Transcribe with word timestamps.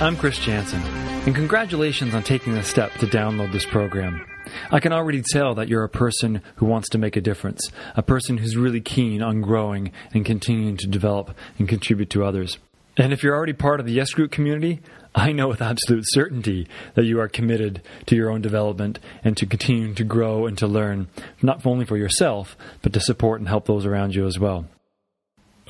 I'm 0.00 0.16
Chris 0.16 0.38
Jansen, 0.38 0.80
and 0.80 1.34
congratulations 1.34 2.14
on 2.14 2.22
taking 2.22 2.54
the 2.54 2.62
step 2.62 2.90
to 2.94 3.06
download 3.06 3.52
this 3.52 3.66
program. 3.66 4.24
I 4.70 4.80
can 4.80 4.94
already 4.94 5.20
tell 5.20 5.54
that 5.56 5.68
you're 5.68 5.84
a 5.84 5.90
person 5.90 6.40
who 6.56 6.64
wants 6.64 6.88
to 6.88 6.98
make 6.98 7.16
a 7.16 7.20
difference, 7.20 7.70
a 7.94 8.02
person 8.02 8.38
who's 8.38 8.56
really 8.56 8.80
keen 8.80 9.20
on 9.22 9.42
growing 9.42 9.92
and 10.14 10.24
continuing 10.24 10.78
to 10.78 10.86
develop 10.86 11.36
and 11.58 11.68
contribute 11.68 12.08
to 12.10 12.24
others. 12.24 12.56
And 12.96 13.12
if 13.12 13.22
you're 13.22 13.36
already 13.36 13.52
part 13.52 13.78
of 13.78 13.84
the 13.84 13.92
Yes 13.92 14.12
Group 14.12 14.30
community, 14.30 14.80
I 15.14 15.32
know 15.32 15.48
with 15.48 15.60
absolute 15.60 16.04
certainty 16.06 16.66
that 16.94 17.04
you 17.04 17.20
are 17.20 17.28
committed 17.28 17.82
to 18.06 18.16
your 18.16 18.30
own 18.30 18.40
development 18.40 19.00
and 19.22 19.36
to 19.36 19.44
continuing 19.44 19.94
to 19.96 20.04
grow 20.04 20.46
and 20.46 20.56
to 20.56 20.66
learn, 20.66 21.08
not 21.42 21.66
only 21.66 21.84
for 21.84 21.98
yourself, 21.98 22.56
but 22.80 22.94
to 22.94 23.00
support 23.00 23.40
and 23.40 23.48
help 23.48 23.66
those 23.66 23.84
around 23.84 24.14
you 24.14 24.26
as 24.26 24.38
well. 24.38 24.64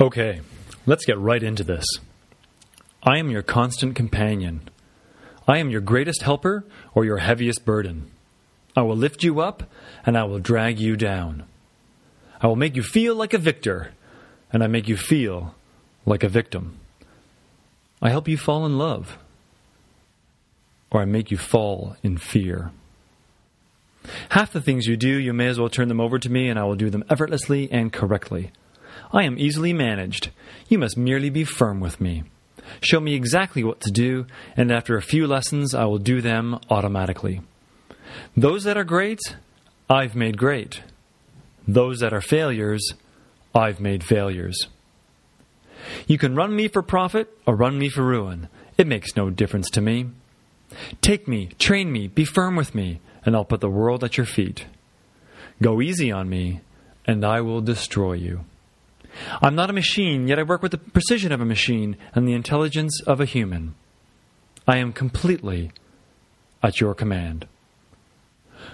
Okay, 0.01 0.41
let's 0.87 1.05
get 1.05 1.19
right 1.19 1.43
into 1.43 1.65
this. 1.65 1.85
I 3.03 3.19
am 3.19 3.31
your 3.31 3.43
constant 3.43 3.97
companion. 3.97 4.69
I 5.49 5.59
am 5.59 5.71
your 5.71 5.81
greatest 5.81 6.23
helper 6.23 6.65
or 6.95 7.05
your 7.05 7.19
heaviest 7.19 7.65
burden. 7.65 8.11
I 8.77 8.83
will 8.83 8.97
lift 8.97 9.25
you 9.25 9.41
up 9.41 9.63
and 10.05 10.19
I 10.19 10.25
will 10.25 10.39
drag 10.39 10.79
you 10.79 10.97
down. 10.97 11.45
I 12.43 12.47
will 12.47 12.57
make 12.57 12.77
you 12.77 12.83
feel 12.83 13.15
like 13.15 13.33
a 13.33 13.39
victor 13.39 13.93
and 14.53 14.63
I 14.63 14.67
make 14.67 14.87
you 14.87 14.97
feel 14.97 15.55
like 16.05 16.23
a 16.23 16.29
victim. 16.29 16.79
I 18.03 18.11
help 18.11 18.29
you 18.29 18.37
fall 18.37 18.67
in 18.67 18.77
love 18.77 19.19
or 20.91 21.01
I 21.01 21.07
make 21.07 21.31
you 21.31 21.39
fall 21.39 21.97
in 22.03 22.19
fear. 22.19 22.71
Half 24.31 24.53
the 24.53 24.61
things 24.61 24.87
you 24.87 24.97
do, 24.97 25.09
you 25.09 25.33
may 25.33 25.47
as 25.47 25.59
well 25.59 25.69
turn 25.69 25.89
them 25.89 26.01
over 26.01 26.19
to 26.19 26.31
me 26.31 26.49
and 26.49 26.59
I 26.59 26.65
will 26.65 26.77
do 26.77 26.91
them 26.91 27.05
effortlessly 27.09 27.71
and 27.73 27.93
correctly. 27.93 28.51
I 29.11 29.25
am 29.25 29.39
easily 29.39 29.73
managed. 29.73 30.31
You 30.69 30.79
must 30.79 30.99
merely 30.99 31.31
be 31.31 31.45
firm 31.45 31.81
with 31.81 31.99
me. 31.99 32.25
Show 32.81 33.01
me 33.01 33.15
exactly 33.15 33.65
what 33.65 33.81
to 33.81 33.91
do, 33.91 34.27
and 34.57 34.71
after 34.71 34.97
a 34.97 35.03
few 35.03 35.27
lessons, 35.27 35.75
I 35.75 35.85
will 35.85 35.99
do 35.99 36.21
them 36.21 36.59
automatically. 36.71 37.41
Those 38.37 38.65
that 38.65 38.77
are 38.77 38.85
great, 38.85 39.21
I've 39.89 40.15
made 40.15 40.39
great. 40.39 40.83
Those 41.67 42.01
that 42.01 42.13
are 42.13 42.21
failures, 42.21 42.95
I've 43.55 43.81
made 43.81 44.05
failures. 44.05 44.59
You 46.07 46.19
can 46.19 46.35
run 46.35 46.55
me 46.55 46.69
for 46.69 46.83
profit 46.83 47.37
or 47.47 47.57
run 47.57 47.79
me 47.79 47.89
for 47.89 48.05
ruin. 48.05 48.49
It 48.77 48.87
makes 48.87 49.17
no 49.17 49.31
difference 49.31 49.71
to 49.71 49.81
me. 49.81 50.11
Take 51.01 51.27
me, 51.27 51.49
train 51.59 51.91
me, 51.91 52.09
be 52.09 52.25
firm 52.25 52.57
with 52.57 52.75
me, 52.75 53.01
and 53.25 53.35
I'll 53.35 53.45
put 53.45 53.61
the 53.61 53.69
world 53.69 54.05
at 54.05 54.17
your 54.17 54.27
feet. 54.27 54.67
Go 55.61 55.81
easy 55.81 56.11
on 56.13 56.29
me, 56.29 56.61
and 57.07 57.25
I 57.25 57.41
will 57.41 57.61
destroy 57.61 58.15
you. 58.15 58.45
I'm 59.43 59.55
not 59.55 59.71
a 59.71 59.75
machine, 59.75 60.29
yet 60.29 60.39
I 60.39 60.43
work 60.43 60.63
with 60.63 60.73
the 60.73 60.79
precision 60.79 61.33
of 61.33 61.41
a 61.41 61.45
machine 61.45 61.97
and 62.15 62.27
the 62.27 62.33
intelligence 62.33 63.01
of 63.07 63.21
a 63.21 63.25
human. 63.25 63.75
I 64.67 64.79
am 64.79 64.93
completely 64.93 65.73
at 66.63 66.81
your 66.81 66.95
command. 66.95 67.47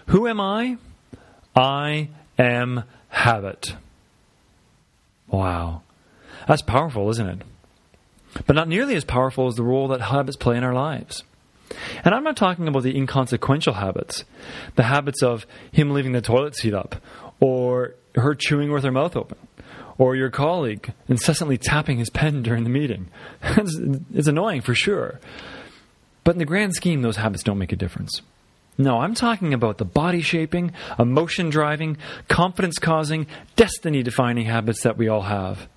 Who 0.08 0.26
am 0.26 0.40
I? 0.40 0.78
I 1.54 2.10
am 2.38 2.84
habit. 3.08 3.74
Wow. 5.28 5.82
That's 6.46 6.62
powerful, 6.62 7.08
isn't 7.10 7.28
it? 7.28 7.42
But 8.46 8.56
not 8.56 8.68
nearly 8.68 8.94
as 8.94 9.04
powerful 9.04 9.46
as 9.46 9.54
the 9.54 9.62
role 9.62 9.88
that 9.88 10.00
habits 10.00 10.36
play 10.36 10.56
in 10.56 10.64
our 10.64 10.74
lives. 10.74 11.24
And 12.04 12.14
I'm 12.14 12.24
not 12.24 12.36
talking 12.36 12.68
about 12.68 12.82
the 12.82 12.96
inconsequential 12.96 13.74
habits, 13.74 14.24
the 14.76 14.84
habits 14.84 15.22
of 15.22 15.46
him 15.72 15.90
leaving 15.90 16.12
the 16.12 16.20
toilet 16.20 16.54
seat 16.56 16.74
up, 16.74 16.96
or 17.40 17.94
her 18.14 18.34
chewing 18.34 18.70
with 18.70 18.84
her 18.84 18.92
mouth 18.92 19.16
open, 19.16 19.38
or 19.98 20.16
your 20.16 20.30
colleague 20.30 20.92
incessantly 21.08 21.58
tapping 21.58 21.98
his 21.98 22.10
pen 22.10 22.42
during 22.42 22.64
the 22.64 22.70
meeting. 22.70 23.08
it's, 23.42 23.78
it's 24.14 24.28
annoying 24.28 24.60
for 24.60 24.74
sure. 24.74 25.20
But 26.24 26.34
in 26.34 26.38
the 26.38 26.44
grand 26.44 26.74
scheme, 26.74 27.02
those 27.02 27.16
habits 27.16 27.42
don't 27.42 27.58
make 27.58 27.72
a 27.72 27.76
difference. 27.76 28.20
No, 28.78 28.98
I'm 28.98 29.14
talking 29.14 29.54
about 29.54 29.78
the 29.78 29.84
body 29.84 30.20
shaping, 30.20 30.72
emotion 30.98 31.48
driving, 31.48 31.96
confidence 32.28 32.78
causing, 32.78 33.26
destiny 33.54 34.02
defining 34.02 34.46
habits 34.46 34.82
that 34.82 34.98
we 34.98 35.08
all 35.08 35.22
have. 35.22 35.68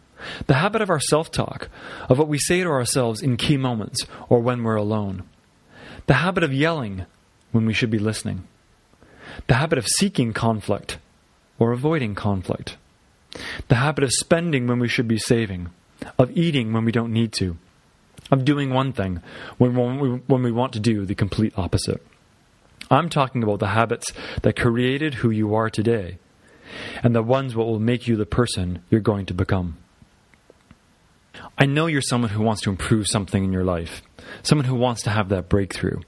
The 0.48 0.56
habit 0.56 0.82
of 0.82 0.90
our 0.90 1.00
self 1.00 1.32
talk, 1.32 1.70
of 2.10 2.18
what 2.18 2.28
we 2.28 2.38
say 2.38 2.62
to 2.62 2.70
ourselves 2.70 3.22
in 3.22 3.38
key 3.38 3.56
moments 3.56 4.06
or 4.28 4.40
when 4.42 4.64
we're 4.64 4.76
alone. 4.76 5.24
The 6.08 6.16
habit 6.16 6.44
of 6.44 6.54
yelling 6.54 7.06
when 7.52 7.66
we 7.66 7.74
should 7.74 7.90
be 7.90 8.00
listening. 8.00 8.46
The 9.48 9.56
habit 9.56 9.78
of 9.78 9.88
seeking 9.88 10.34
conflict 10.34 10.98
or 11.58 11.72
avoiding 11.72 12.16
conflict. 12.16 12.76
The 13.68 13.76
habit 13.76 14.04
of 14.04 14.12
spending 14.12 14.68
when 14.68 14.80
we 14.80 14.88
should 14.88 15.08
be 15.08 15.18
saving, 15.18 15.70
of 16.18 16.32
eating 16.32 16.74
when 16.74 16.86
we 16.86 16.92
don't 16.92 17.14
need 17.14 17.32
to, 17.34 17.58
of 18.32 18.46
doing 18.46 18.74
one 18.74 18.94
thing 18.94 19.22
when, 19.58 19.76
we, 20.00 20.10
when 20.10 20.44
we 20.44 20.52
want 20.52 20.74
to 20.74 20.80
do 20.80 21.06
the 21.06 21.16
complete 21.16 21.54
opposite. 21.58 22.06
I'm 22.92 23.10
talking 23.10 23.44
about 23.44 23.60
the 23.60 23.68
habits 23.68 24.12
that 24.42 24.56
created 24.56 25.16
who 25.16 25.30
you 25.30 25.54
are 25.54 25.70
today 25.70 26.18
and 27.04 27.16
the 27.16 27.24
ones 27.24 27.54
that 27.54 27.60
will 27.60 27.80
make 27.80 28.08
you 28.08 28.16
the 28.16 28.26
person 28.26 28.82
you're 28.90 29.02
going 29.02 29.26
to 29.28 29.34
become. 29.34 29.78
I 31.58 31.66
know 31.66 31.88
you're 31.88 32.02
someone 32.02 32.32
who 32.32 32.44
wants 32.44 32.62
to 32.64 32.70
improve 32.70 33.08
something 33.08 33.44
in 33.44 33.52
your 33.52 33.64
life, 33.64 34.02
someone 34.44 34.66
who 34.66 34.76
wants 34.76 35.04
to 35.04 35.10
have 35.10 35.30
that 35.30 35.50
breakthrough. 35.50 36.00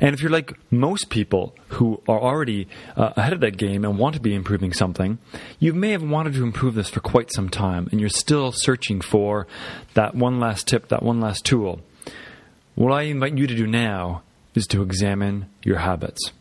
And 0.00 0.14
if 0.14 0.20
you're 0.20 0.30
like 0.30 0.58
most 0.70 1.10
people 1.10 1.54
who 1.68 2.02
are 2.08 2.20
already 2.20 2.68
uh, 2.96 3.12
ahead 3.16 3.32
of 3.32 3.40
that 3.40 3.56
game 3.56 3.84
and 3.84 3.98
want 3.98 4.14
to 4.14 4.20
be 4.20 4.34
improving 4.34 4.72
something, 4.72 5.18
you 5.58 5.72
may 5.72 5.90
have 5.90 6.02
wanted 6.02 6.34
to 6.34 6.42
improve 6.42 6.74
this 6.74 6.88
for 6.88 7.00
quite 7.00 7.32
some 7.32 7.48
time 7.48 7.88
and 7.90 8.00
you're 8.00 8.08
still 8.08 8.52
searching 8.52 9.00
for 9.00 9.46
that 9.94 10.14
one 10.14 10.38
last 10.38 10.66
tip, 10.68 10.88
that 10.88 11.02
one 11.02 11.20
last 11.20 11.44
tool. 11.44 11.80
What 12.74 12.92
I 12.92 13.02
invite 13.02 13.38
you 13.38 13.46
to 13.46 13.56
do 13.56 13.66
now 13.66 14.22
is 14.54 14.66
to 14.68 14.82
examine 14.82 15.48
your 15.62 15.78
habits. 15.78 16.32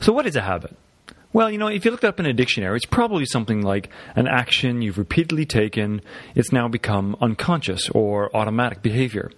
So, 0.00 0.12
what 0.12 0.26
is 0.26 0.36
a 0.36 0.42
habit? 0.42 0.76
Well, 1.38 1.52
you 1.52 1.58
know, 1.58 1.68
if 1.68 1.84
you 1.84 1.92
look 1.92 2.02
it 2.02 2.08
up 2.08 2.18
in 2.18 2.26
a 2.26 2.32
dictionary, 2.32 2.74
it's 2.78 2.84
probably 2.84 3.24
something 3.24 3.62
like 3.62 3.90
an 4.16 4.26
action 4.26 4.82
you've 4.82 4.98
repeatedly 4.98 5.46
taken, 5.46 6.02
it's 6.34 6.50
now 6.50 6.66
become 6.66 7.16
unconscious 7.20 7.88
or 7.90 8.36
automatic 8.36 8.82
behavior. 8.82 9.30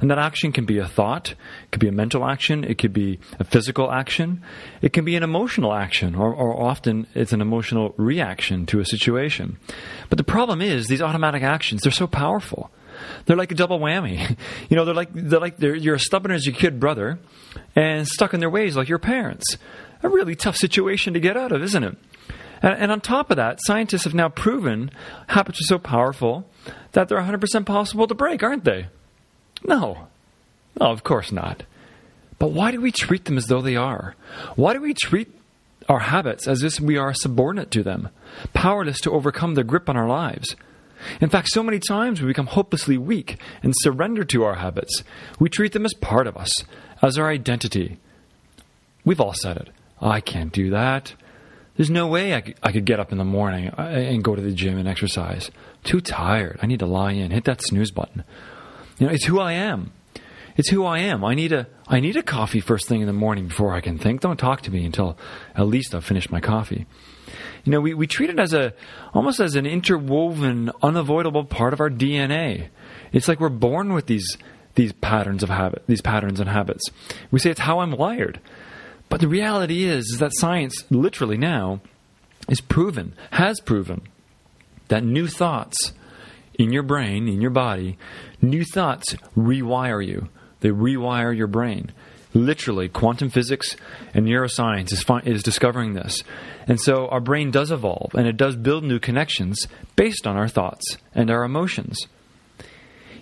And 0.00 0.08
that 0.08 0.20
action 0.20 0.52
can 0.52 0.66
be 0.66 0.78
a 0.78 0.86
thought, 0.86 1.30
it 1.30 1.72
could 1.72 1.80
be 1.80 1.88
a 1.88 1.92
mental 1.92 2.24
action, 2.24 2.62
it 2.62 2.78
could 2.78 2.92
be 2.92 3.18
a 3.40 3.44
physical 3.44 3.90
action, 3.90 4.40
it 4.82 4.92
can 4.92 5.04
be 5.04 5.16
an 5.16 5.24
emotional 5.24 5.74
action, 5.74 6.14
or, 6.14 6.32
or 6.32 6.62
often 6.62 7.08
it's 7.16 7.32
an 7.32 7.40
emotional 7.40 7.92
reaction 7.96 8.64
to 8.66 8.78
a 8.78 8.84
situation. 8.84 9.58
But 10.10 10.18
the 10.18 10.22
problem 10.22 10.62
is, 10.62 10.86
these 10.86 11.02
automatic 11.02 11.42
actions, 11.42 11.80
they're 11.82 11.90
so 11.90 12.06
powerful. 12.06 12.70
They're 13.26 13.36
like 13.36 13.50
a 13.50 13.56
double 13.56 13.80
whammy. 13.80 14.36
You 14.68 14.76
know, 14.76 14.84
they're 14.84 14.94
like, 14.94 15.08
they're 15.12 15.40
like 15.40 15.56
they're, 15.56 15.74
you're 15.74 15.96
as 15.96 16.04
stubborn 16.04 16.30
as 16.30 16.46
your 16.46 16.54
kid 16.54 16.78
brother 16.78 17.18
and 17.74 18.06
stuck 18.06 18.32
in 18.32 18.38
their 18.38 18.50
ways 18.50 18.76
like 18.76 18.88
your 18.88 18.98
parents 18.98 19.56
a 20.02 20.08
really 20.08 20.34
tough 20.34 20.56
situation 20.56 21.14
to 21.14 21.20
get 21.20 21.36
out 21.36 21.52
of, 21.52 21.62
isn't 21.62 21.84
it? 21.84 21.96
And, 22.62 22.74
and 22.74 22.92
on 22.92 23.00
top 23.00 23.30
of 23.30 23.36
that, 23.36 23.58
scientists 23.62 24.04
have 24.04 24.14
now 24.14 24.28
proven 24.28 24.90
habits 25.28 25.60
are 25.60 25.66
so 25.66 25.78
powerful 25.78 26.48
that 26.92 27.08
they're 27.08 27.20
100% 27.20 27.66
possible 27.66 28.06
to 28.06 28.14
break, 28.14 28.42
aren't 28.42 28.64
they? 28.64 28.88
No. 29.66 30.08
No, 30.80 30.86
of 30.86 31.04
course 31.04 31.32
not. 31.32 31.64
But 32.38 32.52
why 32.52 32.70
do 32.70 32.80
we 32.80 32.92
treat 32.92 33.24
them 33.24 33.36
as 33.36 33.46
though 33.46 33.62
they 33.62 33.76
are? 33.76 34.14
Why 34.54 34.72
do 34.72 34.80
we 34.80 34.94
treat 34.94 35.34
our 35.88 35.98
habits 35.98 36.46
as 36.46 36.62
if 36.62 36.80
we 36.80 36.96
are 36.96 37.12
subordinate 37.14 37.70
to 37.72 37.82
them, 37.82 38.10
powerless 38.54 39.00
to 39.00 39.10
overcome 39.10 39.54
their 39.54 39.64
grip 39.64 39.88
on 39.88 39.96
our 39.96 40.08
lives? 40.08 40.54
In 41.20 41.30
fact, 41.30 41.48
so 41.50 41.62
many 41.62 41.78
times 41.78 42.20
we 42.20 42.28
become 42.28 42.46
hopelessly 42.46 42.98
weak 42.98 43.40
and 43.62 43.72
surrender 43.76 44.24
to 44.24 44.44
our 44.44 44.56
habits. 44.56 45.02
We 45.38 45.48
treat 45.48 45.72
them 45.72 45.84
as 45.84 45.94
part 45.94 46.26
of 46.26 46.36
us, 46.36 46.50
as 47.02 47.18
our 47.18 47.28
identity. 47.28 47.98
We've 49.04 49.20
all 49.20 49.34
said 49.34 49.56
it. 49.56 49.68
I 50.00 50.20
can't 50.20 50.52
do 50.52 50.70
that. 50.70 51.14
There's 51.76 51.90
no 51.90 52.08
way 52.08 52.34
I 52.34 52.40
could, 52.40 52.56
I 52.62 52.72
could 52.72 52.84
get 52.84 52.98
up 52.98 53.12
in 53.12 53.18
the 53.18 53.24
morning 53.24 53.68
uh, 53.68 53.82
and 53.82 54.24
go 54.24 54.34
to 54.34 54.42
the 54.42 54.52
gym 54.52 54.78
and 54.78 54.88
exercise. 54.88 55.50
Too 55.84 56.00
tired. 56.00 56.58
I 56.60 56.66
need 56.66 56.80
to 56.80 56.86
lie 56.86 57.12
in, 57.12 57.30
hit 57.30 57.44
that 57.44 57.62
snooze 57.62 57.92
button. 57.92 58.24
You 58.98 59.06
know, 59.06 59.12
it's 59.12 59.24
who 59.24 59.38
I 59.38 59.52
am. 59.52 59.92
It's 60.56 60.68
who 60.68 60.84
I 60.84 60.98
am. 60.98 61.24
I 61.24 61.34
need 61.34 61.52
a 61.52 61.68
I 61.86 62.00
need 62.00 62.16
a 62.16 62.22
coffee 62.22 62.58
first 62.58 62.88
thing 62.88 63.00
in 63.00 63.06
the 63.06 63.12
morning 63.12 63.46
before 63.46 63.72
I 63.72 63.80
can 63.80 63.96
think. 63.96 64.22
Don't 64.22 64.36
talk 64.36 64.62
to 64.62 64.72
me 64.72 64.84
until 64.84 65.16
at 65.54 65.68
least 65.68 65.94
I've 65.94 66.04
finished 66.04 66.32
my 66.32 66.40
coffee. 66.40 66.84
You 67.64 67.72
know, 67.72 67.80
we, 67.80 67.94
we 67.94 68.08
treat 68.08 68.28
it 68.28 68.40
as 68.40 68.52
a 68.52 68.74
almost 69.14 69.38
as 69.38 69.54
an 69.54 69.66
interwoven, 69.66 70.72
unavoidable 70.82 71.44
part 71.44 71.72
of 71.74 71.80
our 71.80 71.90
DNA. 71.90 72.70
It's 73.12 73.28
like 73.28 73.38
we're 73.38 73.50
born 73.50 73.92
with 73.92 74.06
these 74.06 74.36
these 74.74 74.92
patterns 74.94 75.44
of 75.44 75.48
habit, 75.48 75.84
these 75.86 76.00
patterns 76.00 76.40
and 76.40 76.48
habits. 76.48 76.84
We 77.30 77.38
say 77.38 77.50
it's 77.50 77.60
how 77.60 77.78
I'm 77.78 77.92
wired. 77.92 78.40
But 79.08 79.20
the 79.20 79.28
reality 79.28 79.84
is, 79.84 80.06
is 80.12 80.18
that 80.18 80.32
science, 80.34 80.84
literally 80.90 81.38
now, 81.38 81.80
is 82.48 82.60
proven, 82.60 83.14
has 83.32 83.60
proven, 83.60 84.02
that 84.88 85.04
new 85.04 85.26
thoughts 85.26 85.92
in 86.58 86.72
your 86.72 86.82
brain, 86.82 87.28
in 87.28 87.40
your 87.40 87.50
body, 87.50 87.96
new 88.42 88.64
thoughts 88.64 89.14
rewire 89.36 90.04
you. 90.04 90.28
They 90.60 90.70
rewire 90.70 91.36
your 91.36 91.46
brain. 91.46 91.92
Literally, 92.34 92.88
quantum 92.88 93.30
physics 93.30 93.76
and 94.12 94.26
neuroscience 94.26 94.92
is, 94.92 95.02
fi- 95.02 95.22
is 95.24 95.42
discovering 95.42 95.94
this. 95.94 96.22
And 96.66 96.78
so 96.80 97.08
our 97.08 97.20
brain 97.20 97.50
does 97.50 97.70
evolve 97.70 98.14
and 98.14 98.26
it 98.26 98.36
does 98.36 98.56
build 98.56 98.84
new 98.84 98.98
connections 98.98 99.66
based 99.96 100.26
on 100.26 100.36
our 100.36 100.48
thoughts 100.48 100.98
and 101.14 101.30
our 101.30 101.44
emotions. 101.44 102.06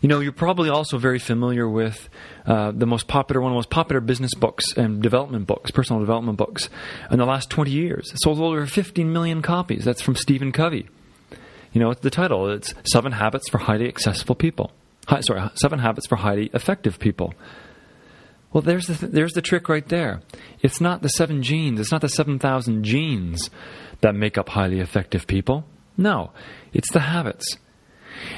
You 0.01 0.09
know, 0.09 0.21
you're 0.21 0.33
probably 0.33 0.69
also 0.69 0.99
very 0.99 1.19
familiar 1.19 1.69
with 1.69 2.09
uh, 2.45 2.73
the 2.73 2.87
most 2.87 3.09
popular, 3.09 3.41
one 3.41 3.53
of 3.53 3.55
the 3.55 3.59
most 3.59 3.71
popular 3.71 4.01
business 4.01 4.35
books 4.35 4.77
and 4.77 5.03
development 5.03 5.47
books, 5.47 5.71
personal 5.71 6.01
development 6.01 6.39
books, 6.39 6.69
in 7.11 7.19
the 7.19 7.25
last 7.25 7.51
20 7.51 7.71
years. 7.71 8.11
It 8.13 8.21
sold 8.23 8.39
over 8.41 8.67
15 8.67 9.13
million 9.13 9.43
copies. 9.43 9.85
That's 9.85 10.03
from 10.03 10.17
Stephen 10.17 10.53
Covey. 10.53 10.89
You 11.73 11.81
know, 11.81 11.91
it's 11.91 12.01
the 12.01 12.11
title 12.11 12.51
it's 12.51 12.75
Seven 12.85 13.13
Habits 13.13 13.49
for 13.49 13.59
Highly 13.59 13.89
Accessible 13.89 14.35
People. 14.35 14.73
Hi, 15.09 15.21
sorry, 15.21 15.49
Seven 15.55 15.79
Habits 15.79 16.07
for 16.07 16.17
Highly 16.17 16.51
Effective 16.53 16.99
People. 16.99 17.35
Well, 18.53 18.63
there's 18.63 18.87
the, 18.87 18.95
th- 18.95 19.13
there's 19.13 19.35
the 19.35 19.43
trick 19.43 19.69
right 19.69 19.87
there. 19.87 20.23
It's 20.63 20.81
not 20.81 21.03
the 21.03 21.09
seven 21.09 21.43
genes, 21.43 21.79
it's 21.79 21.93
not 21.93 22.01
the 22.01 22.09
7,000 22.09 22.85
genes 22.85 23.51
that 24.01 24.15
make 24.15 24.39
up 24.39 24.49
highly 24.49 24.81
effective 24.81 25.27
people. 25.27 25.65
No, 25.97 26.33
it's 26.73 26.91
the 26.91 27.01
habits. 27.01 27.59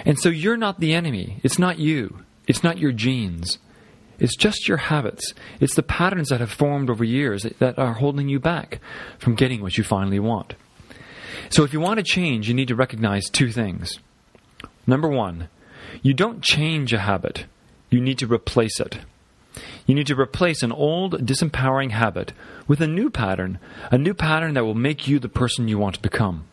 And 0.05 0.19
so 0.19 0.29
you're 0.29 0.57
not 0.57 0.81
the 0.81 0.95
enemy. 0.95 1.41
It's 1.43 1.59
not 1.59 1.79
you. 1.79 2.21
It's 2.47 2.65
not 2.65 2.79
your 2.79 2.93
genes. 2.93 3.59
It's 4.19 4.37
just 4.37 4.67
your 4.67 4.79
habits. 4.79 5.33
It's 5.61 5.75
the 5.75 5.83
patterns 5.83 6.29
that 6.29 6.41
have 6.41 6.51
formed 6.51 6.91
over 6.91 7.05
years 7.05 7.47
that 7.59 7.79
are 7.79 7.95
holding 7.95 8.29
you 8.29 8.41
back 8.41 8.81
from 9.19 9.37
getting 9.37 9.63
what 9.63 9.79
you 9.79 9.85
finally 9.85 10.19
want. 10.19 10.55
So 11.51 11.63
if 11.63 11.73
you 11.73 11.81
want 11.81 11.99
to 11.99 12.03
change, 12.03 12.49
you 12.49 12.55
need 12.55 12.69
to 12.69 12.75
recognize 12.75 13.31
two 13.31 13.53
things. 13.53 13.99
Number 14.87 15.09
one, 15.09 15.49
you 16.03 16.15
don't 16.15 16.43
change 16.43 16.93
a 16.93 16.99
habit, 16.99 17.47
you 17.91 18.01
need 18.01 18.19
to 18.19 18.27
replace 18.27 18.81
it. 18.81 18.99
You 19.87 19.95
need 19.95 20.07
to 20.09 20.19
replace 20.19 20.63
an 20.63 20.73
old, 20.73 21.27
disempowering 21.27 21.91
habit 21.91 22.33
with 22.67 22.81
a 22.81 22.87
new 22.87 23.11
pattern, 23.11 23.59
a 23.91 23.99
new 23.99 24.15
pattern 24.15 24.55
that 24.55 24.65
will 24.65 24.75
make 24.75 25.09
you 25.09 25.19
the 25.19 25.29
person 25.29 25.67
you 25.67 25.79
want 25.79 25.97
to 25.97 26.03
become. 26.03 26.45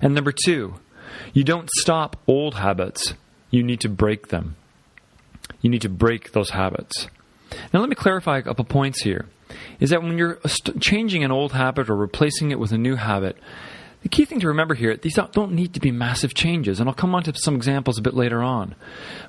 And 0.00 0.14
number 0.14 0.32
two, 0.32 0.74
you 1.32 1.44
don't 1.44 1.68
stop 1.80 2.16
old 2.26 2.54
habits, 2.56 3.14
you 3.50 3.62
need 3.62 3.80
to 3.80 3.88
break 3.88 4.28
them. 4.28 4.56
You 5.60 5.70
need 5.70 5.82
to 5.82 5.88
break 5.88 6.32
those 6.32 6.50
habits. 6.50 7.08
Now, 7.72 7.80
let 7.80 7.88
me 7.88 7.94
clarify 7.94 8.38
a 8.38 8.42
couple 8.42 8.64
points 8.64 9.02
here. 9.02 9.26
Is 9.80 9.90
that 9.90 10.02
when 10.02 10.18
you're 10.18 10.38
changing 10.80 11.24
an 11.24 11.32
old 11.32 11.52
habit 11.52 11.88
or 11.88 11.96
replacing 11.96 12.50
it 12.50 12.58
with 12.58 12.72
a 12.72 12.78
new 12.78 12.96
habit, 12.96 13.36
the 14.02 14.08
key 14.08 14.24
thing 14.24 14.38
to 14.40 14.48
remember 14.48 14.74
here, 14.74 14.96
these 14.96 15.18
don't 15.32 15.52
need 15.52 15.74
to 15.74 15.80
be 15.80 15.90
massive 15.90 16.32
changes, 16.32 16.78
and 16.78 16.88
I'll 16.88 16.94
come 16.94 17.14
on 17.14 17.24
to 17.24 17.34
some 17.34 17.56
examples 17.56 17.98
a 17.98 18.02
bit 18.02 18.14
later 18.14 18.42
on. 18.42 18.76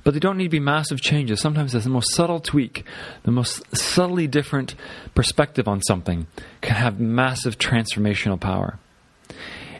But 0.03 0.13
they 0.13 0.19
don't 0.19 0.37
need 0.37 0.45
to 0.45 0.49
be 0.49 0.59
massive 0.59 1.01
changes. 1.01 1.41
Sometimes 1.41 1.71
the 1.71 1.89
most 1.89 2.13
subtle 2.13 2.39
tweak, 2.39 2.85
the 3.23 3.31
most 3.31 3.75
subtly 3.75 4.27
different 4.27 4.75
perspective 5.15 5.67
on 5.67 5.81
something 5.81 6.27
can 6.61 6.75
have 6.75 6.99
massive 6.99 7.57
transformational 7.57 8.39
power. 8.39 8.77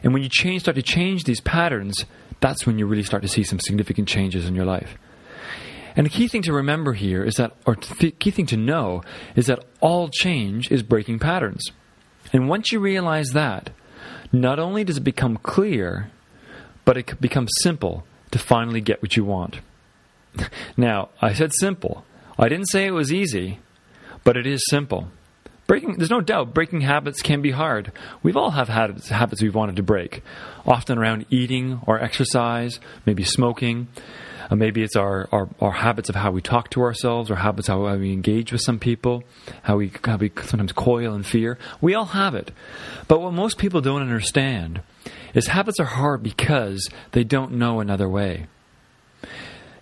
And 0.02 0.12
when 0.12 0.22
you 0.22 0.28
change, 0.28 0.62
start 0.62 0.76
to 0.76 0.82
change 0.82 1.24
these 1.24 1.40
patterns, 1.40 2.04
that's 2.40 2.66
when 2.66 2.78
you 2.78 2.86
really 2.86 3.02
start 3.02 3.22
to 3.22 3.28
see 3.28 3.42
some 3.42 3.60
significant 3.60 4.08
changes 4.08 4.46
in 4.46 4.54
your 4.54 4.64
life. 4.64 4.96
And 5.96 6.06
the 6.06 6.10
key 6.10 6.28
thing 6.28 6.42
to 6.42 6.52
remember 6.52 6.92
here 6.92 7.24
is 7.24 7.34
that, 7.34 7.52
or 7.66 7.76
the 7.98 8.12
key 8.12 8.30
thing 8.30 8.46
to 8.46 8.56
know, 8.56 9.02
is 9.36 9.46
that 9.46 9.64
all 9.80 10.08
change 10.08 10.70
is 10.70 10.82
breaking 10.82 11.18
patterns. 11.18 11.70
And 12.32 12.48
once 12.48 12.70
you 12.72 12.80
realize 12.80 13.30
that, 13.30 13.70
not 14.32 14.58
only 14.58 14.84
does 14.84 14.98
it 14.98 15.04
become 15.04 15.36
clear, 15.36 16.10
but 16.84 16.96
it 16.96 17.20
becomes 17.20 17.50
simple 17.60 18.04
to 18.30 18.38
finally 18.38 18.80
get 18.80 19.02
what 19.02 19.16
you 19.16 19.24
want. 19.24 19.60
now, 20.76 21.08
I 21.20 21.34
said 21.34 21.52
simple. 21.52 22.04
I 22.38 22.48
didn't 22.48 22.70
say 22.70 22.86
it 22.86 22.92
was 22.92 23.12
easy, 23.12 23.58
but 24.22 24.36
it 24.36 24.46
is 24.46 24.62
simple. 24.70 25.08
Breaking, 25.70 25.98
there's 25.98 26.10
no 26.10 26.20
doubt 26.20 26.52
breaking 26.52 26.80
habits 26.80 27.22
can 27.22 27.42
be 27.42 27.52
hard. 27.52 27.92
We've 28.24 28.36
all 28.36 28.50
have 28.50 28.68
habits, 28.68 29.08
habits 29.08 29.40
we've 29.40 29.54
wanted 29.54 29.76
to 29.76 29.84
break, 29.84 30.24
often 30.66 30.98
around 30.98 31.26
eating 31.30 31.80
or 31.86 32.02
exercise, 32.02 32.80
maybe 33.06 33.22
smoking. 33.22 33.86
Uh, 34.50 34.56
maybe 34.56 34.82
it's 34.82 34.96
our, 34.96 35.28
our, 35.30 35.48
our, 35.60 35.70
habits 35.70 36.08
of 36.08 36.16
how 36.16 36.32
we 36.32 36.42
talk 36.42 36.70
to 36.70 36.82
ourselves, 36.82 37.30
or 37.30 37.36
habits 37.36 37.68
how 37.68 37.94
we 37.94 38.12
engage 38.12 38.50
with 38.50 38.62
some 38.62 38.80
people, 38.80 39.22
how 39.62 39.76
we, 39.76 39.92
how 40.04 40.16
we 40.16 40.32
sometimes 40.42 40.72
coil 40.72 41.14
in 41.14 41.22
fear. 41.22 41.56
We 41.80 41.94
all 41.94 42.06
have 42.06 42.34
it. 42.34 42.50
But 43.06 43.20
what 43.20 43.32
most 43.32 43.56
people 43.56 43.80
don't 43.80 44.02
understand 44.02 44.82
is 45.34 45.46
habits 45.46 45.78
are 45.78 45.84
hard 45.84 46.20
because 46.24 46.90
they 47.12 47.22
don't 47.22 47.52
know 47.52 47.78
another 47.78 48.08
way. 48.08 48.48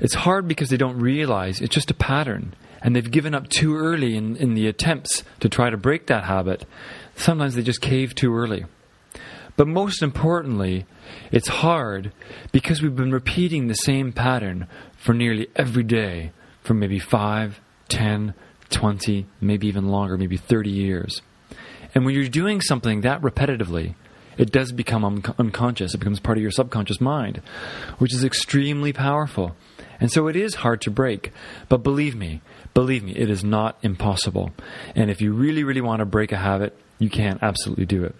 It's 0.01 0.13
hard 0.13 0.49
because 0.49 0.69
they 0.69 0.77
don't 0.77 0.99
realize 0.99 1.63
it's 1.63 1.75
just 1.75 1.91
a 1.91 1.95
pattern 1.95 2.55
and 2.81 2.95
they've 2.95 3.11
given 3.11 3.35
up 3.35 3.49
too 3.49 3.77
early 3.77 4.17
in, 4.17 4.37
in 4.37 4.55
the 4.55 4.67
attempts 4.67 5.25
to 5.41 5.49
try 5.49 5.71
to 5.71 5.77
break 5.77 6.07
that 6.07 6.25
habit. 6.25 6.65
Sometimes 7.17 7.55
they 7.55 7.63
just 7.63 7.81
cave 7.81 8.15
too 8.15 8.35
early. 8.35 8.65
But 9.57 9.67
most 9.67 10.03
importantly, 10.03 10.87
it's 11.33 11.49
hard 11.49 12.13
because 12.53 12.81
we've 12.81 12.95
been 12.95 13.13
repeating 13.13 13.67
the 13.67 13.75
same 13.75 14.13
pattern 14.13 14.69
for 14.97 15.13
nearly 15.13 15.49
every 15.57 15.83
day 15.83 16.31
for 16.63 16.75
maybe 16.75 17.01
5, 17.01 17.61
10, 17.89 18.35
20, 18.71 19.27
maybe 19.41 19.67
even 19.67 19.89
longer, 19.89 20.17
maybe 20.17 20.37
30 20.37 20.71
years. 20.71 21.23
And 21.95 22.05
when 22.05 22.15
you're 22.15 22.29
doing 22.29 22.61
something 22.61 23.01
that 23.01 23.21
repetitively, 23.21 23.95
it 24.37 24.53
does 24.53 24.71
become 24.71 25.05
un- 25.05 25.35
unconscious. 25.39 25.95
It 25.95 25.99
becomes 25.99 26.21
part 26.21 26.39
of 26.39 26.43
your 26.43 26.53
subconscious 26.53 27.01
mind, 27.01 27.43
which 27.99 28.15
is 28.15 28.25
extremely 28.25 28.93
powerful. 28.93 29.57
And 30.01 30.13
so 30.13 30.29
it 30.29 30.37
is 30.37 30.57
hard 30.57 30.81
to 30.83 30.91
break. 30.91 31.33
But 31.69 31.83
believe 31.83 32.15
me, 32.15 32.41
believe 32.79 33.03
me, 33.03 33.11
it 33.11 33.29
is 33.29 33.43
not 33.43 33.77
impossible. 33.83 34.53
And 34.95 35.11
if 35.11 35.21
you 35.21 35.33
really, 35.33 35.65
really 35.65 35.81
want 35.81 35.99
to 35.99 36.07
break 36.07 36.31
a 36.31 36.37
habit, 36.37 36.79
you 37.01 37.11
can 37.11 37.37
absolutely 37.43 37.87
do 37.87 38.05
it. 38.05 38.15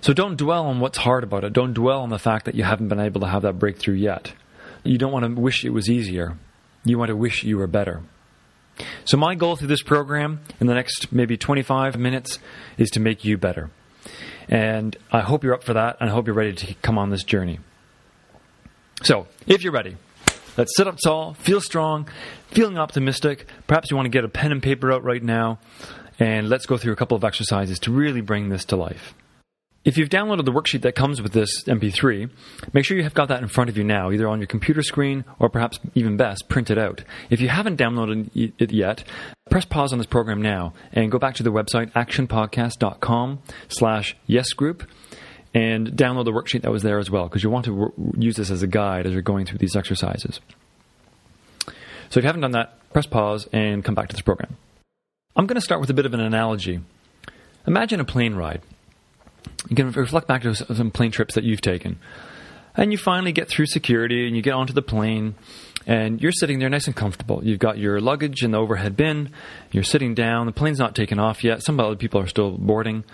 So 0.00 0.12
don't 0.12 0.36
dwell 0.36 0.66
on 0.66 0.80
what's 0.80 0.98
hard 0.98 1.22
about 1.22 1.44
it. 1.44 1.52
Don't 1.52 1.72
dwell 1.72 2.00
on 2.00 2.08
the 2.08 2.18
fact 2.18 2.46
that 2.46 2.56
you 2.56 2.64
haven't 2.64 2.88
been 2.88 2.98
able 2.98 3.20
to 3.20 3.28
have 3.28 3.42
that 3.42 3.60
breakthrough 3.60 3.94
yet. 3.94 4.32
You 4.82 4.98
don't 4.98 5.12
want 5.12 5.24
to 5.24 5.40
wish 5.40 5.64
it 5.64 5.70
was 5.70 5.88
easier. 5.88 6.36
You 6.84 6.98
want 6.98 7.10
to 7.10 7.16
wish 7.16 7.44
you 7.44 7.58
were 7.58 7.68
better. 7.68 8.02
So, 9.04 9.16
my 9.16 9.36
goal 9.36 9.54
through 9.54 9.68
this 9.68 9.84
program 9.84 10.40
in 10.58 10.66
the 10.66 10.74
next 10.74 11.12
maybe 11.12 11.36
25 11.36 11.96
minutes 11.96 12.40
is 12.76 12.90
to 12.90 12.98
make 12.98 13.24
you 13.24 13.38
better. 13.38 13.70
And 14.48 14.96
I 15.12 15.20
hope 15.20 15.44
you're 15.44 15.54
up 15.54 15.62
for 15.62 15.74
that, 15.74 15.98
and 16.00 16.10
I 16.10 16.12
hope 16.12 16.26
you're 16.26 16.34
ready 16.34 16.54
to 16.54 16.74
come 16.82 16.98
on 16.98 17.10
this 17.10 17.22
journey. 17.22 17.60
So, 19.04 19.28
if 19.46 19.62
you're 19.62 19.72
ready, 19.72 19.96
let's 20.56 20.76
sit 20.76 20.86
up 20.86 20.98
tall, 21.02 21.34
feel 21.34 21.60
strong, 21.60 22.08
feeling 22.48 22.78
optimistic. 22.78 23.46
Perhaps 23.66 23.90
you 23.90 23.96
want 23.96 24.06
to 24.06 24.10
get 24.10 24.24
a 24.24 24.28
pen 24.28 24.52
and 24.52 24.62
paper 24.62 24.92
out 24.92 25.04
right 25.04 25.22
now, 25.22 25.58
and 26.18 26.48
let's 26.48 26.66
go 26.66 26.76
through 26.76 26.92
a 26.92 26.96
couple 26.96 27.16
of 27.16 27.24
exercises 27.24 27.78
to 27.80 27.92
really 27.92 28.20
bring 28.20 28.48
this 28.48 28.64
to 28.66 28.76
life. 28.76 29.14
If 29.84 29.98
you've 29.98 30.10
downloaded 30.10 30.44
the 30.44 30.52
worksheet 30.52 30.82
that 30.82 30.94
comes 30.94 31.20
with 31.20 31.32
this 31.32 31.64
MP3, 31.64 32.30
make 32.72 32.84
sure 32.84 32.96
you 32.96 33.02
have 33.02 33.14
got 33.14 33.26
that 33.28 33.42
in 33.42 33.48
front 33.48 33.68
of 33.68 33.76
you 33.76 33.82
now, 33.82 34.12
either 34.12 34.28
on 34.28 34.38
your 34.38 34.46
computer 34.46 34.80
screen 34.80 35.24
or 35.40 35.48
perhaps 35.48 35.80
even 35.96 36.16
best, 36.16 36.48
print 36.48 36.70
it 36.70 36.78
out. 36.78 37.02
If 37.30 37.40
you 37.40 37.48
haven't 37.48 37.80
downloaded 37.80 38.30
it 38.60 38.70
yet, 38.70 39.02
press 39.50 39.64
pause 39.64 39.92
on 39.92 39.98
this 39.98 40.06
program 40.06 40.40
now 40.40 40.72
and 40.92 41.10
go 41.10 41.18
back 41.18 41.34
to 41.34 41.42
the 41.42 41.50
website 41.50 41.90
actionpodcast.com 41.94 43.40
slash 43.68 44.16
yesgroup 44.28 44.86
and 45.54 45.88
download 45.88 46.24
the 46.24 46.32
worksheet 46.32 46.62
that 46.62 46.70
was 46.70 46.82
there 46.82 46.98
as 46.98 47.10
well 47.10 47.24
because 47.24 47.42
you 47.42 47.50
want 47.50 47.66
to 47.66 47.92
use 48.18 48.36
this 48.36 48.50
as 48.50 48.62
a 48.62 48.66
guide 48.66 49.06
as 49.06 49.12
you're 49.12 49.22
going 49.22 49.46
through 49.46 49.58
these 49.58 49.76
exercises. 49.76 50.40
So 52.10 52.18
if 52.18 52.24
you 52.24 52.26
haven't 52.26 52.42
done 52.42 52.52
that, 52.52 52.78
press 52.92 53.06
pause 53.06 53.48
and 53.52 53.84
come 53.84 53.94
back 53.94 54.08
to 54.08 54.14
this 54.14 54.22
program. 54.22 54.56
I'm 55.34 55.46
going 55.46 55.56
to 55.56 55.62
start 55.62 55.80
with 55.80 55.90
a 55.90 55.94
bit 55.94 56.04
of 56.06 56.14
an 56.14 56.20
analogy. 56.20 56.80
Imagine 57.66 58.00
a 58.00 58.04
plane 58.04 58.34
ride 58.34 58.60
you 59.68 59.76
can 59.76 59.90
reflect 59.90 60.26
back 60.26 60.42
to 60.42 60.54
some 60.54 60.90
plane 60.90 61.10
trips 61.10 61.34
that 61.34 61.44
you've 61.44 61.60
taken. 61.60 61.98
And 62.74 62.90
you 62.90 62.98
finally 62.98 63.32
get 63.32 63.48
through 63.48 63.66
security 63.66 64.26
and 64.26 64.34
you 64.34 64.42
get 64.42 64.54
onto 64.54 64.72
the 64.72 64.82
plane 64.82 65.34
and 65.86 66.22
you're 66.22 66.32
sitting 66.32 66.58
there 66.58 66.70
nice 66.70 66.86
and 66.86 66.96
comfortable. 66.96 67.44
You've 67.44 67.58
got 67.58 67.76
your 67.76 68.00
luggage 68.00 68.42
in 68.42 68.52
the 68.52 68.58
overhead 68.58 68.96
bin, 68.96 69.30
you're 69.72 69.82
sitting 69.82 70.14
down, 70.14 70.46
the 70.46 70.52
plane's 70.52 70.78
not 70.78 70.94
taken 70.94 71.18
off 71.18 71.44
yet, 71.44 71.62
some 71.62 71.78
other 71.80 71.96
people 71.96 72.20
are 72.20 72.28
still 72.28 72.52
boarding, 72.52 73.04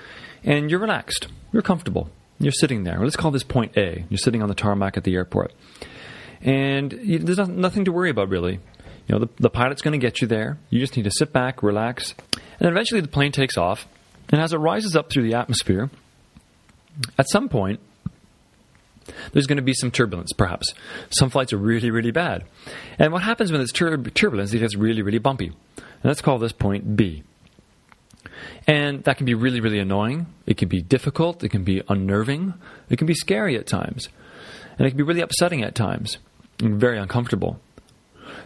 and 0.45 0.71
you're 0.71 0.80
relaxed. 0.80 1.28
You're 1.52 1.62
comfortable. 1.62 2.11
You're 2.40 2.52
sitting 2.52 2.85
there. 2.85 2.99
Let's 3.00 3.16
call 3.16 3.30
this 3.30 3.42
point 3.42 3.76
A. 3.76 4.04
You're 4.09 4.18
sitting 4.18 4.42
on 4.42 4.49
the 4.49 4.54
tarmac 4.54 4.97
at 4.97 5.04
the 5.04 5.14
airport. 5.14 5.52
And 6.40 6.92
you, 6.92 7.18
there's 7.18 7.38
nothing 7.49 7.85
to 7.87 7.92
worry 7.92 8.11
about, 8.11 8.28
really. 8.28 8.61
You 9.07 9.14
know, 9.14 9.18
the, 9.21 9.28
the 9.37 9.50
pilot's 9.50 9.83
going 9.83 9.99
to 9.99 10.04
get 10.04 10.21
you 10.21 10.28
there. 10.28 10.59
You 10.71 10.78
just 10.78 10.97
need 10.97 11.04
to 11.04 11.11
sit 11.11 11.33
back, 11.33 11.62
relax, 11.62 12.14
and 12.61 12.68
eventually 12.68 13.00
the 13.00 13.09
plane 13.09 13.33
takes 13.33 13.57
off. 13.57 13.88
And 14.30 14.40
as 14.40 14.52
it 14.52 14.59
rises 14.59 14.95
up 14.95 15.11
through 15.11 15.23
the 15.23 15.35
atmosphere, 15.35 15.90
at 17.18 17.28
some 17.28 17.49
point, 17.49 17.80
there's 19.33 19.47
going 19.47 19.57
to 19.57 19.62
be 19.62 19.73
some 19.73 19.90
turbulence, 19.90 20.33
perhaps. 20.33 20.75
Some 21.11 21.30
flights 21.30 21.52
are 21.52 21.59
really, 21.59 21.90
really 21.90 22.11
bad. 22.11 22.45
And 22.99 23.12
what 23.12 23.23
happens 23.23 23.50
when 23.50 23.61
there's 23.61 23.73
tur- 23.73 23.97
turbulence, 23.97 24.52
it 24.52 24.59
gets 24.59 24.76
really, 24.76 25.02
really 25.02 25.18
bumpy. 25.18 25.47
And 25.47 26.04
let's 26.04 26.21
call 26.21 26.38
this 26.38 26.52
point 26.52 26.95
B. 26.97 27.23
And 28.67 29.05
that 29.05 29.17
can 29.17 29.26
be 29.26 29.35
really, 29.35 29.61
really 29.61 29.78
annoying. 29.78 30.26
It 30.47 30.57
can 30.57 30.69
be 30.69 30.83
difficult. 30.83 31.43
It 31.43 31.49
can 31.50 31.64
be 31.64 31.83
unnerving. 31.88 32.55
It 32.90 32.99
can 32.99 33.07
be 33.07 33.14
scary 33.14 33.57
at 33.57 33.67
times. 33.67 34.09
And 34.78 34.87
it 34.87 34.90
can 34.90 34.99
be 34.99 35.05
really 35.05 35.21
upsetting 35.21 35.62
at 35.62 35.75
times 35.75 36.19
and 36.61 36.81
very 36.81 36.99
uncomfortable. 36.99 37.61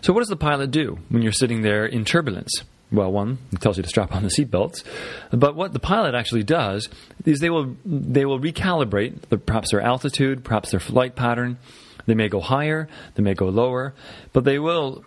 So, 0.00 0.12
what 0.12 0.21
does 0.21 0.28
the 0.28 0.37
pilot 0.37 0.71
do 0.71 0.99
when 1.09 1.23
you're 1.23 1.32
sitting 1.32 1.62
there 1.62 1.87
in 1.87 2.04
turbulence? 2.04 2.62
well, 2.92 3.11
one 3.11 3.38
tells 3.61 3.78
you 3.78 3.82
to 3.82 3.88
strap 3.88 4.14
on 4.14 4.23
the 4.23 4.28
seatbelts, 4.28 4.85
but 5.30 5.56
what 5.56 5.73
the 5.73 5.78
pilot 5.80 6.14
actually 6.14 6.42
does 6.42 6.88
is 7.25 7.40
they 7.40 7.50
will 7.50 7.75
they 7.85 8.25
will 8.25 8.38
recalibrate 8.38 9.23
the, 9.30 9.38
perhaps 9.38 9.71
their 9.71 9.80
altitude, 9.80 10.44
perhaps 10.44 10.71
their 10.71 10.80
flight 10.80 11.16
pattern, 11.16 11.59
They 12.06 12.14
may 12.14 12.28
go 12.28 12.40
higher, 12.40 12.88
they 13.14 13.23
may 13.23 13.35
go 13.35 13.49
lower, 13.49 13.94
but 14.32 14.44
they 14.44 14.59
will 14.59 15.04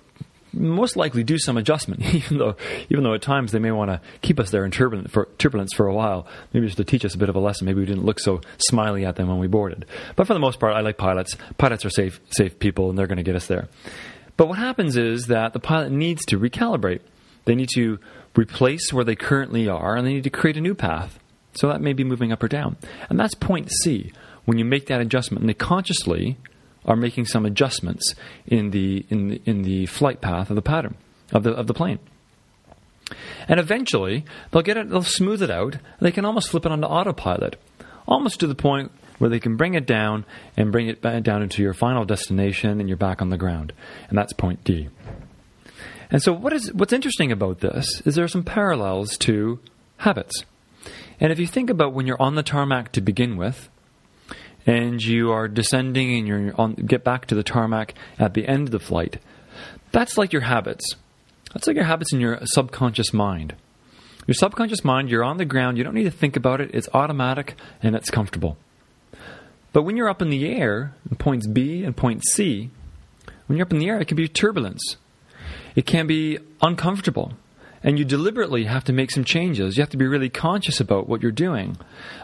most 0.55 0.95
likely 0.95 1.23
do 1.23 1.37
some 1.37 1.57
adjustment, 1.57 2.01
even 2.13 2.37
though 2.37 2.55
even 2.89 3.03
though 3.03 3.13
at 3.13 3.21
times 3.21 3.51
they 3.51 3.59
may 3.59 3.71
want 3.71 3.91
to 3.91 4.01
keep 4.21 4.39
us 4.39 4.49
there 4.49 4.65
in 4.65 4.71
turbulence 4.71 5.11
for, 5.11 5.27
turbulence 5.37 5.73
for 5.73 5.87
a 5.87 5.93
while, 5.93 6.27
maybe 6.53 6.65
just 6.65 6.77
to 6.77 6.83
teach 6.83 7.05
us 7.05 7.15
a 7.15 7.17
bit 7.17 7.29
of 7.29 7.35
a 7.35 7.39
lesson. 7.39 7.65
Maybe 7.65 7.79
we 7.79 7.85
didn't 7.85 8.05
look 8.05 8.19
so 8.19 8.41
smiley 8.57 9.05
at 9.05 9.15
them 9.15 9.27
when 9.27 9.39
we 9.39 9.47
boarded. 9.47 9.85
But 10.15 10.27
for 10.27 10.33
the 10.33 10.39
most 10.39 10.59
part, 10.59 10.73
I 10.73 10.81
like 10.81 10.97
pilots. 10.97 11.35
Pilots 11.57 11.85
are 11.85 11.89
safe 11.89 12.19
safe 12.31 12.59
people, 12.59 12.89
and 12.89 12.97
they're 12.97 13.07
going 13.07 13.17
to 13.17 13.23
get 13.23 13.35
us 13.35 13.47
there. 13.47 13.67
But 14.37 14.47
what 14.47 14.57
happens 14.57 14.97
is 14.97 15.27
that 15.27 15.53
the 15.53 15.59
pilot 15.59 15.91
needs 15.91 16.25
to 16.25 16.39
recalibrate. 16.39 17.01
They 17.45 17.55
need 17.55 17.69
to 17.75 17.99
replace 18.35 18.91
where 18.91 19.05
they 19.05 19.15
currently 19.15 19.69
are, 19.69 19.95
and 19.95 20.05
they 20.05 20.13
need 20.13 20.23
to 20.25 20.29
create 20.29 20.57
a 20.57 20.61
new 20.61 20.75
path. 20.75 21.19
So 21.53 21.69
that 21.69 21.79
may 21.79 21.93
be 21.93 22.03
moving 22.03 22.31
up 22.31 22.43
or 22.43 22.49
down, 22.49 22.75
and 23.09 23.19
that's 23.19 23.35
point 23.35 23.71
C. 23.71 24.11
When 24.43 24.59
you 24.59 24.65
make 24.65 24.87
that 24.87 25.01
adjustment, 25.01 25.41
and 25.41 25.49
they 25.49 25.53
consciously 25.55 26.37
are 26.85 26.95
making 26.95 27.25
some 27.25 27.45
adjustments 27.45 28.15
in 28.45 28.71
the 28.71 29.05
in 29.09 29.27
the, 29.27 29.41
in 29.45 29.61
the 29.63 29.85
flight 29.87 30.21
path 30.21 30.49
of 30.49 30.55
the 30.55 30.61
pattern 30.61 30.95
of 31.31 31.43
the 31.43 31.51
of 31.51 31.67
the 31.67 31.73
plane. 31.73 31.99
And 33.47 33.59
eventually, 33.59 34.25
they'll 34.51 34.63
get 34.63 34.77
it, 34.77 34.89
they'll 34.89 35.03
smooth 35.03 35.43
it 35.43 35.51
out. 35.51 35.77
They 35.99 36.11
can 36.11 36.25
almost 36.25 36.49
flip 36.49 36.65
it 36.65 36.71
onto 36.71 36.87
autopilot, 36.87 37.61
almost 38.07 38.39
to 38.39 38.47
the 38.47 38.55
point 38.55 38.91
where 39.19 39.29
they 39.29 39.39
can 39.39 39.55
bring 39.55 39.75
it 39.75 39.85
down 39.85 40.25
and 40.57 40.71
bring 40.71 40.87
it 40.87 41.01
down 41.01 41.41
into 41.41 41.61
your 41.61 41.73
final 41.73 42.05
destination, 42.05 42.79
and 42.79 42.89
you're 42.89 42.97
back 42.97 43.21
on 43.21 43.29
the 43.29 43.37
ground. 43.37 43.73
And 44.09 44.17
that's 44.17 44.33
point 44.33 44.63
D. 44.63 44.89
And 46.09 46.21
so, 46.21 46.33
what 46.33 46.53
is 46.53 46.73
what's 46.73 46.93
interesting 46.93 47.31
about 47.31 47.59
this 47.59 48.01
is 48.05 48.15
there 48.15 48.25
are 48.25 48.29
some 48.29 48.43
parallels 48.43 49.17
to 49.19 49.59
habits. 49.97 50.45
And 51.19 51.31
if 51.31 51.39
you 51.39 51.47
think 51.47 51.69
about 51.69 51.93
when 51.93 52.07
you're 52.07 52.21
on 52.21 52.35
the 52.35 52.43
tarmac 52.43 52.91
to 52.93 53.01
begin 53.01 53.37
with, 53.37 53.69
and 54.65 55.01
you 55.01 55.31
are 55.31 55.47
descending 55.47 56.15
and 56.15 56.27
you're 56.27 56.59
on 56.59 56.73
get 56.73 57.03
back 57.03 57.25
to 57.27 57.35
the 57.35 57.43
tarmac 57.43 57.93
at 58.17 58.33
the 58.33 58.47
end 58.47 58.67
of 58.67 58.71
the 58.71 58.79
flight. 58.79 59.19
That's 59.91 60.17
like 60.17 60.33
your 60.33 60.43
habits. 60.43 60.95
That's 61.53 61.67
like 61.67 61.75
your 61.75 61.85
habits 61.85 62.11
in 62.11 62.19
your 62.19 62.39
subconscious 62.43 63.13
mind. 63.13 63.55
Your 64.27 64.35
subconscious 64.35 64.83
mind, 64.83 65.09
you're 65.09 65.23
on 65.23 65.37
the 65.37 65.45
ground, 65.45 65.77
you 65.77 65.83
don't 65.83 65.93
need 65.93 66.03
to 66.05 66.11
think 66.11 66.35
about 66.35 66.59
it, 66.59 66.71
it's 66.73 66.89
automatic 66.93 67.55
and 67.81 67.95
it's 67.95 68.09
comfortable. 68.09 68.57
But 69.71 69.83
when 69.83 69.97
you're 69.97 70.09
up 70.09 70.21
in 70.21 70.29
the 70.29 70.47
air, 70.47 70.95
in 71.09 71.17
points 71.17 71.47
B 71.47 71.83
and 71.83 71.95
point 71.95 72.23
C, 72.25 72.71
when 73.45 73.57
you're 73.57 73.65
up 73.65 73.73
in 73.73 73.79
the 73.79 73.87
air, 73.87 73.99
it 73.99 74.07
can 74.07 74.17
be 74.17 74.27
turbulence. 74.27 74.97
It 75.75 75.85
can 75.85 76.07
be 76.07 76.39
uncomfortable 76.61 77.33
and 77.85 77.99
you 77.99 78.03
deliberately 78.03 78.63
have 78.63 78.83
to 78.83 78.91
make 78.91 79.11
some 79.11 79.23
changes. 79.23 79.77
You 79.77 79.81
have 79.83 79.91
to 79.91 79.97
be 79.97 80.07
really 80.07 80.27
conscious 80.27 80.79
about 80.79 81.07
what 81.07 81.21
you're 81.21 81.31
doing, 81.31 81.77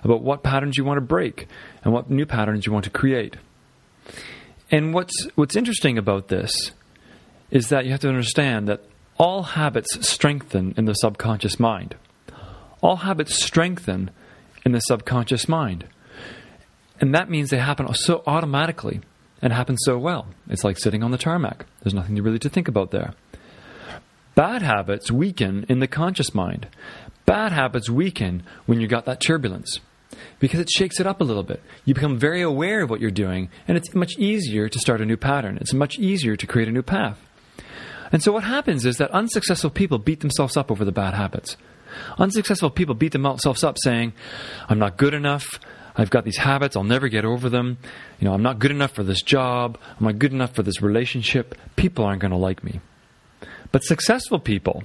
about 0.03 0.23
what 0.23 0.41
patterns 0.41 0.75
you 0.75 0.83
want 0.83 0.97
to 0.97 1.01
break, 1.01 1.47
and 1.83 1.93
what 1.93 2.09
new 2.09 2.25
patterns 2.25 2.65
you 2.65 2.73
want 2.73 2.83
to 2.85 2.89
create. 2.89 3.37
And 4.71 4.91
what's 4.91 5.27
what's 5.35 5.55
interesting 5.55 5.99
about 5.99 6.29
this 6.29 6.71
is 7.51 7.69
that 7.69 7.85
you 7.85 7.91
have 7.91 7.99
to 7.99 8.09
understand 8.09 8.67
that 8.69 8.83
all 9.17 9.43
habits 9.43 10.07
strengthen 10.07 10.73
in 10.77 10.85
the 10.85 10.95
subconscious 10.95 11.59
mind. 11.59 11.95
All 12.81 12.95
habits 12.95 13.35
strengthen 13.35 14.09
in 14.65 14.71
the 14.71 14.79
subconscious 14.79 15.47
mind. 15.47 15.85
And 16.99 17.13
that 17.13 17.29
means 17.29 17.51
they 17.51 17.59
happen 17.59 17.93
so 17.93 18.23
automatically 18.25 19.01
and 19.43 19.53
happen 19.53 19.77
so 19.77 19.99
well. 19.99 20.27
It's 20.49 20.63
like 20.63 20.79
sitting 20.79 21.03
on 21.03 21.11
the 21.11 21.19
tarmac. 21.19 21.67
There's 21.83 21.93
nothing 21.93 22.15
really 22.15 22.39
to 22.39 22.49
think 22.49 22.67
about 22.67 22.89
there. 22.89 23.13
Bad 24.35 24.61
habits 24.61 25.11
weaken 25.11 25.65
in 25.67 25.79
the 25.79 25.87
conscious 25.87 26.33
mind. 26.33 26.67
Bad 27.25 27.51
habits 27.51 27.89
weaken 27.89 28.43
when 28.65 28.79
you 28.79 28.87
got 28.87 29.05
that 29.05 29.21
turbulence 29.21 29.79
because 30.39 30.59
it 30.59 30.69
shakes 30.69 30.99
it 30.99 31.07
up 31.07 31.21
a 31.21 31.23
little 31.23 31.43
bit. 31.43 31.61
You 31.85 31.93
become 31.93 32.17
very 32.17 32.41
aware 32.41 32.81
of 32.81 32.89
what 32.89 33.01
you're 33.01 33.11
doing, 33.11 33.49
and 33.67 33.77
it's 33.77 33.93
much 33.93 34.17
easier 34.17 34.69
to 34.69 34.79
start 34.79 35.01
a 35.01 35.05
new 35.05 35.17
pattern. 35.17 35.57
It's 35.59 35.73
much 35.73 35.99
easier 35.99 36.35
to 36.35 36.47
create 36.47 36.67
a 36.67 36.71
new 36.71 36.81
path. 36.81 37.19
And 38.11 38.21
so, 38.21 38.31
what 38.31 38.43
happens 38.43 38.85
is 38.85 38.97
that 38.97 39.11
unsuccessful 39.11 39.69
people 39.69 39.97
beat 39.97 40.19
themselves 40.19 40.57
up 40.57 40.71
over 40.71 40.83
the 40.83 40.91
bad 40.91 41.13
habits. 41.13 41.55
Unsuccessful 42.17 42.69
people 42.69 42.95
beat 42.95 43.11
themselves 43.11 43.63
up 43.63 43.77
saying, 43.83 44.13
I'm 44.67 44.79
not 44.79 44.97
good 44.97 45.13
enough. 45.13 45.59
I've 45.95 46.09
got 46.09 46.23
these 46.23 46.37
habits. 46.37 46.75
I'll 46.75 46.83
never 46.83 47.09
get 47.09 47.25
over 47.25 47.49
them. 47.49 47.77
You 48.19 48.25
know, 48.25 48.33
I'm 48.33 48.43
not 48.43 48.59
good 48.59 48.71
enough 48.71 48.91
for 48.91 49.03
this 49.03 49.21
job. 49.21 49.77
I'm 49.99 50.05
not 50.05 50.19
good 50.19 50.31
enough 50.31 50.53
for 50.55 50.63
this 50.63 50.81
relationship. 50.81 51.55
People 51.75 52.05
aren't 52.05 52.21
going 52.21 52.31
to 52.31 52.37
like 52.37 52.63
me. 52.63 52.79
But 53.71 53.83
successful 53.83 54.39
people, 54.39 54.83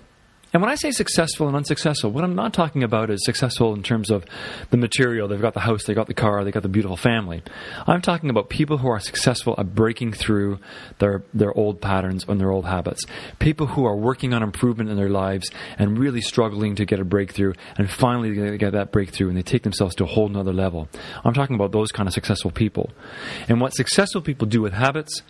and 0.53 0.63
when 0.63 0.71
I 0.71 0.77
say 0.77 0.91
successful 0.91 1.49
and 1.49 1.57
unsuccessful, 1.57 2.11
what 2.13 2.25
I'm 2.25 2.35
not 2.35 2.55
talking 2.55 2.83
about 2.83 3.11
is 3.11 3.23
successful 3.27 3.75
in 3.75 3.83
terms 3.83 4.11
of 4.11 4.25
the 4.71 4.79
material. 4.79 5.29
They've 5.29 5.39
got 5.39 5.55
the 5.55 5.61
house, 5.61 5.85
they've 5.85 5.95
got 5.95 6.07
the 6.07 6.15
car, 6.15 6.45
they've 6.45 6.55
got 6.55 6.63
the 6.63 6.71
beautiful 6.71 6.97
family. 6.97 7.43
I'm 7.87 8.01
talking 8.01 8.31
about 8.31 8.49
people 8.49 8.79
who 8.79 8.89
are 8.89 8.99
successful 8.99 9.55
at 9.59 9.75
breaking 9.75 10.13
through 10.13 10.61
their, 10.99 11.25
their 11.35 11.53
old 11.53 11.83
patterns 11.83 12.25
and 12.27 12.41
their 12.41 12.51
old 12.51 12.65
habits. 12.65 13.05
People 13.39 13.67
who 13.67 13.85
are 13.85 13.97
working 13.97 14.33
on 14.33 14.43
improvement 14.43 14.89
in 14.89 14.97
their 14.97 15.11
lives 15.11 15.51
and 15.79 15.99
really 15.99 16.23
struggling 16.23 16.77
to 16.77 16.87
get 16.87 17.01
a 17.01 17.05
breakthrough 17.05 17.53
and 17.77 17.91
finally 17.91 18.33
they 18.33 18.57
get 18.57 18.73
that 18.73 18.93
breakthrough 18.93 19.29
and 19.29 19.37
they 19.37 19.43
take 19.43 19.65
themselves 19.65 19.95
to 19.97 20.05
a 20.05 20.07
whole 20.07 20.29
nother 20.29 20.55
level. 20.55 20.89
I'm 21.23 21.35
talking 21.35 21.57
about 21.57 21.73
those 21.73 21.93
kind 21.93 22.07
of 22.07 22.15
successful 22.15 22.51
people. 22.51 22.93
And 23.49 23.61
what 23.61 23.75
successful 23.75 24.23
people 24.23 24.47
do 24.47 24.63
with 24.63 24.73
habits 24.73 25.23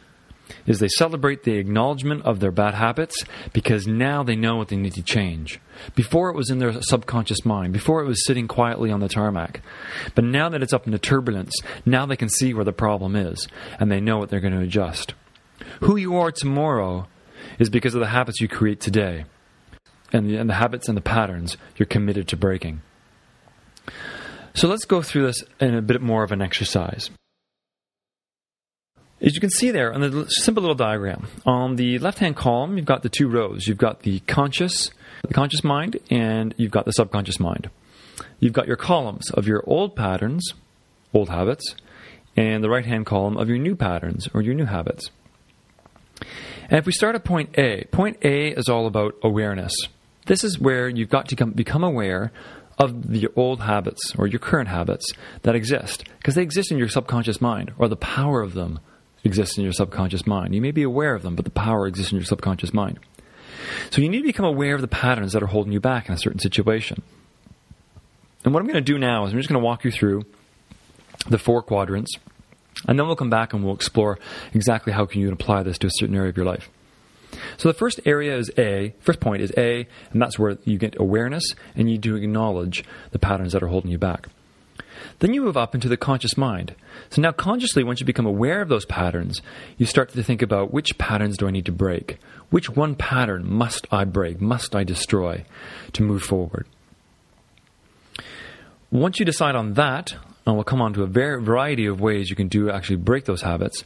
is 0.67 0.79
they 0.79 0.89
celebrate 0.89 1.43
the 1.43 1.57
acknowledgement 1.57 2.25
of 2.25 2.41
their 2.41 2.51
bad 2.51 2.75
habits 2.75 3.17
because 3.53 3.87
now 3.87 4.23
they 4.23 4.37
know 4.37 4.57
what 4.57 4.69
they 4.69 4.77
need 4.77 4.95
to 4.95 5.03
change. 5.03 5.61
Before 5.95 6.31
it 6.31 6.37
was 6.37 6.51
in 6.51 6.59
their 6.59 6.81
subconscious 6.83 7.45
mind, 7.45 7.73
before 7.73 8.03
it 8.03 8.07
was 8.07 8.25
sitting 8.25 8.49
quietly 8.49 8.91
on 8.91 9.01
the 9.01 9.09
tarmac. 9.09 9.61
But 10.15 10.25
now 10.25 10.49
that 10.49 10.63
it's 10.63 10.73
up 10.73 10.87
into 10.87 10.99
turbulence, 10.99 11.55
now 11.85 12.07
they 12.07 12.17
can 12.17 12.29
see 12.29 12.55
where 12.55 12.65
the 12.65 12.73
problem 12.73 13.17
is 13.17 13.47
and 13.79 13.91
they 13.91 14.01
know 14.01 14.19
what 14.19 14.31
they're 14.31 14.41
going 14.41 14.55
to 14.55 14.61
adjust. 14.61 15.15
Who 15.81 15.97
you 15.97 16.17
are 16.17 16.33
tomorrow 16.33 17.07
is 17.59 17.71
because 17.71 17.95
of 17.95 18.01
the 18.01 18.09
habits 18.09 18.41
you 18.41 18.49
create 18.49 18.81
today 18.81 19.25
and 20.13 20.29
the, 20.29 20.37
and 20.37 20.49
the 20.49 20.55
habits 20.55 20.89
and 20.89 20.97
the 20.97 21.03
patterns 21.03 21.57
you're 21.77 21.87
committed 21.87 22.29
to 22.29 22.37
breaking. 22.37 22.83
So 24.55 24.69
let's 24.69 24.87
go 24.87 25.03
through 25.03 25.27
this 25.27 25.45
in 25.61 25.75
a 25.75 25.83
bit 25.83 26.01
more 26.01 26.23
of 26.23 26.33
an 26.33 26.41
exercise. 26.41 27.11
As 29.19 29.35
you 29.35 29.41
can 29.41 29.51
see 29.51 29.71
there 29.71 29.95
on 29.95 30.03
the 30.03 30.29
simple 30.29 30.61
little 30.61 30.77
diagram, 30.77 31.27
on 31.47 31.77
the 31.77 31.99
left-hand 31.99 32.37
column, 32.37 32.77
you've 32.77 32.85
got 32.85 33.03
the 33.03 33.09
two 33.09 33.29
rows. 33.29 33.67
You've 33.67 33.79
got 33.79 34.01
the 34.01 34.21
conscious, 34.21 34.91
the 35.27 35.33
conscious 35.33 35.65
mind, 35.65 35.99
and 36.11 36.55
you've 36.59 36.71
got 36.71 36.85
the 36.85 36.93
subconscious 36.93 37.41
mind. 37.41 37.71
You've 38.41 38.53
got 38.53 38.67
your 38.67 38.77
columns 38.77 39.31
of 39.31 39.47
your 39.47 39.65
old 39.67 39.97
patterns, 39.97 40.53
old 41.15 41.31
habits, 41.31 41.75
and 42.37 42.63
the 42.63 42.69
right-hand 42.69 43.07
column 43.07 43.39
of 43.39 43.49
your 43.49 43.57
new 43.57 43.75
patterns 43.75 44.29
or 44.35 44.43
your 44.43 44.55
new 44.55 44.67
habits. 44.67 45.11
And 46.69 46.79
if 46.79 46.85
we 46.85 46.93
start 46.93 47.15
at 47.15 47.25
point 47.25 47.57
A, 47.59 47.85
point 47.85 48.19
A 48.23 48.49
is 48.49 48.69
all 48.69 48.87
about 48.87 49.15
awareness. 49.23 49.73
This 50.27 50.45
is 50.45 50.59
where 50.59 50.89
you've 50.89 51.09
got 51.09 51.29
to 51.29 51.37
come, 51.37 51.53
become 51.53 51.85
aware 51.85 52.33
of 52.79 53.11
the 53.11 53.29
old 53.35 53.63
habits 53.63 54.15
or 54.19 54.27
your 54.27 54.41
current 54.41 54.69
habits 54.69 55.07
that 55.43 55.55
exist 55.55 56.05
because 56.19 56.35
they 56.35 56.43
exist 56.43 56.71
in 56.71 56.77
your 56.77 56.89
subconscious 56.89 57.41
mind 57.41 57.73
or 57.79 57.89
the 57.89 57.97
power 57.97 58.43
of 58.43 58.53
them 58.53 58.81
exists 59.27 59.59
in 59.59 59.65
your 59.65 59.73
subconscious 59.73 60.27
mind. 60.27 60.55
You 60.55 60.63
may 60.63 60.71
be 60.71 60.83
aware 60.83 61.15
of 61.15 61.23
them, 61.23 61.37
but 61.37 61.45
the 61.45 61.51
power 61.51 61.87
exists 61.87 62.13
in 62.13 62.17
your 62.17 62.25
subconscious 62.25 62.73
mind. 62.73 62.99
So 63.91 64.01
you 64.01 64.09
need 64.09 64.23
to 64.23 64.27
become 64.27 64.47
aware 64.47 64.75
of 64.75 64.81
the 64.81 64.89
patterns 64.89 65.33
that 65.33 65.43
are 65.43 65.49
holding 65.49 65.73
you 65.73 65.81
back 65.81 66.09
in 66.09 66.15
a 66.15 66.19
certain 66.19 66.39
situation. 66.39 67.03
And 68.45 68.55
what 68.55 68.61
I'm 68.61 68.67
going 68.67 68.77
to 68.77 68.93
do 68.93 68.99
now 68.99 69.27
is 69.27 69.33
I'm 69.33 69.39
just 69.39 69.49
going 69.49 69.61
to 69.61 69.65
walk 69.65 69.85
you 69.85 69.91
through 69.91 70.23
the 71.29 71.39
four 71.39 71.63
quadrants, 71.63 72.13
and 72.87 72.99
then 72.99 73.07
we'll 73.07 73.17
come 73.17 73.31
back 73.31 73.53
and 73.53 73.65
we'll 73.65 73.75
explore 73.75 74.19
exactly 74.55 74.93
how 74.93 75.05
can 75.05 75.21
you 75.21 75.33
apply 75.33 75.63
this 75.63 75.79
to 75.79 75.89
a 75.89 75.91
certain 75.93 76.15
area 76.15 76.31
of 76.31 76.37
your 76.37 76.47
life. 76.47 76.71
So 77.57 77.69
the 77.69 77.75
first 77.75 78.01
area 78.07 78.37
is 78.37 78.51
A, 78.57 78.95
first 79.01 79.21
point 79.21 79.43
is 79.43 79.53
A, 79.57 79.87
and 80.13 80.23
that's 80.23 80.39
where 80.39 80.59
you 80.65 80.79
get 80.79 80.99
awareness 80.99 81.45
and 81.75 81.91
you 81.91 81.99
do 81.99 82.15
acknowledge 82.15 82.85
the 83.11 83.19
patterns 83.19 83.53
that 83.53 83.63
are 83.63 83.69
holding 83.69 83.91
you 83.91 83.99
back. 83.99 84.29
Then 85.19 85.35
you 85.35 85.43
move 85.43 85.57
up 85.57 85.75
into 85.75 85.89
the 85.89 85.97
conscious 85.97 86.37
mind. 86.37 86.75
So 87.11 87.23
now, 87.23 87.33
consciously, 87.33 87.85
once 87.85 88.01
you 88.01 88.07
become 88.07 88.27
aware 88.27 88.61
of 88.61 88.69
those 88.69 88.85
patterns, 88.85 89.41
you 89.79 89.87
start 89.87 90.11
to 90.11 90.23
think 90.23 90.43
about 90.43 90.73
which 90.73 90.99
patterns 90.99 91.37
do 91.37 91.47
I 91.47 91.51
need 91.51 91.67
to 91.67 91.73
break? 91.73 92.19
Which 92.51 92.71
one 92.71 92.95
pattern 92.95 93.51
must 93.51 93.87
I 93.91 94.05
break, 94.05 94.41
must 94.41 94.75
I 94.75 94.85
destroy 94.85 95.45
to 95.93 96.03
move 96.03 96.23
forward? 96.23 96.67
Once 98.91 99.19
you 99.19 99.25
decide 99.25 99.55
on 99.57 99.75
that, 99.75 100.15
and 100.47 100.55
we'll 100.55 100.65
come 100.65 100.81
on 100.81 100.95
to 100.95 101.03
a 101.03 101.07
variety 101.07 101.87
of 101.87 102.01
ways 102.01 102.31
you 102.31 102.37
can 102.37 102.49
do 102.49 102.71
actually 102.71 102.97
break 102.97 103.25
those 103.25 103.43
habits, 103.43 103.83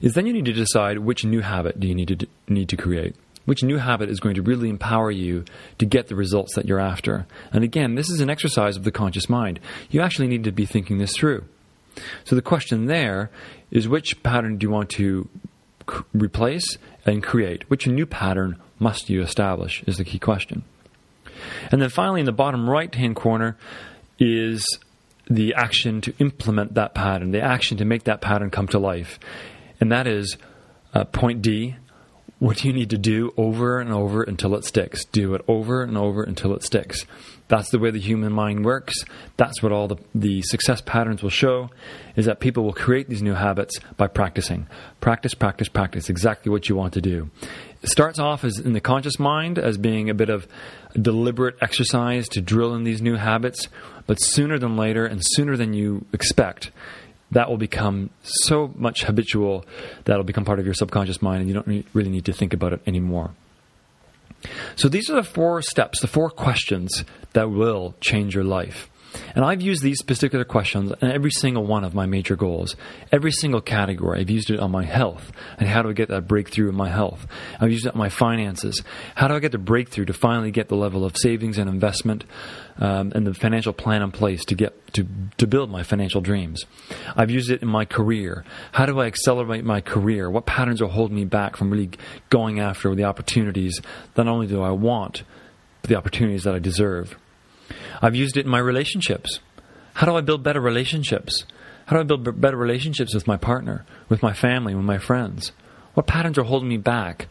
is 0.00 0.14
then 0.14 0.26
you 0.26 0.32
need 0.32 0.46
to 0.46 0.52
decide 0.52 0.98
which 0.98 1.24
new 1.24 1.40
habit 1.40 1.78
do 1.78 1.86
you 1.86 1.94
need 1.94 2.08
to 2.08 2.26
need 2.48 2.68
to 2.70 2.76
create. 2.76 3.14
Which 3.50 3.64
new 3.64 3.78
habit 3.78 4.10
is 4.10 4.20
going 4.20 4.36
to 4.36 4.42
really 4.42 4.68
empower 4.68 5.10
you 5.10 5.44
to 5.78 5.84
get 5.84 6.06
the 6.06 6.14
results 6.14 6.54
that 6.54 6.66
you're 6.66 6.78
after? 6.78 7.26
And 7.52 7.64
again, 7.64 7.96
this 7.96 8.08
is 8.08 8.20
an 8.20 8.30
exercise 8.30 8.76
of 8.76 8.84
the 8.84 8.92
conscious 8.92 9.28
mind. 9.28 9.58
You 9.90 10.02
actually 10.02 10.28
need 10.28 10.44
to 10.44 10.52
be 10.52 10.66
thinking 10.66 10.98
this 10.98 11.16
through. 11.16 11.42
So 12.22 12.36
the 12.36 12.42
question 12.42 12.86
there 12.86 13.28
is 13.72 13.88
which 13.88 14.22
pattern 14.22 14.56
do 14.56 14.66
you 14.66 14.70
want 14.70 14.88
to 14.90 15.28
c- 15.90 15.98
replace 16.14 16.78
and 17.04 17.24
create? 17.24 17.68
Which 17.68 17.88
new 17.88 18.06
pattern 18.06 18.54
must 18.78 19.10
you 19.10 19.20
establish 19.20 19.82
is 19.82 19.96
the 19.96 20.04
key 20.04 20.20
question. 20.20 20.62
And 21.72 21.82
then 21.82 21.90
finally, 21.90 22.20
in 22.20 22.26
the 22.26 22.32
bottom 22.32 22.70
right 22.70 22.94
hand 22.94 23.16
corner 23.16 23.56
is 24.20 24.64
the 25.28 25.54
action 25.54 26.00
to 26.02 26.14
implement 26.20 26.74
that 26.74 26.94
pattern, 26.94 27.32
the 27.32 27.42
action 27.42 27.78
to 27.78 27.84
make 27.84 28.04
that 28.04 28.20
pattern 28.20 28.50
come 28.50 28.68
to 28.68 28.78
life. 28.78 29.18
And 29.80 29.90
that 29.90 30.06
is 30.06 30.36
uh, 30.94 31.02
point 31.02 31.42
D. 31.42 31.74
What 32.40 32.56
do 32.56 32.68
you 32.68 32.72
need 32.72 32.88
to 32.90 32.98
do 32.98 33.34
over 33.36 33.80
and 33.80 33.92
over 33.92 34.22
until 34.22 34.54
it 34.54 34.64
sticks? 34.64 35.04
Do 35.04 35.34
it 35.34 35.44
over 35.46 35.82
and 35.82 35.94
over 35.98 36.22
until 36.22 36.54
it 36.54 36.62
sticks. 36.62 37.04
That's 37.48 37.68
the 37.68 37.78
way 37.78 37.90
the 37.90 38.00
human 38.00 38.32
mind 38.32 38.64
works. 38.64 38.94
That's 39.36 39.62
what 39.62 39.72
all 39.72 39.88
the, 39.88 39.96
the 40.14 40.40
success 40.40 40.80
patterns 40.80 41.22
will 41.22 41.28
show 41.28 41.68
is 42.16 42.24
that 42.24 42.40
people 42.40 42.64
will 42.64 42.72
create 42.72 43.10
these 43.10 43.20
new 43.20 43.34
habits 43.34 43.78
by 43.98 44.06
practicing. 44.06 44.68
Practice, 45.02 45.34
practice, 45.34 45.68
practice. 45.68 46.08
Exactly 46.08 46.50
what 46.50 46.66
you 46.66 46.76
want 46.76 46.94
to 46.94 47.02
do. 47.02 47.28
It 47.82 47.90
starts 47.90 48.18
off 48.18 48.42
as 48.42 48.58
in 48.58 48.72
the 48.72 48.80
conscious 48.80 49.18
mind 49.18 49.58
as 49.58 49.76
being 49.76 50.08
a 50.08 50.14
bit 50.14 50.30
of 50.30 50.48
deliberate 50.94 51.56
exercise 51.60 52.26
to 52.28 52.40
drill 52.40 52.74
in 52.74 52.84
these 52.84 53.02
new 53.02 53.16
habits, 53.16 53.68
but 54.06 54.14
sooner 54.14 54.58
than 54.58 54.78
later 54.78 55.04
and 55.04 55.20
sooner 55.22 55.58
than 55.58 55.74
you 55.74 56.06
expect, 56.14 56.70
that 57.30 57.48
will 57.48 57.56
become 57.56 58.10
so 58.22 58.72
much 58.76 59.04
habitual 59.04 59.64
that 60.04 60.12
it'll 60.12 60.24
become 60.24 60.44
part 60.44 60.58
of 60.58 60.64
your 60.64 60.74
subconscious 60.74 61.22
mind 61.22 61.40
and 61.40 61.48
you 61.48 61.54
don't 61.54 61.86
really 61.94 62.10
need 62.10 62.24
to 62.24 62.32
think 62.32 62.52
about 62.52 62.72
it 62.72 62.80
anymore. 62.86 63.30
So 64.76 64.88
these 64.88 65.10
are 65.10 65.14
the 65.14 65.22
four 65.22 65.62
steps, 65.62 66.00
the 66.00 66.06
four 66.06 66.30
questions 66.30 67.04
that 67.32 67.50
will 67.50 67.94
change 68.00 68.34
your 68.34 68.44
life. 68.44 68.88
And 69.34 69.44
I've 69.44 69.62
used 69.62 69.82
these 69.82 70.02
particular 70.02 70.44
questions 70.44 70.92
in 71.00 71.10
every 71.10 71.30
single 71.30 71.64
one 71.64 71.84
of 71.84 71.94
my 71.94 72.06
major 72.06 72.36
goals, 72.36 72.76
every 73.12 73.32
single 73.32 73.60
category. 73.60 74.20
I've 74.20 74.30
used 74.30 74.50
it 74.50 74.60
on 74.60 74.70
my 74.70 74.84
health 74.84 75.32
and 75.58 75.68
how 75.68 75.82
do 75.82 75.90
I 75.90 75.92
get 75.92 76.08
that 76.08 76.26
breakthrough 76.26 76.68
in 76.68 76.74
my 76.74 76.88
health. 76.88 77.26
I've 77.60 77.70
used 77.70 77.86
it 77.86 77.94
on 77.94 77.98
my 77.98 78.08
finances. 78.08 78.82
How 79.14 79.28
do 79.28 79.34
I 79.34 79.38
get 79.38 79.52
the 79.52 79.58
breakthrough 79.58 80.04
to 80.06 80.12
finally 80.12 80.50
get 80.50 80.68
the 80.68 80.76
level 80.76 81.04
of 81.04 81.16
savings 81.16 81.58
and 81.58 81.68
investment 81.68 82.24
um, 82.78 83.12
and 83.14 83.26
the 83.26 83.34
financial 83.34 83.72
plan 83.72 84.02
in 84.02 84.10
place 84.10 84.44
to 84.46 84.54
get 84.54 84.92
to, 84.94 85.06
to 85.38 85.46
build 85.46 85.70
my 85.70 85.82
financial 85.82 86.20
dreams? 86.20 86.64
I've 87.16 87.30
used 87.30 87.50
it 87.50 87.62
in 87.62 87.68
my 87.68 87.84
career. 87.84 88.44
How 88.72 88.86
do 88.86 89.00
I 89.00 89.06
accelerate 89.06 89.64
my 89.64 89.80
career? 89.80 90.30
What 90.30 90.46
patterns 90.46 90.80
are 90.82 90.88
holding 90.88 91.16
me 91.16 91.24
back 91.24 91.56
from 91.56 91.70
really 91.70 91.90
going 92.28 92.60
after 92.60 92.94
the 92.94 93.04
opportunities 93.04 93.80
that 94.14 94.24
not 94.24 94.32
only 94.32 94.46
do 94.46 94.62
I 94.62 94.70
want, 94.70 95.22
but 95.82 95.88
the 95.88 95.96
opportunities 95.96 96.44
that 96.44 96.54
I 96.54 96.58
deserve? 96.58 97.16
I've 98.02 98.14
used 98.14 98.36
it 98.36 98.44
in 98.44 98.50
my 98.50 98.58
relationships. 98.58 99.40
How 99.94 100.06
do 100.06 100.16
I 100.16 100.20
build 100.20 100.42
better 100.42 100.60
relationships? 100.60 101.44
How 101.86 101.96
do 101.96 102.00
I 102.00 102.04
build 102.04 102.40
better 102.40 102.56
relationships 102.56 103.14
with 103.14 103.26
my 103.26 103.36
partner, 103.36 103.84
with 104.08 104.22
my 104.22 104.32
family, 104.32 104.74
with 104.74 104.84
my 104.84 104.98
friends? 104.98 105.52
What 105.94 106.06
patterns 106.06 106.38
are 106.38 106.44
holding 106.44 106.68
me 106.68 106.76
back? 106.76 107.28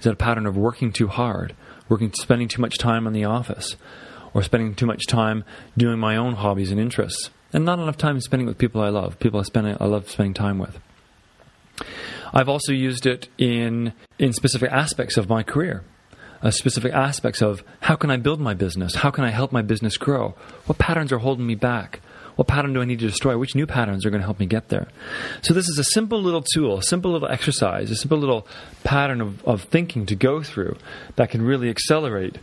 Is 0.00 0.06
it 0.06 0.12
a 0.12 0.16
pattern 0.16 0.46
of 0.46 0.56
working 0.56 0.92
too 0.92 1.08
hard, 1.08 1.54
working, 1.88 2.12
spending 2.14 2.48
too 2.48 2.62
much 2.62 2.78
time 2.78 3.06
in 3.06 3.12
the 3.12 3.24
office, 3.24 3.76
or 4.32 4.42
spending 4.42 4.74
too 4.74 4.86
much 4.86 5.06
time 5.06 5.44
doing 5.76 5.98
my 5.98 6.16
own 6.16 6.34
hobbies 6.34 6.70
and 6.70 6.80
interests, 6.80 7.30
and 7.52 7.64
not 7.64 7.78
enough 7.78 7.96
time 7.96 8.20
spending 8.20 8.46
with 8.46 8.58
people 8.58 8.80
I 8.80 8.88
love, 8.88 9.18
people 9.18 9.40
I 9.40 9.42
spend 9.42 9.76
I 9.80 9.84
love 9.84 10.08
spending 10.08 10.34
time 10.34 10.58
with? 10.58 10.78
I've 12.32 12.48
also 12.48 12.72
used 12.72 13.06
it 13.06 13.28
in 13.38 13.92
in 14.18 14.32
specific 14.32 14.70
aspects 14.70 15.16
of 15.16 15.28
my 15.28 15.42
career 15.42 15.84
uh, 16.42 16.50
specific 16.50 16.92
aspects 16.92 17.42
of 17.42 17.62
how 17.80 17.96
can 17.96 18.10
I 18.10 18.16
build 18.16 18.40
my 18.40 18.54
business? 18.54 18.94
How 18.94 19.10
can 19.10 19.24
I 19.24 19.30
help 19.30 19.52
my 19.52 19.62
business 19.62 19.96
grow? 19.96 20.34
What 20.66 20.78
patterns 20.78 21.12
are 21.12 21.18
holding 21.18 21.46
me 21.46 21.54
back? 21.54 22.00
What 22.36 22.46
pattern 22.46 22.72
do 22.72 22.80
I 22.80 22.84
need 22.84 23.00
to 23.00 23.08
destroy? 23.08 23.36
Which 23.36 23.56
new 23.56 23.66
patterns 23.66 24.06
are 24.06 24.10
going 24.10 24.20
to 24.20 24.24
help 24.24 24.38
me 24.38 24.46
get 24.46 24.68
there? 24.68 24.86
So, 25.42 25.52
this 25.54 25.68
is 25.68 25.76
a 25.78 25.84
simple 25.84 26.22
little 26.22 26.44
tool, 26.54 26.78
a 26.78 26.82
simple 26.82 27.10
little 27.10 27.28
exercise, 27.28 27.90
a 27.90 27.96
simple 27.96 28.18
little 28.18 28.46
pattern 28.84 29.20
of, 29.20 29.44
of 29.44 29.62
thinking 29.64 30.06
to 30.06 30.14
go 30.14 30.44
through 30.44 30.76
that 31.16 31.30
can 31.30 31.42
really 31.42 31.68
accelerate 31.68 32.38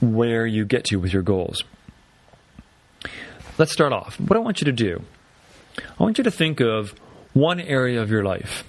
where 0.00 0.46
you 0.46 0.64
get 0.64 0.84
to 0.84 0.96
with 0.96 1.12
your 1.12 1.22
goals. 1.22 1.64
Let's 3.58 3.72
start 3.72 3.92
off. 3.92 4.20
What 4.20 4.36
I 4.36 4.40
want 4.40 4.60
you 4.60 4.66
to 4.66 4.72
do, 4.72 5.02
I 5.78 6.02
want 6.02 6.18
you 6.18 6.24
to 6.24 6.30
think 6.30 6.60
of 6.60 6.94
one 7.32 7.58
area 7.58 8.00
of 8.00 8.10
your 8.10 8.22
life. 8.22 8.62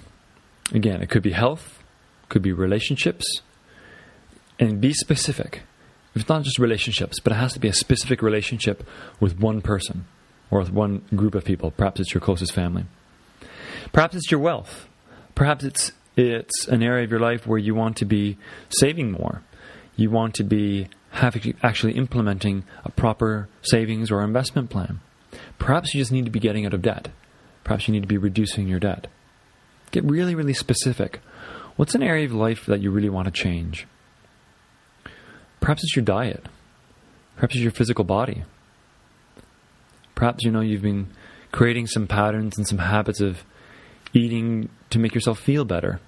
Again, 0.72 1.02
it 1.02 1.08
could 1.08 1.22
be 1.22 1.32
health, 1.32 1.82
could 2.28 2.42
be 2.42 2.52
relationships, 2.52 3.24
and 4.58 4.80
be 4.80 4.92
specific. 4.92 5.62
It's 6.14 6.28
not 6.28 6.42
just 6.42 6.58
relationships, 6.58 7.20
but 7.20 7.32
it 7.32 7.36
has 7.36 7.52
to 7.52 7.60
be 7.60 7.68
a 7.68 7.72
specific 7.72 8.22
relationship 8.22 8.86
with 9.20 9.38
one 9.38 9.60
person 9.60 10.06
or 10.50 10.60
with 10.60 10.72
one 10.72 11.04
group 11.14 11.34
of 11.34 11.44
people. 11.44 11.70
Perhaps 11.70 12.00
it's 12.00 12.14
your 12.14 12.20
closest 12.20 12.52
family. 12.52 12.86
Perhaps 13.92 14.16
it's 14.16 14.30
your 14.30 14.40
wealth. 14.40 14.88
Perhaps 15.34 15.64
it's 15.64 15.92
it's 16.16 16.66
an 16.66 16.82
area 16.82 17.04
of 17.04 17.10
your 17.12 17.20
life 17.20 17.46
where 17.46 17.58
you 17.58 17.76
want 17.76 17.96
to 17.98 18.04
be 18.04 18.36
saving 18.70 19.12
more. 19.12 19.42
You 19.94 20.10
want 20.10 20.34
to 20.34 20.44
be 20.44 20.88
having, 21.10 21.56
actually 21.62 21.92
implementing 21.92 22.64
a 22.84 22.90
proper 22.90 23.48
savings 23.62 24.10
or 24.10 24.22
investment 24.22 24.68
plan. 24.68 25.00
Perhaps 25.60 25.94
you 25.94 26.00
just 26.00 26.10
need 26.10 26.24
to 26.24 26.30
be 26.30 26.40
getting 26.40 26.66
out 26.66 26.74
of 26.74 26.82
debt. 26.82 27.08
Perhaps 27.62 27.86
you 27.86 27.92
need 27.92 28.02
to 28.02 28.08
be 28.08 28.18
reducing 28.18 28.66
your 28.66 28.80
debt. 28.80 29.06
Get 29.92 30.04
really, 30.04 30.34
really 30.34 30.54
specific. 30.54 31.20
What's 31.76 31.94
an 31.94 32.02
area 32.02 32.24
of 32.24 32.32
life 32.32 32.66
that 32.66 32.80
you 32.80 32.90
really 32.90 33.08
want 33.08 33.26
to 33.26 33.30
change? 33.30 33.86
Perhaps 35.68 35.84
it's 35.84 35.96
your 35.96 36.04
diet. 36.06 36.46
Perhaps 37.36 37.54
it's 37.54 37.62
your 37.62 37.72
physical 37.72 38.02
body. 38.02 38.44
Perhaps 40.14 40.42
you 40.42 40.50
know 40.50 40.62
you've 40.62 40.80
been 40.80 41.08
creating 41.52 41.86
some 41.86 42.06
patterns 42.06 42.56
and 42.56 42.66
some 42.66 42.78
habits 42.78 43.20
of 43.20 43.44
eating 44.14 44.70
to 44.88 44.98
make 44.98 45.14
yourself 45.14 45.38
feel 45.38 45.66
better 45.66 46.00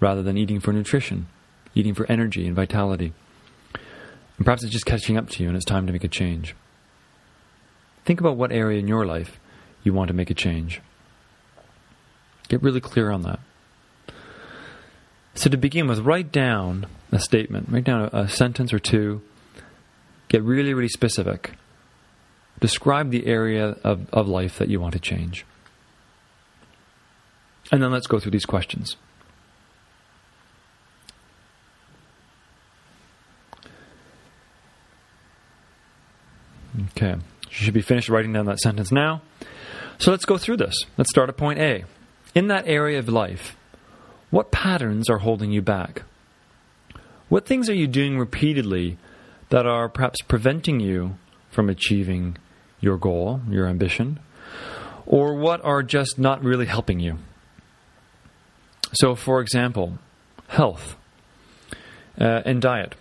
rather 0.00 0.20
than 0.20 0.36
eating 0.36 0.58
for 0.58 0.72
nutrition, 0.72 1.28
eating 1.76 1.94
for 1.94 2.10
energy 2.10 2.44
and 2.44 2.56
vitality. 2.56 3.12
And 4.36 4.44
perhaps 4.44 4.64
it's 4.64 4.72
just 4.72 4.84
catching 4.84 5.16
up 5.16 5.30
to 5.30 5.44
you 5.44 5.48
and 5.48 5.56
it's 5.56 5.64
time 5.64 5.86
to 5.86 5.92
make 5.92 6.02
a 6.02 6.08
change. 6.08 6.56
Think 8.04 8.18
about 8.18 8.36
what 8.36 8.50
area 8.50 8.80
in 8.80 8.88
your 8.88 9.06
life 9.06 9.38
you 9.84 9.92
want 9.92 10.08
to 10.08 10.14
make 10.14 10.30
a 10.30 10.34
change. 10.34 10.80
Get 12.48 12.64
really 12.64 12.80
clear 12.80 13.12
on 13.12 13.22
that. 13.22 13.38
So, 15.34 15.50
to 15.50 15.56
begin 15.56 15.86
with, 15.86 16.00
write 16.00 16.32
down 16.32 16.86
a 17.12 17.18
statement, 17.18 17.68
write 17.70 17.84
down 17.84 18.10
a, 18.12 18.22
a 18.22 18.28
sentence 18.28 18.72
or 18.72 18.78
two, 18.78 19.22
get 20.28 20.42
really, 20.42 20.74
really 20.74 20.88
specific. 20.88 21.52
Describe 22.60 23.10
the 23.10 23.26
area 23.26 23.76
of, 23.84 24.08
of 24.12 24.28
life 24.28 24.58
that 24.58 24.68
you 24.68 24.80
want 24.80 24.94
to 24.94 25.00
change. 25.00 25.44
And 27.70 27.82
then 27.82 27.90
let's 27.90 28.06
go 28.06 28.18
through 28.18 28.30
these 28.32 28.46
questions. 28.46 28.96
Okay, 36.92 37.14
you 37.14 37.50
should 37.50 37.74
be 37.74 37.82
finished 37.82 38.08
writing 38.08 38.32
down 38.32 38.46
that 38.46 38.58
sentence 38.58 38.92
now. 38.92 39.22
So 39.98 40.10
let's 40.10 40.26
go 40.26 40.36
through 40.36 40.58
this. 40.58 40.74
Let's 40.96 41.10
start 41.10 41.28
at 41.28 41.36
point 41.36 41.58
A. 41.58 41.84
In 42.34 42.48
that 42.48 42.66
area 42.66 42.98
of 42.98 43.08
life, 43.08 43.56
what 44.30 44.50
patterns 44.50 45.08
are 45.08 45.18
holding 45.18 45.52
you 45.52 45.62
back? 45.62 46.02
What 47.28 47.46
things 47.46 47.68
are 47.68 47.74
you 47.74 47.86
doing 47.86 48.18
repeatedly 48.18 48.98
that 49.48 49.66
are 49.66 49.88
perhaps 49.88 50.22
preventing 50.22 50.80
you 50.80 51.16
from 51.50 51.68
achieving 51.68 52.36
your 52.80 52.96
goal, 52.96 53.40
your 53.48 53.66
ambition? 53.66 54.20
Or 55.06 55.34
what 55.34 55.64
are 55.64 55.82
just 55.82 56.18
not 56.18 56.42
really 56.42 56.66
helping 56.66 57.00
you? 57.00 57.18
So, 58.92 59.14
for 59.14 59.40
example, 59.40 59.98
health 60.48 60.96
uh, 62.20 62.42
and 62.44 62.62
diet. 62.62 62.94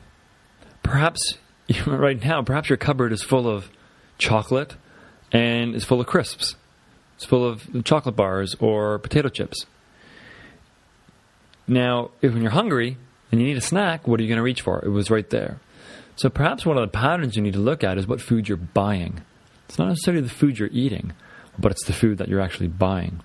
Perhaps 0.84 1.38
right 1.88 2.24
now, 2.24 2.42
perhaps 2.42 2.70
your 2.70 2.78
cupboard 2.78 3.12
is 3.12 3.24
full 3.24 3.48
of 3.48 3.70
chocolate 4.18 4.76
and 5.32 5.76
is 5.76 5.84
full 5.84 6.02
of 6.02 6.08
crisps. 6.08 6.56
It's 7.16 7.26
full 7.26 7.48
of 7.48 7.86
chocolate 7.86 8.16
bars 8.16 8.56
or 8.60 9.00
potato 9.00 9.30
chips. 9.30 9.66
Now, 11.68 12.12
if 12.22 12.34
when 12.34 12.42
you're 12.42 12.52
hungry, 12.52 12.98
and 13.32 13.42
you 13.42 13.48
need 13.48 13.58
a 13.58 13.62
snack, 13.62 14.08
what 14.08 14.20
are 14.20 14.24
you 14.24 14.30
going 14.30 14.38
to 14.38 14.44
reach 14.44 14.62
for? 14.62 14.84
It 14.84 14.90
was 14.90 15.10
right 15.10 15.30
there. 15.30 15.60
So 16.16 16.30
perhaps 16.30 16.66
one 16.66 16.78
of 16.78 16.82
the 16.82 16.98
patterns 16.98 17.36
you 17.36 17.42
need 17.42 17.54
to 17.54 17.60
look 17.60 17.84
at 17.84 17.98
is 17.98 18.08
what 18.08 18.22
food 18.22 18.48
you're 18.48 18.58
buying. 18.58 19.22
It's 19.68 19.78
not 19.78 19.90
necessarily 19.90 20.24
the 20.24 20.30
food 20.30 20.58
you're 20.58 20.70
eating, 20.72 21.14
but 21.60 21.72
it's 21.72 21.86
the 21.86 21.94
food 21.94 22.18
that 22.20 22.30
you're 22.30 22.42
actually 22.42 22.68
buying. 22.68 23.22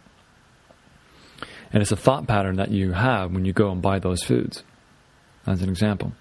And 1.73 1.83
it's 1.83 1.93
a 1.93 1.97
thought 1.97 2.27
pattern 2.27 2.57
that 2.57 2.73
you 2.73 2.93
have 2.93 3.33
when 3.33 3.45
you 3.45 3.53
go 3.53 3.71
and 3.71 3.81
buy 3.81 4.01
those 4.01 4.25
foods, 4.25 4.65
as 5.47 5.63
an 5.63 5.69
example. 5.69 6.13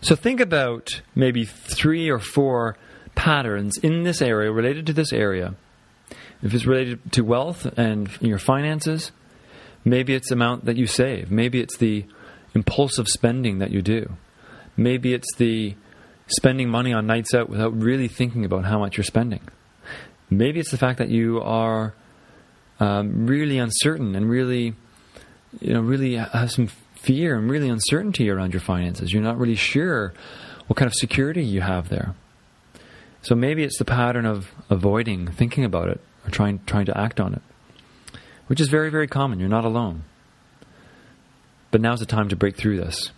So 0.00 0.16
think 0.16 0.40
about 0.40 1.02
maybe 1.14 1.44
three 1.44 2.08
or 2.08 2.18
four 2.18 2.76
patterns 3.14 3.76
in 3.78 4.04
this 4.04 4.22
area, 4.22 4.50
related 4.50 4.86
to 4.86 4.92
this 4.94 5.12
area. 5.12 5.54
If 6.42 6.54
it's 6.54 6.64
related 6.64 7.12
to 7.12 7.22
wealth 7.22 7.66
and 7.76 8.08
your 8.22 8.38
finances, 8.38 9.12
maybe 9.84 10.14
it's 10.14 10.28
the 10.28 10.34
amount 10.34 10.64
that 10.64 10.76
you 10.76 10.86
save. 10.86 11.30
Maybe 11.30 11.60
it's 11.60 11.76
the 11.76 12.06
impulsive 12.54 13.08
spending 13.08 13.58
that 13.58 13.70
you 13.70 13.82
do. 13.82 14.12
Maybe 14.76 15.14
it's 15.14 15.34
the 15.36 15.74
spending 16.26 16.68
money 16.68 16.92
on 16.92 17.06
nights 17.06 17.34
out 17.34 17.48
without 17.48 17.76
really 17.80 18.08
thinking 18.08 18.44
about 18.44 18.64
how 18.64 18.78
much 18.78 18.96
you're 18.96 19.04
spending. 19.04 19.40
Maybe 20.30 20.60
it's 20.60 20.70
the 20.70 20.78
fact 20.78 20.98
that 20.98 21.08
you 21.08 21.40
are 21.40 21.94
um, 22.78 23.26
really 23.26 23.58
uncertain 23.58 24.14
and 24.14 24.30
really, 24.30 24.74
you 25.60 25.74
know, 25.74 25.80
really 25.80 26.14
have 26.14 26.50
some 26.52 26.68
fear 26.94 27.36
and 27.36 27.50
really 27.50 27.68
uncertainty 27.68 28.30
around 28.30 28.52
your 28.52 28.60
finances. 28.60 29.12
You're 29.12 29.22
not 29.22 29.38
really 29.38 29.56
sure 29.56 30.14
what 30.66 30.76
kind 30.76 30.86
of 30.86 30.94
security 30.94 31.42
you 31.42 31.62
have 31.62 31.88
there. 31.88 32.14
So 33.22 33.34
maybe 33.34 33.64
it's 33.64 33.78
the 33.78 33.84
pattern 33.84 34.24
of 34.24 34.52
avoiding 34.70 35.26
thinking 35.26 35.64
about 35.64 35.88
it 35.88 36.00
or 36.24 36.30
trying 36.30 36.60
trying 36.64 36.86
to 36.86 36.96
act 36.96 37.20
on 37.20 37.34
it. 37.34 37.42
which 38.50 38.60
is 38.60 38.66
very, 38.68 38.90
very 38.90 39.06
common. 39.06 39.38
You're 39.38 39.48
not 39.48 39.64
alone. 39.64 40.02
But 41.70 41.80
now's 41.80 42.00
the 42.00 42.06
time 42.06 42.28
to 42.28 42.36
break 42.36 42.56
through 42.56 42.78
this. 42.78 43.10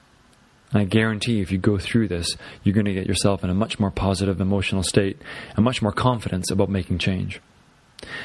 And 0.72 0.80
I 0.80 0.84
guarantee 0.84 1.40
if 1.40 1.52
you 1.52 1.58
go 1.58 1.78
through 1.78 2.08
this, 2.08 2.36
you're 2.62 2.74
going 2.74 2.86
to 2.86 2.94
get 2.94 3.06
yourself 3.06 3.44
in 3.44 3.50
a 3.50 3.54
much 3.54 3.78
more 3.78 3.90
positive 3.90 4.40
emotional 4.40 4.82
state 4.82 5.20
and 5.54 5.64
much 5.64 5.82
more 5.82 5.92
confidence 5.92 6.50
about 6.50 6.70
making 6.70 6.98
change. 6.98 7.40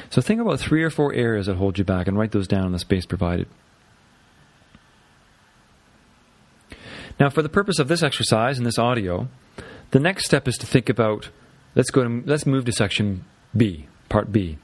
So 0.09 0.21
think 0.21 0.41
about 0.41 0.59
three 0.59 0.83
or 0.83 0.89
four 0.89 1.13
areas 1.13 1.47
that 1.47 1.57
hold 1.57 1.77
you 1.77 1.83
back 1.83 2.07
and 2.07 2.17
write 2.17 2.31
those 2.31 2.47
down 2.47 2.65
in 2.65 2.71
the 2.71 2.79
space 2.79 3.05
provided. 3.05 3.47
Now, 7.19 7.29
for 7.29 7.41
the 7.41 7.49
purpose 7.49 7.79
of 7.79 7.87
this 7.87 8.03
exercise 8.03 8.57
and 8.57 8.65
this 8.65 8.77
audio, 8.77 9.27
the 9.91 9.99
next 9.99 10.25
step 10.25 10.47
is 10.47 10.57
to 10.57 10.65
think 10.65 10.87
about 10.87 11.29
let's 11.75 11.89
go 11.89 12.03
to 12.03 12.23
let's 12.25 12.45
move 12.45 12.65
to 12.65 12.71
section 12.71 13.25
B, 13.55 13.87
part 14.07 14.31
B. 14.31 14.57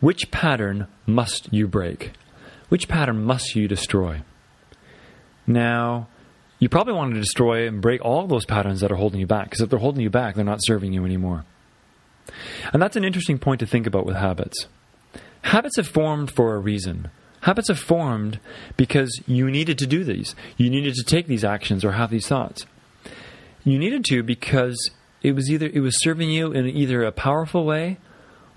Which 0.00 0.30
pattern 0.30 0.86
must 1.06 1.52
you 1.52 1.66
break? 1.66 2.12
Which 2.68 2.88
pattern 2.88 3.24
must 3.24 3.56
you 3.56 3.66
destroy? 3.66 4.22
Now, 5.46 6.08
you 6.58 6.68
probably 6.68 6.94
want 6.94 7.14
to 7.14 7.20
destroy 7.20 7.66
and 7.68 7.82
break 7.82 8.04
all 8.04 8.26
those 8.26 8.46
patterns 8.46 8.80
that 8.80 8.90
are 8.90 8.96
holding 8.96 9.20
you 9.20 9.26
back, 9.26 9.44
because 9.44 9.60
if 9.60 9.70
they're 9.70 9.78
holding 9.78 10.02
you 10.02 10.10
back, 10.10 10.34
they're 10.34 10.44
not 10.44 10.60
serving 10.62 10.92
you 10.92 11.04
anymore. 11.04 11.44
And 12.72 12.80
that's 12.80 12.96
an 12.96 13.04
interesting 13.04 13.38
point 13.38 13.60
to 13.60 13.66
think 13.66 13.86
about 13.86 14.06
with 14.06 14.16
habits. 14.16 14.66
Habits 15.42 15.76
have 15.76 15.88
formed 15.88 16.30
for 16.30 16.54
a 16.54 16.58
reason. 16.58 17.10
Habits 17.42 17.68
have 17.68 17.78
formed 17.78 18.40
because 18.78 19.20
you 19.26 19.50
needed 19.50 19.76
to 19.78 19.86
do 19.86 20.02
these. 20.04 20.34
You 20.56 20.70
needed 20.70 20.94
to 20.94 21.04
take 21.04 21.26
these 21.26 21.44
actions 21.44 21.84
or 21.84 21.92
have 21.92 22.10
these 22.10 22.26
thoughts. 22.26 22.64
You 23.64 23.78
needed 23.78 24.04
to 24.06 24.22
because 24.22 24.90
it 25.22 25.32
was 25.32 25.50
either 25.50 25.66
it 25.66 25.80
was 25.80 26.02
serving 26.02 26.30
you 26.30 26.52
in 26.52 26.66
either 26.66 27.02
a 27.02 27.12
powerful 27.12 27.66
way 27.66 27.98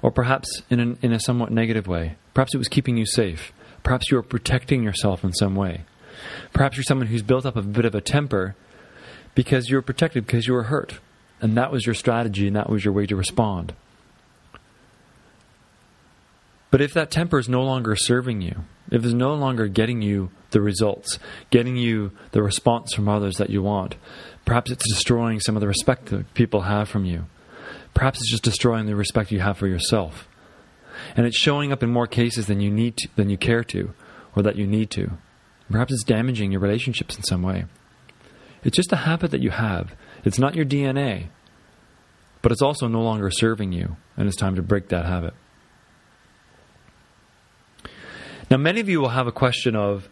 or 0.01 0.11
perhaps 0.11 0.61
in, 0.69 0.79
an, 0.79 0.97
in 1.01 1.11
a 1.11 1.19
somewhat 1.19 1.51
negative 1.51 1.87
way. 1.87 2.15
Perhaps 2.33 2.53
it 2.53 2.57
was 2.57 2.69
keeping 2.69 2.95
you 2.95 3.05
safe. 3.05 3.51
Perhaps 3.83 4.09
you 4.09 4.17
were 4.17 4.23
protecting 4.23 4.83
yourself 4.83 5.23
in 5.23 5.33
some 5.33 5.55
way. 5.55 5.83
Perhaps 6.53 6.77
you're 6.77 6.83
someone 6.83 7.07
who's 7.07 7.23
built 7.23 7.45
up 7.45 7.55
a 7.55 7.61
bit 7.61 7.85
of 7.85 7.95
a 7.95 8.01
temper 8.01 8.55
because 9.35 9.69
you 9.69 9.75
were 9.75 9.81
protected 9.81 10.25
because 10.25 10.47
you 10.47 10.53
were 10.53 10.63
hurt. 10.63 10.99
And 11.41 11.55
that 11.57 11.71
was 11.71 11.85
your 11.85 11.95
strategy 11.95 12.47
and 12.47 12.55
that 12.55 12.69
was 12.69 12.83
your 12.83 12.93
way 12.93 13.05
to 13.05 13.15
respond. 13.15 13.73
But 16.69 16.81
if 16.81 16.93
that 16.93 17.11
temper 17.11 17.39
is 17.39 17.47
no 17.47 17.63
longer 17.63 17.95
serving 17.95 18.41
you, 18.41 18.65
if 18.91 19.03
it's 19.03 19.13
no 19.13 19.33
longer 19.35 19.67
getting 19.67 20.01
you 20.01 20.31
the 20.51 20.61
results, 20.61 21.19
getting 21.49 21.77
you 21.77 22.11
the 22.31 22.43
response 22.43 22.93
from 22.93 23.07
others 23.07 23.37
that 23.37 23.49
you 23.49 23.61
want, 23.61 23.95
perhaps 24.45 24.71
it's 24.71 24.87
destroying 24.89 25.39
some 25.39 25.55
of 25.55 25.61
the 25.61 25.67
respect 25.67 26.07
that 26.07 26.33
people 26.33 26.61
have 26.61 26.89
from 26.89 27.05
you. 27.05 27.25
Perhaps 27.93 28.19
it's 28.19 28.31
just 28.31 28.43
destroying 28.43 28.85
the 28.85 28.95
respect 28.95 29.31
you 29.31 29.39
have 29.39 29.57
for 29.57 29.67
yourself. 29.67 30.27
And 31.15 31.25
it's 31.25 31.37
showing 31.37 31.71
up 31.71 31.83
in 31.83 31.89
more 31.89 32.07
cases 32.07 32.47
than 32.47 32.59
you 32.59 32.71
need 32.71 32.97
to, 32.97 33.09
than 33.15 33.29
you 33.29 33.37
care 33.37 33.63
to 33.65 33.93
or 34.35 34.43
that 34.43 34.55
you 34.55 34.67
need 34.67 34.89
to. 34.91 35.11
Perhaps 35.69 35.93
it's 35.93 36.03
damaging 36.03 36.51
your 36.51 36.61
relationships 36.61 37.15
in 37.17 37.23
some 37.23 37.41
way. 37.41 37.65
It's 38.63 38.75
just 38.75 38.93
a 38.93 38.97
habit 38.97 39.31
that 39.31 39.41
you 39.41 39.49
have. 39.49 39.93
It's 40.23 40.39
not 40.39 40.55
your 40.55 40.65
DNA, 40.65 41.27
but 42.41 42.51
it's 42.51 42.61
also 42.61 42.87
no 42.87 43.01
longer 43.01 43.29
serving 43.31 43.71
you, 43.71 43.97
and 44.15 44.27
it's 44.27 44.37
time 44.37 44.55
to 44.55 44.61
break 44.61 44.89
that 44.89 45.05
habit. 45.05 45.33
Now, 48.49 48.57
many 48.57 48.79
of 48.79 48.87
you 48.87 49.01
will 49.01 49.09
have 49.09 49.27
a 49.27 49.31
question 49.31 49.75
of, 49.75 50.07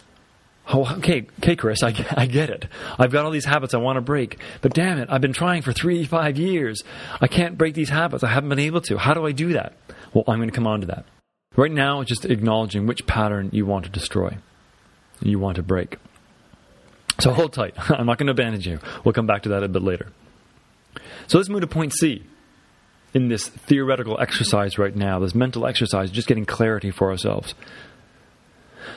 oh, 0.74 0.98
okay, 0.98 1.28
okay, 1.39 1.56
Chris, 1.56 1.84
I, 1.84 1.94
I 2.18 2.26
get 2.26 2.50
it. 2.50 2.68
I've 3.00 3.12
got 3.12 3.24
all 3.24 3.32
these 3.32 3.46
habits 3.46 3.74
I 3.74 3.78
want 3.78 3.96
to 3.96 4.02
break, 4.02 4.39
but 4.62 4.74
damn 4.74 4.98
it, 5.00 5.08
I've 5.10 5.22
been 5.22 5.34
trying 5.34 5.62
for 5.62 5.72
three, 5.72 6.06
five 6.06 6.38
years. 6.38 6.84
I 7.22 7.28
can't 7.28 7.58
break 7.58 7.76
these 7.76 7.89
habits. 7.89 8.24
I 8.24 8.28
haven't 8.28 8.50
been 8.50 8.60
able 8.60 8.82
to. 8.82 8.98
How 8.98 9.13
do 9.13 9.26
I 9.26 9.32
do 9.32 9.54
that? 9.54 9.74
Well, 10.13 10.26
I'm 10.28 10.38
going 10.38 10.50
to 10.50 10.56
come 10.56 10.68
on 10.68 10.82
to 10.82 10.88
that. 10.88 11.06
Right 11.56 11.72
now, 11.72 12.02
it's 12.02 12.10
just 12.10 12.26
acknowledging 12.26 12.86
which 12.86 13.08
pattern 13.08 13.50
you 13.54 13.65
want 13.65 13.86
to 13.86 13.91
destroy 13.91 14.38
you 15.21 15.39
want 15.39 15.56
to 15.56 15.63
break. 15.63 15.97
So 17.19 17.32
hold 17.32 17.54
tight. 17.54 17.73
I'm 17.89 18.06
not 18.06 18.17
going 18.17 18.28
to 18.28 18.32
abandon 18.32 18.62
you. 18.62 18.80
We'll 19.04 19.13
come 19.13 19.28
back 19.28 19.43
to 19.43 19.49
that 19.49 19.63
a 19.63 19.67
bit 19.67 19.82
later. 19.82 20.08
So 21.28 21.38
let's 21.38 21.49
move 21.49 21.62
to 21.62 21.67
point 21.67 21.93
C 21.93 22.23
in 23.13 23.30
this 23.30 23.47
theoretical 23.47 24.19
exercise 24.19 24.78
right 24.78 24.95
now, 24.95 25.19
this 25.19 25.34
mental 25.34 25.65
exercise, 25.65 26.12
just 26.12 26.28
getting 26.28 26.45
clarity 26.45 26.91
for 26.91 27.10
ourselves. 27.10 27.56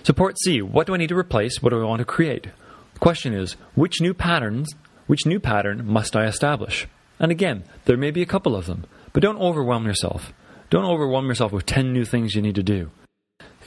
So, 0.02 0.12
point 0.12 0.38
C 0.40 0.60
what 0.60 0.86
do 0.86 0.94
I 0.94 0.98
need 0.98 1.08
to 1.08 1.16
replace? 1.16 1.62
What 1.62 1.70
do 1.70 1.80
I 1.80 1.84
want 1.84 2.00
to 2.00 2.04
create? 2.04 2.48
The 2.94 2.98
question 2.98 3.32
is 3.32 3.52
which 3.74 4.00
new 4.00 4.12
patterns, 4.12 4.74
which 5.06 5.24
new 5.24 5.40
pattern 5.40 5.86
must 5.86 6.16
I 6.16 6.26
establish? 6.26 6.86
And 7.20 7.30
again, 7.30 7.64
there 7.84 7.96
may 7.96 8.10
be 8.10 8.22
a 8.22 8.26
couple 8.26 8.54
of 8.54 8.66
them, 8.66 8.84
but 9.12 9.22
don't 9.22 9.40
overwhelm 9.40 9.86
yourself. 9.86 10.32
Don't 10.70 10.84
overwhelm 10.84 11.26
yourself 11.26 11.52
with 11.52 11.66
10 11.66 11.92
new 11.92 12.04
things 12.04 12.34
you 12.34 12.42
need 12.42 12.56
to 12.56 12.62
do 12.62 12.90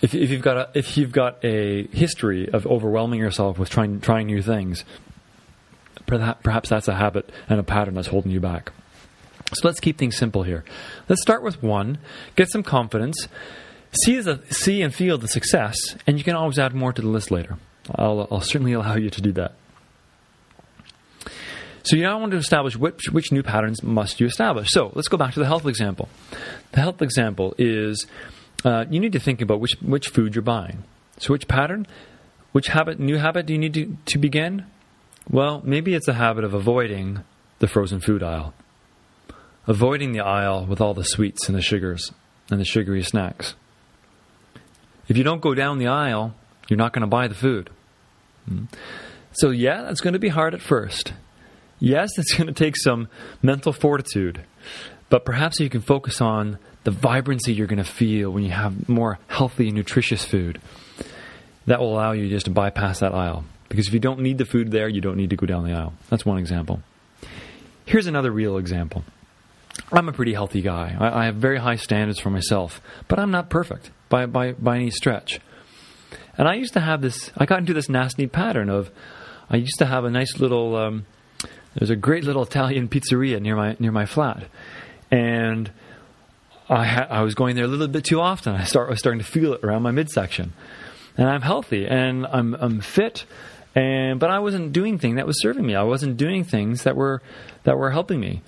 if, 0.02 0.14
if 0.16 0.32
you've 0.32 0.42
got 0.42 0.58
a 0.58 0.70
if 0.74 0.98
you've 0.98 1.12
got 1.12 1.44
a 1.44 1.88
history 1.88 2.50
of 2.50 2.66
overwhelming 2.66 3.20
yourself 3.20 3.58
with 3.58 3.70
trying 3.70 4.02
trying 4.02 4.28
new 4.28 4.42
things, 4.42 4.84
perhaps 6.06 6.70
that's 6.70 6.88
a 6.88 6.96
habit 6.96 7.30
and 7.50 7.60
a 7.60 7.64
pattern 7.64 7.96
that's 7.96 8.08
holding 8.08 8.32
you 8.32 8.40
back. 8.40 8.72
So 9.54 9.68
let's 9.68 9.80
keep 9.80 9.98
things 9.98 10.18
simple 10.18 10.44
here. 10.44 10.64
Let's 11.10 11.22
start 11.22 11.44
with 11.44 11.62
one. 11.62 11.98
Get 12.36 12.50
some 12.50 12.64
confidence. 12.64 13.28
See 14.04 14.20
the 14.22 14.42
see 14.50 14.82
and 14.82 14.94
feel 14.94 15.18
the 15.18 15.28
success, 15.28 15.76
and 16.08 16.18
you 16.18 16.24
can 16.24 16.36
always 16.36 16.58
add 16.58 16.74
more 16.74 16.94
to 16.94 17.02
the 17.02 17.10
list 17.10 17.32
later. 17.32 17.58
I'll, 17.96 18.28
I'll 18.32 18.42
certainly 18.42 18.74
allow 18.74 18.96
you 18.96 19.10
to 19.10 19.22
do 19.22 19.32
that. 19.34 19.56
So 21.84 21.96
you 21.96 22.04
now 22.04 22.20
want 22.20 22.32
to 22.32 22.38
establish 22.38 22.78
which, 22.78 23.10
which 23.12 23.32
new 23.32 23.42
patterns 23.42 23.82
must 23.82 24.20
you 24.20 24.28
establish. 24.28 24.68
So 24.70 24.92
let's 24.94 25.08
go 25.08 25.18
back 25.18 25.34
to 25.34 25.40
the 25.40 25.48
health 25.48 25.66
example. 25.66 26.10
The 26.74 26.80
health 26.80 27.02
example 27.02 27.56
is 27.58 28.06
uh, 28.64 28.86
you 28.90 29.00
need 29.00 29.14
to 29.14 29.20
think 29.20 29.42
about 29.42 29.60
which, 29.60 29.76
which 29.82 30.08
food 30.10 30.36
you're 30.36 30.42
buying. 30.42 30.84
So, 31.18 31.34
which 31.34 31.48
pattern, 31.48 31.88
which 32.52 32.68
habit, 32.68 33.00
new 33.00 33.18
habit 33.18 33.46
do 33.46 33.54
you 33.54 33.60
need 33.60 33.74
to, 33.76 33.98
to 34.08 34.18
begin? 34.18 34.66
Well, 35.30 35.62
maybe 35.64 35.94
it's 35.94 36.08
a 36.08 36.14
habit 36.14 36.44
of 36.44 36.54
avoiding 36.54 37.24
the 37.60 37.68
frozen 37.68 38.00
food 38.00 38.24
aisle, 38.24 38.54
avoiding 39.68 40.14
the 40.14 40.22
aisle 40.22 40.66
with 40.66 40.82
all 40.82 40.94
the 40.94 41.04
sweets 41.04 41.48
and 41.48 41.58
the 41.58 41.62
sugars 41.62 42.12
and 42.50 42.60
the 42.60 42.66
sugary 42.66 43.04
snacks. 43.04 43.56
If 45.08 45.18
you 45.18 45.24
don't 45.24 45.42
go 45.42 45.54
down 45.54 45.78
the 45.78 45.88
aisle, 45.88 46.34
you're 46.70 46.78
not 46.78 46.94
going 46.94 47.02
to 47.02 47.08
buy 47.08 47.28
the 47.28 47.36
food. 47.36 47.70
Hmm. 48.48 48.66
So, 49.34 49.50
yeah, 49.50 49.84
that's 49.84 50.02
going 50.02 50.14
to 50.14 50.20
be 50.20 50.30
hard 50.30 50.54
at 50.54 50.62
first. 50.62 51.14
Yes, 51.80 52.10
it's 52.18 52.34
going 52.34 52.48
to 52.48 52.54
take 52.54 52.78
some 52.78 53.08
mental 53.42 53.74
fortitude, 53.74 54.44
but 55.10 55.26
perhaps 55.26 55.60
you 55.60 55.70
can 55.70 55.82
focus 55.82 56.22
on 56.22 56.60
the 56.84 56.92
vibrancy 56.92 57.54
you're 57.54 57.68
going 57.68 57.84
to 57.84 57.84
feel 57.84 58.32
when 58.32 58.44
you 58.44 58.52
have 58.52 58.90
more 58.90 59.20
healthy, 59.28 59.68
and 59.68 59.78
nutritious 59.78 60.26
food. 60.26 60.60
That 61.68 61.80
will 61.80 61.94
allow 61.94 62.14
you 62.14 62.28
just 62.30 62.46
to 62.46 62.52
bypass 62.52 63.00
that 63.00 63.14
aisle. 63.14 63.46
Because 63.70 63.88
if 63.88 63.94
you 63.94 64.00
don't 64.00 64.20
need 64.20 64.38
the 64.38 64.46
food 64.46 64.72
there, 64.72 64.90
you 64.90 65.00
don't 65.00 65.16
need 65.16 65.30
to 65.30 65.36
go 65.36 65.46
down 65.46 65.64
the 65.64 65.74
aisle. 65.74 65.94
That's 66.10 66.26
one 66.26 66.40
example. 66.40 66.82
Here's 67.86 68.08
another 68.08 68.32
real 68.32 68.58
example. 68.58 69.04
I'm 69.92 70.10
a 70.10 70.14
pretty 70.14 70.34
healthy 70.34 70.62
guy. 70.62 70.96
I, 71.00 71.22
I 71.22 71.26
have 71.26 71.36
very 71.36 71.58
high 71.58 71.76
standards 71.76 72.20
for 72.20 72.30
myself, 72.30 72.82
but 73.08 73.20
I'm 73.20 73.32
not 73.32 73.50
perfect 73.50 73.92
by, 74.10 74.26
by, 74.26 74.54
by 74.54 74.76
any 74.76 74.90
stretch. 74.90 75.40
And 76.38 76.48
I 76.48 76.56
used 76.56 76.74
to 76.74 76.80
have 76.80 77.02
this, 77.02 77.32
I 77.38 77.46
got 77.46 77.60
into 77.60 77.74
this 77.74 77.90
nasty 77.90 78.28
pattern 78.28 78.70
of, 78.70 78.92
I 79.50 79.58
used 79.58 79.80
to 79.80 79.86
have 79.86 80.06
a 80.06 80.10
nice 80.10 80.40
little, 80.40 80.76
um, 80.76 81.06
there's 81.76 81.90
a 81.90 81.96
great 81.96 82.24
little 82.24 82.44
Italian 82.44 82.90
pizzeria 82.90 83.42
near 83.42 83.56
my, 83.56 83.76
near 83.80 83.92
my 83.92 84.06
flat. 84.06 84.46
And 85.10 85.72
I, 86.72 86.86
ha- 86.86 87.08
I 87.10 87.22
was 87.22 87.36
going 87.36 87.58
there 87.58 87.66
a 87.66 87.68
little 87.68 87.90
bit 87.90 88.06
too 88.06 88.22
often. 88.22 88.56
I 88.56 88.64
start 88.64 88.88
I 88.88 88.92
was 88.92 89.00
starting 89.00 89.20
to 89.20 89.26
feel 89.26 89.54
it 89.54 89.64
around 89.64 89.84
my 89.84 89.92
midsection, 89.92 90.54
and 91.18 91.28
I'm 91.28 91.42
healthy 91.42 91.86
and 91.86 92.26
I'm 92.26 92.54
I'm 92.56 92.80
fit, 92.80 93.26
and 93.76 94.22
but 94.22 94.32
I 94.32 94.40
wasn't 94.40 94.72
doing 94.72 94.98
things 94.98 95.18
that 95.18 95.28
was 95.28 95.42
serving 95.42 95.66
me. 95.66 95.76
I 95.76 95.84
wasn't 95.84 96.16
doing 96.16 96.46
things 96.46 96.84
that 96.84 96.96
were 96.96 97.22
that 97.64 97.78
were 97.78 97.92
helping 97.92 98.22
me. 98.22 98.42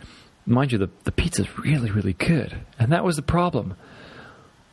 Mind 0.46 0.72
you, 0.72 0.78
the 0.78 0.90
the 1.04 1.12
pizza's 1.12 1.58
really 1.60 1.92
really 1.92 2.14
good, 2.14 2.62
and 2.80 2.94
that 2.94 3.04
was 3.04 3.18
the 3.18 3.22
problem. 3.22 3.76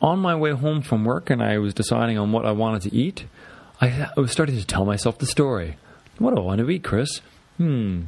On 0.01 0.17
my 0.17 0.33
way 0.33 0.51
home 0.51 0.81
from 0.81 1.03
work, 1.03 1.29
and 1.29 1.43
I 1.43 1.57
was 1.59 1.73
deciding 1.73 2.17
on 2.17 2.31
what 2.31 2.45
I 2.45 2.53
wanted 2.53 2.83
to 2.83 2.95
eat. 2.95 3.25
I, 3.81 4.09
I 4.15 4.19
was 4.19 4.31
starting 4.31 4.57
to 4.57 4.65
tell 4.65 4.85
myself 4.85 5.19
the 5.19 5.27
story. 5.27 5.77
What 6.17 6.33
do 6.33 6.41
I 6.41 6.43
want 6.43 6.59
to 6.59 6.69
eat, 6.69 6.83
Chris? 6.83 7.21
Hmm. 7.57 8.03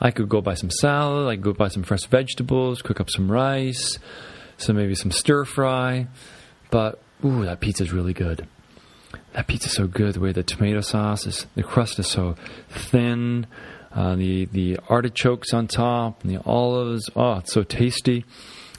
I 0.00 0.10
could 0.10 0.28
go 0.28 0.40
buy 0.40 0.54
some 0.54 0.70
salad. 0.70 1.28
I 1.28 1.36
could 1.36 1.44
go 1.44 1.52
buy 1.52 1.68
some 1.68 1.84
fresh 1.84 2.06
vegetables, 2.06 2.82
cook 2.82 3.00
up 3.00 3.10
some 3.10 3.30
rice 3.30 3.98
so 4.58 4.72
maybe 4.72 4.94
some 4.94 5.10
stir 5.10 5.44
fry. 5.44 6.06
But 6.70 7.00
ooh, 7.24 7.44
that 7.44 7.60
pizza's 7.60 7.92
really 7.92 8.12
good. 8.12 8.46
That 9.32 9.46
pizza's 9.46 9.72
so 9.72 9.86
good. 9.86 10.14
The 10.14 10.20
way 10.20 10.32
the 10.32 10.42
tomato 10.42 10.80
sauce 10.80 11.26
is, 11.26 11.46
the 11.54 11.62
crust 11.62 11.98
is 11.98 12.06
so 12.06 12.34
thin. 12.68 13.46
Uh, 13.90 14.16
the 14.16 14.44
the 14.46 14.78
artichokes 14.88 15.54
on 15.54 15.66
top 15.66 16.22
and 16.22 16.30
the 16.30 16.42
olives. 16.44 17.08
Oh, 17.16 17.38
it's 17.38 17.52
so 17.52 17.62
tasty. 17.62 18.24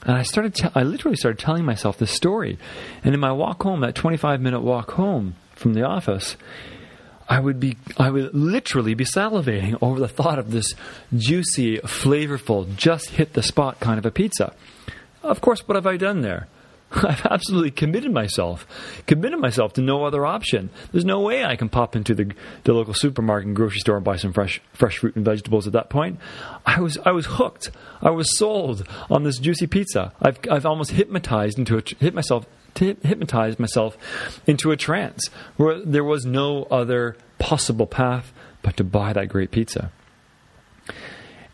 And 0.04 0.16
I 0.16 0.22
started. 0.22 0.54
Te- 0.54 0.68
I 0.74 0.82
literally 0.82 1.16
started 1.16 1.38
telling 1.38 1.64
myself 1.64 1.98
this 1.98 2.12
story. 2.12 2.58
And 3.04 3.12
in 3.12 3.20
my 3.20 3.32
walk 3.32 3.62
home, 3.62 3.80
that 3.80 3.94
25 3.94 4.40
minute 4.40 4.60
walk 4.60 4.92
home 4.92 5.34
from 5.56 5.74
the 5.74 5.82
office, 5.82 6.36
I 7.28 7.40
would 7.40 7.58
be. 7.58 7.76
I 7.98 8.10
would 8.10 8.32
literally 8.32 8.94
be 8.94 9.04
salivating 9.04 9.76
over 9.82 9.98
the 9.98 10.08
thought 10.08 10.38
of 10.38 10.52
this 10.52 10.74
juicy, 11.16 11.78
flavorful, 11.78 12.74
just 12.76 13.10
hit 13.10 13.32
the 13.32 13.42
spot 13.42 13.80
kind 13.80 13.98
of 13.98 14.06
a 14.06 14.10
pizza. 14.10 14.54
Of 15.22 15.40
course, 15.40 15.66
what 15.66 15.74
have 15.76 15.86
I 15.86 15.96
done 15.96 16.22
there? 16.22 16.48
I've 16.92 17.24
absolutely 17.26 17.70
committed 17.70 18.12
myself, 18.12 18.66
committed 19.06 19.38
myself 19.38 19.74
to 19.74 19.80
no 19.80 20.04
other 20.04 20.26
option. 20.26 20.70
There's 20.90 21.04
no 21.04 21.20
way 21.20 21.44
I 21.44 21.54
can 21.54 21.68
pop 21.68 21.94
into 21.94 22.14
the, 22.14 22.32
the 22.64 22.72
local 22.72 22.94
supermarket 22.94 23.46
and 23.46 23.54
grocery 23.54 23.78
store 23.78 23.96
and 23.96 24.04
buy 24.04 24.16
some 24.16 24.32
fresh 24.32 24.60
fresh 24.72 24.98
fruit 24.98 25.14
and 25.14 25.24
vegetables 25.24 25.68
at 25.68 25.72
that 25.74 25.88
point. 25.88 26.18
I 26.66 26.80
was 26.80 26.98
I 27.04 27.12
was 27.12 27.26
hooked. 27.26 27.70
I 28.02 28.10
was 28.10 28.36
sold 28.36 28.86
on 29.08 29.22
this 29.22 29.38
juicy 29.38 29.68
pizza. 29.68 30.12
I've 30.20 30.40
I've 30.50 30.66
almost 30.66 30.90
hypnotized 30.92 31.58
into 31.58 31.78
a, 31.78 31.82
hit 31.98 32.12
myself 32.14 32.46
hypnotized 32.74 33.58
myself 33.58 33.96
into 34.46 34.70
a 34.70 34.76
trance 34.76 35.28
where 35.56 35.80
there 35.80 36.04
was 36.04 36.24
no 36.24 36.64
other 36.64 37.16
possible 37.38 37.86
path 37.86 38.32
but 38.62 38.76
to 38.76 38.84
buy 38.84 39.12
that 39.12 39.28
great 39.28 39.50
pizza. 39.50 39.92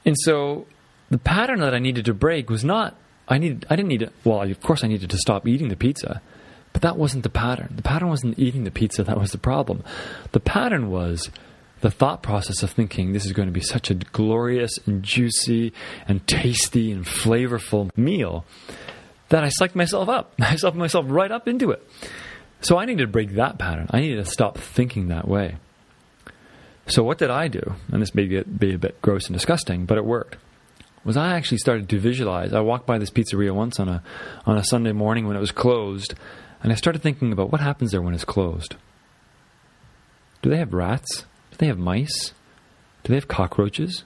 And 0.04 0.16
so 0.20 0.66
the 1.10 1.18
pattern 1.18 1.60
that 1.60 1.74
I 1.74 1.78
needed 1.78 2.04
to 2.06 2.14
break 2.14 2.48
was 2.48 2.64
not 2.64 2.96
I 3.28 3.38
needed 3.38 3.66
I 3.68 3.76
didn't 3.76 3.88
need 3.88 4.00
to, 4.00 4.10
well 4.24 4.42
of 4.42 4.60
course 4.60 4.84
I 4.84 4.88
needed 4.88 5.10
to 5.10 5.18
stop 5.18 5.46
eating 5.46 5.68
the 5.68 5.76
pizza 5.76 6.20
but 6.76 6.82
that 6.82 6.98
wasn't 6.98 7.22
the 7.22 7.30
pattern. 7.30 7.72
The 7.74 7.82
pattern 7.82 8.10
wasn't 8.10 8.38
eating 8.38 8.64
the 8.64 8.70
pizza 8.70 9.02
that 9.02 9.18
was 9.18 9.32
the 9.32 9.38
problem. 9.38 9.82
The 10.32 10.40
pattern 10.40 10.90
was 10.90 11.30
the 11.80 11.90
thought 11.90 12.22
process 12.22 12.62
of 12.62 12.70
thinking 12.70 13.12
this 13.14 13.24
is 13.24 13.32
going 13.32 13.48
to 13.48 13.52
be 13.52 13.62
such 13.62 13.90
a 13.90 13.94
glorious 13.94 14.78
and 14.84 15.02
juicy 15.02 15.72
and 16.06 16.26
tasty 16.26 16.92
and 16.92 17.06
flavorful 17.06 17.96
meal 17.96 18.44
that 19.30 19.42
I 19.42 19.48
psyched 19.48 19.74
myself 19.74 20.10
up. 20.10 20.34
I 20.38 20.54
psyched 20.56 20.74
myself 20.74 21.06
right 21.08 21.32
up 21.32 21.48
into 21.48 21.70
it. 21.70 21.82
So 22.60 22.76
I 22.76 22.84
needed 22.84 23.04
to 23.04 23.08
break 23.08 23.30
that 23.36 23.58
pattern. 23.58 23.86
I 23.90 24.00
needed 24.00 24.22
to 24.22 24.30
stop 24.30 24.58
thinking 24.58 25.08
that 25.08 25.26
way. 25.26 25.56
So 26.88 27.02
what 27.02 27.16
did 27.16 27.30
I 27.30 27.48
do? 27.48 27.74
And 27.90 28.02
this 28.02 28.14
may 28.14 28.26
be 28.26 28.74
a 28.74 28.78
bit 28.78 29.00
gross 29.00 29.28
and 29.28 29.34
disgusting 29.34 29.86
but 29.86 29.96
it 29.96 30.04
worked 30.04 30.36
was 31.06 31.16
I 31.16 31.36
actually 31.36 31.58
started 31.58 31.88
to 31.88 32.00
visualize. 32.00 32.52
I 32.52 32.60
walked 32.60 32.86
by 32.86 32.98
this 32.98 33.10
pizzeria 33.10 33.54
once 33.54 33.78
on 33.78 33.88
a 33.88 34.02
on 34.44 34.58
a 34.58 34.64
Sunday 34.64 34.92
morning 34.92 35.26
when 35.26 35.36
it 35.36 35.40
was 35.40 35.52
closed, 35.52 36.14
and 36.62 36.72
I 36.72 36.74
started 36.74 37.00
thinking 37.00 37.32
about 37.32 37.52
what 37.52 37.60
happens 37.60 37.92
there 37.92 38.02
when 38.02 38.12
it's 38.12 38.24
closed. 38.24 38.74
Do 40.42 40.50
they 40.50 40.58
have 40.58 40.74
rats? 40.74 41.24
Do 41.52 41.58
they 41.58 41.68
have 41.68 41.78
mice? 41.78 42.32
Do 43.04 43.10
they 43.10 43.14
have 43.14 43.28
cockroaches? 43.28 44.04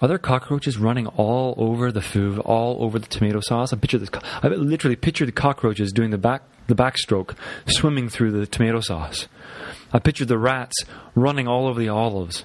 Are 0.00 0.06
there 0.06 0.18
cockroaches 0.18 0.78
running 0.78 1.08
all 1.08 1.54
over 1.56 1.90
the 1.90 2.02
food, 2.02 2.38
all 2.40 2.84
over 2.84 2.98
the 2.98 3.08
tomato 3.08 3.40
sauce? 3.40 3.72
I 3.72 3.76
picture 3.76 3.98
this. 3.98 4.10
I 4.42 4.48
literally 4.48 4.96
picture 4.96 5.26
the 5.26 5.32
cockroaches 5.32 5.92
doing 5.92 6.10
the 6.10 6.18
back 6.18 6.42
the 6.68 6.74
backstroke, 6.74 7.34
swimming 7.66 8.10
through 8.10 8.32
the 8.32 8.46
tomato 8.46 8.80
sauce. 8.80 9.26
I 9.90 9.98
pictured 9.98 10.28
the 10.28 10.38
rats 10.38 10.76
running 11.14 11.48
all 11.48 11.66
over 11.66 11.80
the 11.80 11.88
olives 11.88 12.44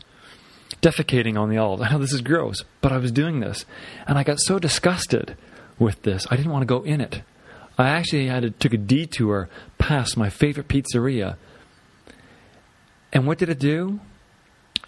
defecating 0.81 1.39
on 1.39 1.49
the 1.49 1.57
olives. 1.57 1.81
I 1.83 1.91
know 1.91 1.99
this 1.99 2.13
is 2.13 2.21
gross, 2.21 2.63
but 2.81 2.91
I 2.91 2.97
was 2.97 3.11
doing 3.11 3.39
this. 3.39 3.65
And 4.07 4.17
I 4.17 4.23
got 4.23 4.39
so 4.39 4.59
disgusted 4.59 5.35
with 5.79 6.01
this, 6.03 6.27
I 6.29 6.35
didn't 6.35 6.51
want 6.51 6.61
to 6.61 6.67
go 6.67 6.83
in 6.83 7.01
it. 7.01 7.21
I 7.77 7.89
actually 7.89 8.27
had 8.27 8.43
to 8.43 8.51
took 8.51 8.73
a 8.73 8.77
detour 8.77 9.49
past 9.77 10.15
my 10.15 10.29
favorite 10.29 10.67
pizzeria. 10.67 11.37
And 13.11 13.25
what 13.25 13.39
did 13.39 13.49
it 13.49 13.59
do? 13.59 13.99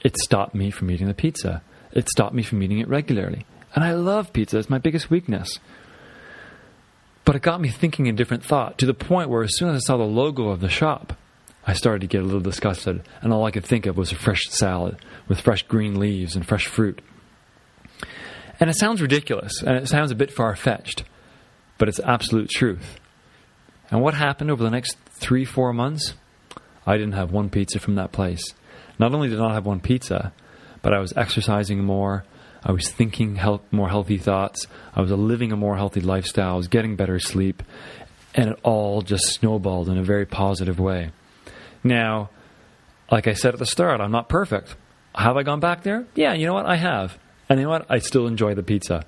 It 0.02 0.18
stopped 0.18 0.54
me 0.54 0.70
from 0.70 0.92
eating 0.92 1.08
the 1.08 1.14
pizza. 1.14 1.64
It 1.92 2.10
stopped 2.10 2.36
me 2.36 2.44
from 2.44 2.62
eating 2.62 2.80
it 2.80 2.88
regularly. 2.88 3.46
And 3.74 3.84
I 3.84 3.94
love 3.94 4.34
pizza, 4.34 4.60
it's 4.60 4.70
my 4.70 4.78
biggest 4.78 5.10
weakness. 5.10 5.60
But 7.24 7.36
it 7.36 7.42
got 7.42 7.60
me 7.60 7.70
thinking 7.70 8.08
a 8.08 8.14
different 8.14 8.44
thought 8.44 8.78
to 8.78 8.86
the 8.86 8.94
point 8.94 9.30
where 9.30 9.44
as 9.44 9.58
soon 9.58 9.70
as 9.70 9.76
I 9.76 9.86
saw 9.86 9.98
the 9.98 10.04
logo 10.04 10.50
of 10.50 10.62
the 10.62 10.70
shop, 10.70 11.14
I 11.66 11.74
started 11.74 12.02
to 12.02 12.08
get 12.08 12.22
a 12.22 12.26
little 12.26 12.40
disgusted, 12.40 13.02
and 13.22 13.34
all 13.34 13.46
I 13.46 13.52
could 13.52 13.66
think 13.66 13.88
of 13.88 13.98
was 13.98 14.12
a 14.12 14.16
fresh 14.16 14.44
salad 14.50 14.98
with 15.28 15.42
fresh 15.42 15.64
green 15.64 16.00
leaves 16.00 16.36
and 16.36 16.48
fresh 16.48 16.68
fruit. 16.68 17.02
And 18.60 18.70
it 18.70 18.78
sounds 18.78 19.02
ridiculous, 19.02 19.62
and 19.62 19.76
it 19.76 19.88
sounds 19.88 20.12
a 20.12 20.16
bit 20.16 20.32
far 20.32 20.56
fetched, 20.56 21.04
but 21.78 21.90
it's 21.90 22.00
absolute 22.00 22.50
truth. 22.50 23.00
And 23.92 24.02
what 24.02 24.14
happened 24.14 24.50
over 24.50 24.64
the 24.64 24.70
next 24.70 24.98
three, 25.10 25.46
four 25.46 25.74
months? 25.74 26.14
I 26.86 26.98
didn't 26.98 27.14
have 27.14 27.32
one 27.32 27.50
pizza 27.50 27.80
from 27.80 27.96
that 27.96 28.12
place. 28.12 28.54
Not 29.00 29.14
only 29.14 29.30
did 29.30 29.40
I 29.40 29.44
not 29.44 29.54
have 29.54 29.66
one 29.66 29.80
pizza, 29.80 30.34
but 30.82 30.94
I 30.94 31.00
was 31.00 31.14
exercising 31.18 31.84
more. 31.84 32.24
I 32.64 32.72
was 32.72 32.90
thinking 32.90 33.36
health, 33.36 33.62
more 33.72 33.90
healthy 33.90 34.18
thoughts. 34.18 34.68
I 34.94 35.02
was 35.02 35.12
living 35.12 35.52
a 35.52 35.58
more 35.58 35.76
healthy 35.76 36.02
lifestyle. 36.02 36.54
I 36.54 36.58
was 36.58 36.68
getting 36.68 36.96
better 36.96 37.20
sleep. 37.20 37.62
And 38.34 38.50
it 38.50 38.60
all 38.64 39.02
just 39.02 39.26
snowballed 39.26 39.90
in 39.90 39.98
a 39.98 40.04
very 40.04 40.26
positive 40.26 40.80
way. 40.80 41.12
Now, 41.84 42.30
like 43.12 43.28
I 43.28 43.34
said 43.34 43.54
at 43.54 43.60
the 43.60 43.66
start, 43.66 44.02
I'm 44.02 44.12
not 44.12 44.30
perfect. 44.30 44.76
Have 45.16 45.38
I 45.38 45.44
gone 45.44 45.60
back 45.60 45.84
there? 45.84 46.06
Yeah, 46.14 46.34
you 46.34 46.46
know 46.46 46.54
what? 46.54 46.66
I 46.66 46.76
have. 46.76 47.18
And 47.48 47.60
you 47.60 47.66
know 47.66 47.72
what? 47.72 47.86
I 47.90 48.00
still 48.00 48.28
enjoy 48.28 48.54
the 48.54 48.64
pizza. 48.64 49.06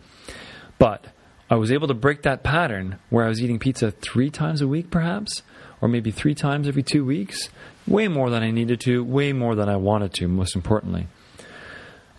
But 0.79 1.05
I 1.49 1.55
was 1.55 1.71
able 1.71 1.87
to 1.87 1.93
break 1.93 2.23
that 2.23 2.43
pattern 2.43 2.99
where 3.09 3.25
I 3.25 3.29
was 3.29 3.41
eating 3.41 3.59
pizza 3.59 3.91
three 3.91 4.29
times 4.29 4.61
a 4.61 4.67
week, 4.67 4.89
perhaps, 4.89 5.41
or 5.81 5.87
maybe 5.87 6.11
three 6.11 6.35
times 6.35 6.67
every 6.67 6.83
two 6.83 7.05
weeks. 7.05 7.49
Way 7.87 8.07
more 8.07 8.29
than 8.29 8.43
I 8.43 8.51
needed 8.51 8.81
to, 8.81 9.03
way 9.03 9.33
more 9.33 9.55
than 9.55 9.69
I 9.69 9.77
wanted 9.77 10.13
to, 10.15 10.27
most 10.27 10.55
importantly. 10.55 11.07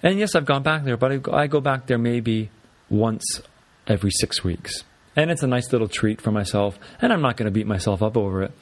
And 0.02 0.18
yes, 0.18 0.34
I've 0.34 0.46
gone 0.46 0.62
back 0.62 0.84
there, 0.84 0.96
but 0.96 1.28
I 1.32 1.46
go 1.46 1.60
back 1.60 1.86
there 1.86 1.98
maybe 1.98 2.50
once 2.88 3.42
every 3.86 4.10
six 4.10 4.42
weeks. 4.42 4.84
And 5.14 5.30
it's 5.30 5.42
a 5.42 5.46
nice 5.48 5.72
little 5.72 5.88
treat 5.88 6.20
for 6.20 6.30
myself, 6.30 6.78
and 7.02 7.12
I'm 7.12 7.20
not 7.20 7.36
going 7.36 7.46
to 7.46 7.50
beat 7.50 7.66
myself 7.66 8.02
up 8.02 8.16
over 8.16 8.42
it. 8.44 8.52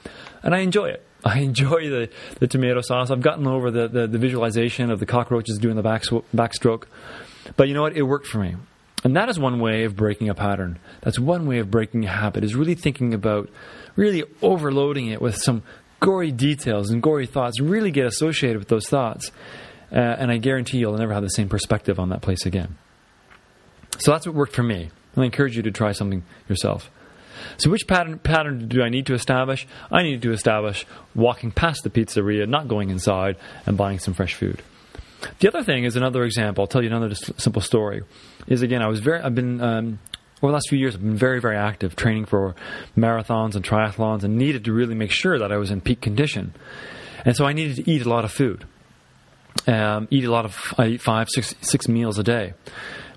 And 0.42 0.54
I 0.54 0.60
enjoy 0.60 0.86
it. 0.86 1.05
I 1.24 1.40
enjoy 1.40 1.88
the, 1.88 2.11
the 2.38 2.46
tomato 2.46 2.81
sauce. 2.81 3.11
I've 3.11 3.22
gotten 3.22 3.46
over 3.46 3.70
the, 3.70 3.88
the, 3.88 4.07
the 4.07 4.18
visualization 4.18 4.90
of 4.90 5.00
the 5.00 5.07
cockroaches 5.07 5.59
doing 5.59 5.76
the 5.76 5.83
back, 5.83 6.02
backstroke. 6.35 6.85
But 7.57 7.68
you 7.68 7.74
know 7.74 7.83
what? 7.83 7.96
It 7.96 8.02
worked 8.02 8.26
for 8.26 8.38
me. 8.38 8.57
And 9.05 9.14
that 9.16 9.29
is 9.29 9.38
one 9.38 9.61
way 9.61 9.85
of 9.85 9.94
breaking 9.94 10.29
a 10.29 10.35
pattern. 10.35 10.79
That's 11.02 11.18
one 11.18 11.46
way 11.46 11.59
of 11.59 11.70
breaking 11.70 12.05
a 12.05 12.09
habit, 12.09 12.42
is 12.42 12.55
really 12.55 12.74
thinking 12.74 13.14
about 13.14 13.48
really 13.94 14.24
overloading 14.42 15.09
it 15.09 15.22
with 15.22 15.37
some 15.37 15.62
gory 16.00 16.33
details 16.33 16.90
and 16.90 17.02
gory 17.02 17.26
thoughts. 17.26 17.61
Really 17.61 17.90
get 17.90 18.07
associated 18.07 18.59
with 18.59 18.68
those 18.68 18.88
thoughts. 18.88 19.31
Uh, 19.92 19.96
and 19.96 20.33
I 20.33 20.38
guarantee 20.38 20.79
you'll 20.79 20.96
never 20.96 21.12
have 21.12 21.22
the 21.22 21.29
same 21.29 21.48
perspective 21.48 22.00
on 22.00 22.09
that 22.09 22.20
place 22.20 22.44
again. 22.46 22.76
So 23.98 24.11
that's 24.11 24.26
what 24.26 24.35
worked 24.35 24.55
for 24.55 24.64
me. 24.64 24.90
And 25.14 25.22
I 25.22 25.24
encourage 25.24 25.57
you 25.57 25.62
to 25.62 25.70
try 25.70 25.92
something 25.92 26.24
yourself. 26.48 26.90
So, 27.56 27.70
which 27.70 27.87
pattern, 27.87 28.18
pattern 28.18 28.68
do 28.68 28.82
I 28.82 28.88
need 28.88 29.06
to 29.06 29.14
establish? 29.14 29.66
I 29.90 30.02
need 30.02 30.22
to 30.22 30.32
establish 30.32 30.87
walking 31.14 31.50
past 31.50 31.82
the 31.85 31.90
pizzeria, 31.90 32.48
not 32.48 32.68
going 32.68 32.90
inside, 32.90 33.37
and 33.64 33.76
buying 33.76 33.98
some 33.98 34.14
fresh 34.14 34.35
food. 34.35 34.62
The 35.40 35.48
other 35.48 35.62
thing 35.62 35.85
is 35.85 35.96
another 35.96 36.24
example. 36.24 36.62
I'll 36.62 36.68
tell 36.68 36.82
you 36.82 36.94
another 36.94 37.14
simple 37.14 37.62
story. 37.62 38.02
Is 38.46 38.62
again, 38.62 38.82
I 38.82 38.88
was 38.88 39.00
very. 39.00 39.20
I've 39.20 39.35
been 39.35 39.61
um, 39.61 39.98
over 40.42 40.50
the 40.50 40.54
last 40.54 40.68
few 40.68 40.78
years. 40.78 40.94
I've 40.94 41.02
been 41.02 41.16
very, 41.16 41.40
very 41.40 41.56
active, 41.56 41.96
training 41.96 42.26
for 42.26 42.54
marathons 42.96 43.54
and 43.54 43.64
triathlons, 43.64 44.24
and 44.24 44.37
needed 44.37 44.64
to 44.66 44.72
really 44.72 44.94
make 44.94 45.11
sure 45.11 45.38
that 45.38 45.50
I 45.50 45.56
was 45.56 45.70
in 45.70 45.80
peak 45.80 46.00
condition. 46.00 46.54
And 47.24 47.35
so 47.35 47.44
I 47.44 47.52
needed 47.52 47.85
to 47.85 47.90
eat 47.90 48.04
a 48.04 48.09
lot 48.09 48.24
of 48.24 48.32
food. 48.32 48.64
Um, 49.66 50.08
eat 50.10 50.24
a 50.24 50.30
lot 50.30 50.44
of. 50.44 50.74
I 50.78 50.86
eat 50.88 51.00
five, 51.00 51.28
six, 51.30 51.54
six 51.60 51.88
meals 51.88 52.18
a 52.18 52.22
day. 52.22 52.54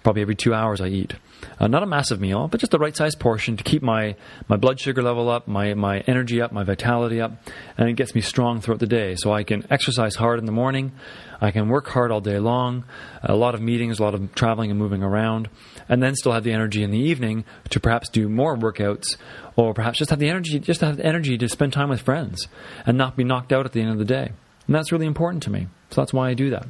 Probably 0.04 0.22
every 0.22 0.36
two 0.36 0.54
hours 0.54 0.82
I 0.82 0.88
eat. 0.88 1.14
Uh, 1.60 1.68
not 1.68 1.84
a 1.84 1.86
massive 1.86 2.22
meal, 2.22 2.48
but 2.48 2.60
just 2.60 2.72
the 2.72 2.80
right 2.80 2.96
size 2.96 3.16
portion 3.16 3.58
to 3.58 3.64
keep 3.64 3.82
my, 3.82 4.16
my 4.48 4.56
blood 4.56 4.80
sugar 4.80 5.02
level 5.02 5.30
up, 5.30 5.48
my, 5.48 5.74
my 5.74 6.00
energy 6.02 6.42
up, 6.42 6.52
my 6.52 6.64
vitality 6.64 7.20
up, 7.20 7.34
and 7.78 7.90
it 7.90 7.94
gets 7.94 8.16
me 8.16 8.22
strong 8.22 8.62
throughout 8.62 8.80
the 8.80 8.88
day. 8.88 9.16
So 9.16 9.34
I 9.34 9.44
can 9.44 9.66
exercise 9.70 10.16
hard 10.16 10.40
in 10.40 10.46
the 10.46 10.52
morning, 10.52 10.94
I 11.42 11.52
can 11.52 11.68
work 11.68 11.88
hard 11.88 12.12
all 12.12 12.22
day 12.22 12.40
long, 12.40 12.86
a 13.24 13.36
lot 13.36 13.56
of 13.56 13.62
meetings, 13.62 14.00
a 14.00 14.04
lot 14.04 14.16
of 14.16 14.34
traveling 14.36 14.70
and 14.72 14.80
moving 14.80 15.04
around, 15.04 15.50
and 15.88 16.02
then 16.02 16.16
still 16.16 16.32
have 16.32 16.44
the 16.44 16.54
energy 16.54 16.84
in 16.84 16.92
the 16.92 17.00
evening 17.00 17.44
to 17.70 17.80
perhaps 17.80 18.10
do 18.10 18.30
more 18.30 18.58
workouts, 18.58 19.18
or 19.56 19.74
perhaps 19.74 20.00
just 20.00 20.12
have 20.12 20.20
the 20.20 20.30
energy, 20.30 20.60
just 20.60 20.82
have 20.82 20.98
the 20.98 21.06
energy 21.06 21.38
to 21.38 21.50
spend 21.50 21.74
time 21.74 21.90
with 21.90 22.02
friends 22.02 22.48
and 22.86 22.98
not 22.98 23.18
be 23.18 23.24
knocked 23.24 23.52
out 23.52 23.66
at 23.66 23.74
the 23.74 23.82
end 23.82 23.92
of 23.92 23.98
the 23.98 24.06
day. 24.06 24.32
And 24.70 24.76
that's 24.76 24.92
really 24.92 25.08
important 25.08 25.42
to 25.44 25.50
me. 25.50 25.66
So 25.90 26.00
that's 26.00 26.14
why 26.14 26.30
I 26.30 26.36
do 26.36 26.52
that. 26.52 26.68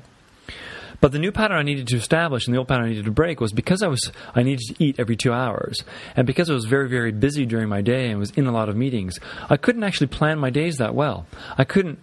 But 1.02 1.12
the 1.12 1.20
new 1.20 1.34
pattern 1.34 1.58
I 1.58 1.64
needed 1.64 1.86
to 1.90 1.98
establish 1.98 2.48
and 2.48 2.54
the 2.54 2.58
old 2.58 2.70
pattern 2.70 2.86
I 2.86 2.90
needed 2.92 3.04
to 3.04 3.12
break 3.12 3.42
was 3.42 3.52
because 3.52 3.84
I 3.84 3.88
was 3.88 4.10
I 4.34 4.42
needed 4.42 4.62
to 4.70 4.82
eat 4.82 4.96
every 4.98 5.18
two 5.18 5.34
hours, 5.34 5.84
and 6.16 6.26
because 6.26 6.50
I 6.50 6.54
was 6.54 6.64
very 6.64 6.88
very 6.88 7.12
busy 7.12 7.46
during 7.46 7.68
my 7.68 7.82
day 7.82 8.10
and 8.10 8.18
was 8.18 8.32
in 8.32 8.48
a 8.48 8.54
lot 8.54 8.70
of 8.70 8.78
meetings, 8.78 9.20
I 9.50 9.58
couldn't 9.58 9.84
actually 9.84 10.08
plan 10.08 10.40
my 10.40 10.50
days 10.50 10.78
that 10.78 10.96
well. 10.96 11.28
I 11.58 11.66
couldn't. 11.66 12.00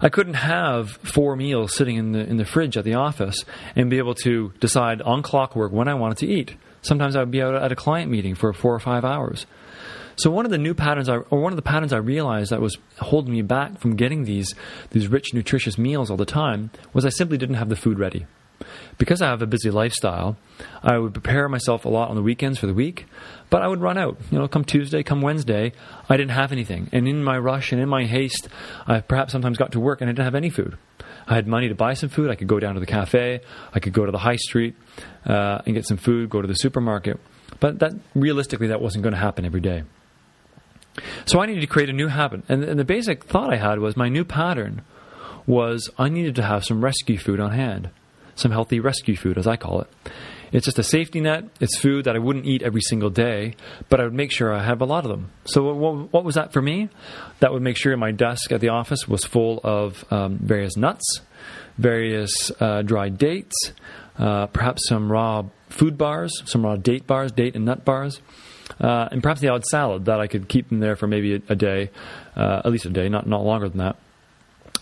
I 0.00 0.08
couldn't 0.08 0.34
have 0.34 0.90
four 1.02 1.34
meals 1.34 1.74
sitting 1.74 1.96
in 1.96 2.12
the 2.12 2.20
in 2.20 2.36
the 2.36 2.44
fridge 2.44 2.76
at 2.76 2.84
the 2.84 2.94
office 2.94 3.44
and 3.74 3.90
be 3.90 3.98
able 3.98 4.14
to 4.22 4.52
decide 4.60 5.02
on 5.02 5.20
clockwork 5.20 5.72
when 5.72 5.88
I 5.88 5.94
wanted 5.94 6.18
to 6.18 6.28
eat. 6.28 6.54
Sometimes 6.82 7.16
I 7.16 7.20
would 7.20 7.32
be 7.32 7.42
out 7.42 7.56
at 7.56 7.72
a 7.72 7.76
client 7.76 8.08
meeting 8.08 8.36
for 8.36 8.52
four 8.52 8.72
or 8.72 8.80
five 8.80 9.04
hours. 9.04 9.46
So 10.20 10.30
one 10.30 10.44
of 10.44 10.50
the 10.50 10.58
new 10.58 10.74
patterns, 10.74 11.08
I, 11.08 11.16
or 11.16 11.40
one 11.40 11.50
of 11.52 11.56
the 11.56 11.62
patterns 11.62 11.94
I 11.94 11.96
realized 11.96 12.50
that 12.50 12.60
was 12.60 12.76
holding 12.98 13.32
me 13.32 13.40
back 13.40 13.78
from 13.78 13.96
getting 13.96 14.24
these 14.24 14.54
these 14.90 15.08
rich, 15.08 15.32
nutritious 15.32 15.78
meals 15.78 16.10
all 16.10 16.18
the 16.18 16.26
time 16.26 16.70
was 16.92 17.06
I 17.06 17.08
simply 17.08 17.38
didn't 17.38 17.54
have 17.54 17.70
the 17.70 17.76
food 17.76 17.98
ready 17.98 18.26
because 18.98 19.22
I 19.22 19.28
have 19.28 19.40
a 19.40 19.46
busy 19.46 19.70
lifestyle, 19.70 20.36
I 20.82 20.98
would 20.98 21.14
prepare 21.14 21.48
myself 21.48 21.86
a 21.86 21.88
lot 21.88 22.10
on 22.10 22.16
the 22.16 22.22
weekends 22.22 22.58
for 22.58 22.66
the 22.66 22.74
week, 22.74 23.06
but 23.48 23.62
I 23.62 23.68
would 23.68 23.80
run 23.80 23.96
out. 23.96 24.18
You 24.30 24.38
know, 24.38 24.48
come 24.48 24.64
Tuesday, 24.64 25.02
come 25.02 25.22
Wednesday, 25.22 25.72
I 26.08 26.16
didn't 26.18 26.32
have 26.32 26.52
anything. 26.52 26.90
And 26.92 27.08
in 27.08 27.24
my 27.24 27.38
rush 27.38 27.72
and 27.72 27.80
in 27.80 27.88
my 27.88 28.04
haste, 28.04 28.48
I 28.86 29.00
perhaps 29.00 29.32
sometimes 29.32 29.56
got 29.56 29.72
to 29.72 29.80
work 29.80 30.02
and 30.02 30.10
I 30.10 30.12
didn't 30.12 30.26
have 30.26 30.34
any 30.34 30.50
food. 30.50 30.76
I 31.26 31.34
had 31.34 31.46
money 31.46 31.68
to 31.68 31.74
buy 31.74 31.94
some 31.94 32.08
food. 32.08 32.30
I 32.30 32.34
could 32.34 32.48
go 32.48 32.60
down 32.60 32.74
to 32.74 32.80
the 32.80 32.86
cafe. 32.86 33.40
I 33.72 33.80
could 33.80 33.92
go 33.92 34.04
to 34.04 34.12
the 34.12 34.18
high 34.18 34.36
street 34.36 34.74
uh, 35.24 35.62
and 35.64 35.74
get 35.74 35.86
some 35.86 35.96
food, 35.96 36.28
go 36.28 36.42
to 36.42 36.48
the 36.48 36.54
supermarket. 36.54 37.18
But 37.60 37.78
that 37.78 37.92
realistically, 38.14 38.68
that 38.68 38.80
wasn't 38.80 39.02
going 39.02 39.14
to 39.14 39.20
happen 39.20 39.44
every 39.44 39.60
day. 39.60 39.84
So 41.26 41.40
I 41.40 41.46
needed 41.46 41.60
to 41.60 41.66
create 41.66 41.88
a 41.88 41.94
new 41.94 42.08
habit. 42.08 42.42
And, 42.48 42.64
and 42.64 42.78
the 42.78 42.84
basic 42.84 43.24
thought 43.24 43.52
I 43.52 43.56
had 43.56 43.78
was 43.78 43.96
my 43.96 44.08
new 44.08 44.24
pattern 44.24 44.82
was 45.46 45.90
I 45.98 46.08
needed 46.08 46.36
to 46.36 46.42
have 46.42 46.64
some 46.64 46.82
rescue 46.82 47.18
food 47.18 47.40
on 47.40 47.52
hand, 47.52 47.90
some 48.34 48.50
healthy 48.50 48.80
rescue 48.80 49.16
food, 49.16 49.38
as 49.38 49.46
I 49.46 49.56
call 49.56 49.80
it. 49.80 49.88
It's 50.52 50.64
just 50.64 50.78
a 50.78 50.82
safety 50.82 51.20
net. 51.20 51.44
It's 51.60 51.78
food 51.78 52.06
that 52.06 52.16
I 52.16 52.18
wouldn't 52.18 52.44
eat 52.44 52.62
every 52.62 52.80
single 52.80 53.10
day, 53.10 53.54
but 53.88 54.00
I 54.00 54.04
would 54.04 54.14
make 54.14 54.32
sure 54.32 54.52
I 54.52 54.64
have 54.64 54.80
a 54.80 54.84
lot 54.84 55.04
of 55.04 55.10
them. 55.10 55.30
So, 55.44 55.72
what, 55.72 56.12
what 56.12 56.24
was 56.24 56.34
that 56.34 56.52
for 56.52 56.60
me? 56.60 56.88
That 57.38 57.52
would 57.52 57.62
make 57.62 57.76
sure 57.76 57.96
my 57.96 58.10
desk 58.10 58.50
at 58.50 58.60
the 58.60 58.70
office 58.70 59.06
was 59.06 59.24
full 59.24 59.60
of 59.62 60.04
um, 60.12 60.38
various 60.38 60.76
nuts, 60.76 61.20
various 61.78 62.50
uh, 62.60 62.82
dried 62.82 63.16
dates, 63.16 63.54
uh, 64.18 64.46
perhaps 64.48 64.88
some 64.88 65.10
raw 65.10 65.44
food 65.68 65.96
bars, 65.96 66.42
some 66.46 66.64
raw 66.64 66.76
date 66.76 67.06
bars, 67.06 67.30
date 67.30 67.54
and 67.54 67.64
nut 67.64 67.84
bars, 67.84 68.20
uh, 68.80 69.08
and 69.10 69.22
perhaps 69.22 69.40
the 69.40 69.48
odd 69.48 69.64
salad 69.64 70.04
that 70.06 70.20
I 70.20 70.26
could 70.26 70.48
keep 70.48 70.68
them 70.68 70.80
there 70.80 70.96
for 70.96 71.06
maybe 71.06 71.36
a, 71.36 71.42
a 71.48 71.56
day, 71.56 71.90
uh, 72.36 72.62
at 72.64 72.70
least 72.70 72.86
a 72.86 72.90
day, 72.90 73.08
not, 73.08 73.26
not 73.26 73.44
longer 73.44 73.68
than 73.68 73.78
that. 73.78 73.96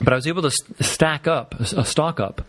But 0.01 0.13
I 0.13 0.17
was 0.17 0.27
able 0.27 0.43
to 0.43 0.51
st- 0.51 0.85
stack 0.85 1.27
up, 1.27 1.59
a 1.59 1.85
stock 1.85 2.21
up 2.21 2.43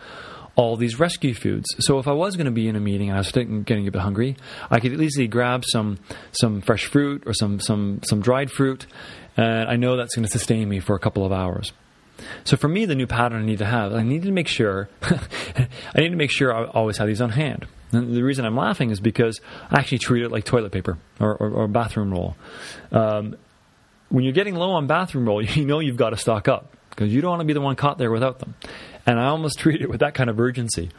all 0.59 0.75
these 0.75 0.99
rescue 0.99 1.33
foods. 1.33 1.73
So 1.79 1.99
if 1.99 2.07
I 2.07 2.11
was 2.11 2.35
going 2.35 2.45
to 2.45 2.51
be 2.51 2.67
in 2.67 2.75
a 2.75 2.81
meeting 2.81 3.09
and 3.09 3.15
I 3.15 3.21
was 3.21 3.31
getting 3.31 3.87
a 3.87 3.91
bit 3.91 4.01
hungry, 4.01 4.35
I 4.69 4.81
could 4.81 4.99
easily 5.01 5.27
grab 5.27 5.63
some 5.65 5.99
some 6.33 6.59
fresh 6.59 6.85
fruit 6.85 7.23
or 7.25 7.33
some 7.33 7.61
some 7.61 8.01
some 8.03 8.19
dried 8.19 8.51
fruit, 8.51 8.85
and 9.37 9.69
I 9.69 9.77
know 9.77 9.95
that's 9.95 10.13
going 10.15 10.25
to 10.25 10.31
sustain 10.31 10.67
me 10.67 10.81
for 10.81 10.95
a 10.95 10.99
couple 10.99 11.25
of 11.25 11.31
hours. 11.31 11.71
So 12.43 12.57
for 12.57 12.67
me, 12.67 12.83
the 12.83 12.95
new 12.95 13.07
pattern 13.07 13.41
I 13.41 13.45
need 13.45 13.59
to 13.59 13.65
have, 13.65 13.93
I 13.93 14.03
need 14.03 14.23
to 14.23 14.31
make 14.33 14.49
sure, 14.49 14.89
I 15.01 16.01
need 16.01 16.09
to 16.09 16.17
make 16.17 16.31
sure 16.31 16.53
I 16.53 16.65
always 16.65 16.97
have 16.97 17.07
these 17.07 17.21
on 17.21 17.29
hand. 17.29 17.65
And 17.91 18.15
the 18.15 18.23
reason 18.23 18.45
I'm 18.45 18.55
laughing 18.55 18.91
is 18.91 18.99
because 18.99 19.41
I 19.71 19.79
actually 19.79 19.99
treat 19.99 20.23
it 20.23 20.31
like 20.31 20.43
toilet 20.43 20.71
paper 20.71 20.97
or, 21.19 21.35
or, 21.35 21.49
or 21.51 21.67
bathroom 21.67 22.11
roll. 22.11 22.35
Um, 22.91 23.35
when 24.09 24.23
you're 24.23 24.33
getting 24.33 24.55
low 24.55 24.71
on 24.71 24.87
bathroom 24.87 25.27
roll, 25.27 25.41
you 25.45 25.65
know 25.65 25.79
you've 25.79 25.97
got 25.97 26.11
to 26.11 26.17
stock 26.17 26.47
up 26.47 26.75
because 26.89 27.13
you 27.13 27.21
don't 27.21 27.31
want 27.31 27.41
to 27.41 27.45
be 27.45 27.53
the 27.53 27.61
one 27.61 27.75
caught 27.75 27.97
there 27.97 28.11
without 28.11 28.39
them. 28.39 28.55
And 29.05 29.19
I 29.19 29.27
almost 29.27 29.59
treat 29.59 29.81
it 29.81 29.89
with 29.89 30.01
that 30.01 30.13
kind 30.13 30.29
of 30.29 30.39
urgency 30.39 30.89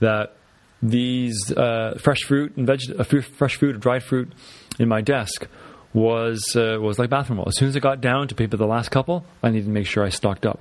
that 0.00 0.34
these 0.82 1.52
uh, 1.52 1.96
fresh 2.00 2.22
fruit 2.22 2.56
and 2.56 2.66
veg- 2.66 2.98
uh, 2.98 3.04
fresh 3.04 3.56
fruit 3.56 3.76
or 3.76 3.78
dried 3.78 4.02
fruit 4.02 4.32
in 4.78 4.88
my 4.88 5.00
desk 5.00 5.46
was 5.94 6.56
uh, 6.56 6.78
was 6.80 6.98
like 6.98 7.10
bathroom 7.10 7.38
roll. 7.38 7.48
As 7.48 7.56
soon 7.56 7.68
as 7.68 7.76
it 7.76 7.80
got 7.80 8.00
down 8.00 8.28
to 8.28 8.34
paper 8.34 8.56
the 8.56 8.66
last 8.66 8.90
couple, 8.90 9.24
I 9.42 9.50
needed 9.50 9.66
to 9.66 9.70
make 9.70 9.86
sure 9.86 10.02
I 10.02 10.08
stocked 10.08 10.46
up. 10.46 10.60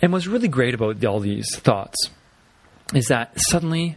And 0.00 0.12
what's 0.12 0.26
really 0.26 0.48
great 0.48 0.74
about 0.74 1.04
all 1.04 1.20
these 1.20 1.54
thoughts 1.56 1.96
is 2.94 3.06
that 3.06 3.32
suddenly, 3.36 3.96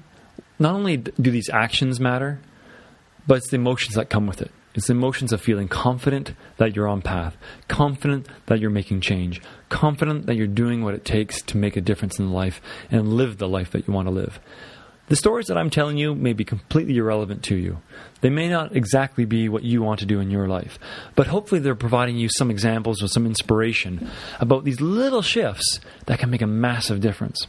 not 0.60 0.76
only 0.76 0.98
do 0.98 1.32
these 1.32 1.50
actions 1.50 2.00
matter, 2.00 2.40
but 3.28 3.38
it's 3.38 3.50
the 3.50 3.58
emotions 3.58 3.96
that 3.96 4.10
come 4.10 4.28
with 4.28 4.42
it. 4.42 4.52
It's 4.76 4.88
the 4.88 4.94
emotions 4.94 5.32
of 5.32 5.40
feeling 5.40 5.70
confident 5.70 6.34
that 6.58 6.76
you're 6.76 6.88
on 6.88 7.02
path, 7.02 7.38
confident 7.70 8.28
that 8.48 8.60
you're 8.60 8.70
making 8.70 9.02
change, 9.02 9.42
confident 9.70 10.26
that 10.26 10.36
you're 10.36 10.48
doing 10.48 10.84
what 10.84 10.94
it 10.94 11.06
takes 11.06 11.42
to 11.44 11.58
make 11.58 11.78
a 11.78 11.82
difference 11.82 12.20
in 12.20 12.34
life 12.34 12.62
and 12.92 13.14
live 13.14 13.38
the 13.38 13.48
life 13.48 13.72
that 13.72 13.88
you 13.88 13.94
want 13.94 14.08
to 14.08 14.14
live. 14.14 14.40
The 15.08 15.16
stories 15.16 15.46
that 15.48 15.58
I'm 15.58 15.70
telling 15.70 15.98
you 15.98 16.14
may 16.14 16.34
be 16.34 16.44
completely 16.44 16.98
irrelevant 16.98 17.44
to 17.44 17.56
you. 17.56 17.78
They 18.22 18.30
may 18.30 18.50
not 18.50 18.76
exactly 18.76 19.24
be 19.24 19.48
what 19.48 19.64
you 19.64 19.82
want 19.82 20.00
to 20.00 20.06
do 20.06 20.20
in 20.20 20.32
your 20.32 20.48
life, 20.48 20.78
but 21.16 21.28
hopefully 21.28 21.62
they're 21.62 21.76
providing 21.76 22.18
you 22.18 22.28
some 22.38 22.50
examples 22.50 23.04
or 23.04 23.08
some 23.08 23.26
inspiration 23.26 24.10
about 24.40 24.66
these 24.66 24.82
little 24.82 25.22
shifts 25.22 25.80
that 26.08 26.20
can 26.20 26.32
make 26.32 26.42
a 26.42 26.48
massive 26.48 27.02
difference. 27.02 27.48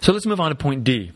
So 0.00 0.12
let's 0.12 0.26
move 0.26 0.40
on 0.40 0.50
to 0.50 0.56
point 0.56 0.84
D. 0.84 1.12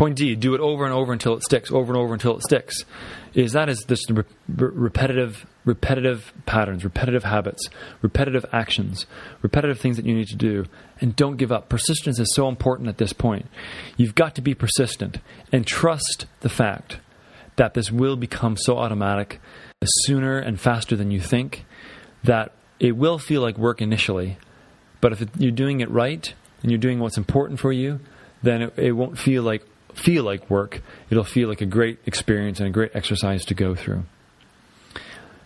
Point 0.00 0.16
D, 0.16 0.34
do 0.34 0.54
it 0.54 0.62
over 0.62 0.86
and 0.86 0.94
over 0.94 1.12
until 1.12 1.34
it 1.34 1.42
sticks, 1.42 1.70
over 1.70 1.92
and 1.92 2.00
over 2.00 2.14
until 2.14 2.34
it 2.34 2.42
sticks 2.42 2.86
is 3.34 3.52
that 3.52 3.68
is 3.68 3.80
this 3.80 4.10
re- 4.10 4.24
repetitive 4.48 5.44
repetitive 5.66 6.32
patterns, 6.46 6.84
repetitive 6.84 7.24
habits, 7.24 7.68
repetitive 8.00 8.46
actions, 8.50 9.04
repetitive 9.42 9.78
things 9.78 9.98
that 9.98 10.06
you 10.06 10.14
need 10.14 10.28
to 10.28 10.36
do, 10.36 10.64
and 11.02 11.14
don't 11.16 11.36
give 11.36 11.52
up. 11.52 11.68
Persistence 11.68 12.18
is 12.18 12.34
so 12.34 12.48
important 12.48 12.88
at 12.88 12.96
this 12.96 13.12
point. 13.12 13.46
You've 13.98 14.14
got 14.14 14.34
to 14.36 14.40
be 14.40 14.54
persistent 14.54 15.18
and 15.52 15.66
trust 15.66 16.24
the 16.40 16.48
fact 16.48 16.98
that 17.56 17.74
this 17.74 17.92
will 17.92 18.16
become 18.16 18.56
so 18.56 18.78
automatic 18.78 19.38
sooner 19.84 20.38
and 20.38 20.58
faster 20.58 20.96
than 20.96 21.10
you 21.10 21.20
think 21.20 21.66
that 22.24 22.52
it 22.78 22.96
will 22.96 23.18
feel 23.18 23.42
like 23.42 23.58
work 23.58 23.82
initially, 23.82 24.38
but 25.02 25.12
if 25.12 25.20
it, 25.20 25.28
you're 25.36 25.52
doing 25.52 25.80
it 25.80 25.90
right 25.90 26.32
and 26.62 26.70
you're 26.70 26.78
doing 26.78 27.00
what's 27.00 27.18
important 27.18 27.60
for 27.60 27.70
you, 27.70 28.00
then 28.42 28.62
it, 28.62 28.78
it 28.78 28.92
won't 28.92 29.18
feel 29.18 29.42
like 29.42 29.62
feel 30.00 30.24
like 30.24 30.48
work. 30.48 30.82
It'll 31.10 31.24
feel 31.24 31.48
like 31.48 31.60
a 31.60 31.66
great 31.66 31.98
experience 32.06 32.58
and 32.58 32.68
a 32.68 32.72
great 32.72 32.92
exercise 32.94 33.44
to 33.46 33.54
go 33.54 33.74
through. 33.74 34.04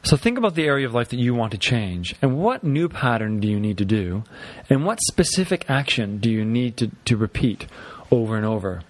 So 0.03 0.19
think 0.19 0.37
about 0.37 0.55
the 0.55 0.65
area 0.65 0.87
of 0.87 0.93
life 0.93 1.09
that 1.09 1.19
you 1.19 1.35
want 1.35 1.53
to 1.53 1.59
change 1.59 2.15
and 2.21 2.37
what 2.37 2.63
new 2.63 2.91
pattern 2.91 3.41
do 3.41 3.49
you 3.49 3.59
need 3.59 3.79
to 3.79 3.87
do 3.87 4.23
and 4.69 4.85
what 4.85 5.01
specific 5.01 5.65
action 5.69 6.19
do 6.19 6.31
you 6.31 6.45
need 6.45 6.77
to, 6.77 6.91
to 7.07 7.17
repeat 7.17 7.67
over 8.11 8.37
and 8.37 8.45
over. 8.45 8.83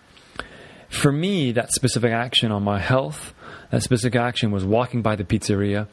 For 0.88 1.12
me, 1.12 1.53
that 1.53 1.72
specific 1.72 2.12
action 2.12 2.50
on 2.50 2.64
my 2.64 2.81
health, 2.81 3.33
that 3.70 3.83
specific 3.83 4.16
action 4.16 4.50
was 4.50 4.64
walking 4.64 5.03
by 5.03 5.14
the 5.14 5.24
pizzeria, 5.24 5.87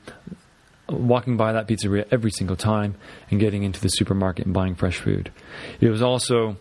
walking 0.90 1.38
by 1.38 1.54
that 1.54 1.68
pizzeria 1.68 2.08
every 2.12 2.32
single 2.32 2.56
time 2.56 2.96
and 3.30 3.40
getting 3.40 3.62
into 3.62 3.80
the 3.80 3.90
supermarket 3.90 4.46
and 4.46 4.54
buying 4.56 4.74
fresh 4.74 4.98
food. 4.98 5.32
It 5.80 5.90
was 5.90 6.02
also 6.02 6.58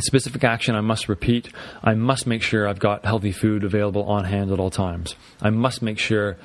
specific 0.00 0.44
action 0.44 0.74
I 0.74 0.80
must 0.80 1.08
repeat. 1.08 1.50
I 1.82 1.94
must 1.94 2.26
make 2.26 2.42
sure 2.42 2.68
I've 2.68 2.78
got 2.78 3.04
healthy 3.04 3.32
food 3.32 3.64
available 3.64 4.04
on 4.04 4.24
hand 4.24 4.50
at 4.50 4.58
all 4.58 4.70
times. 4.70 5.14
I 5.40 5.50
must 5.50 5.82
make 5.82 5.98
sure 5.98 6.36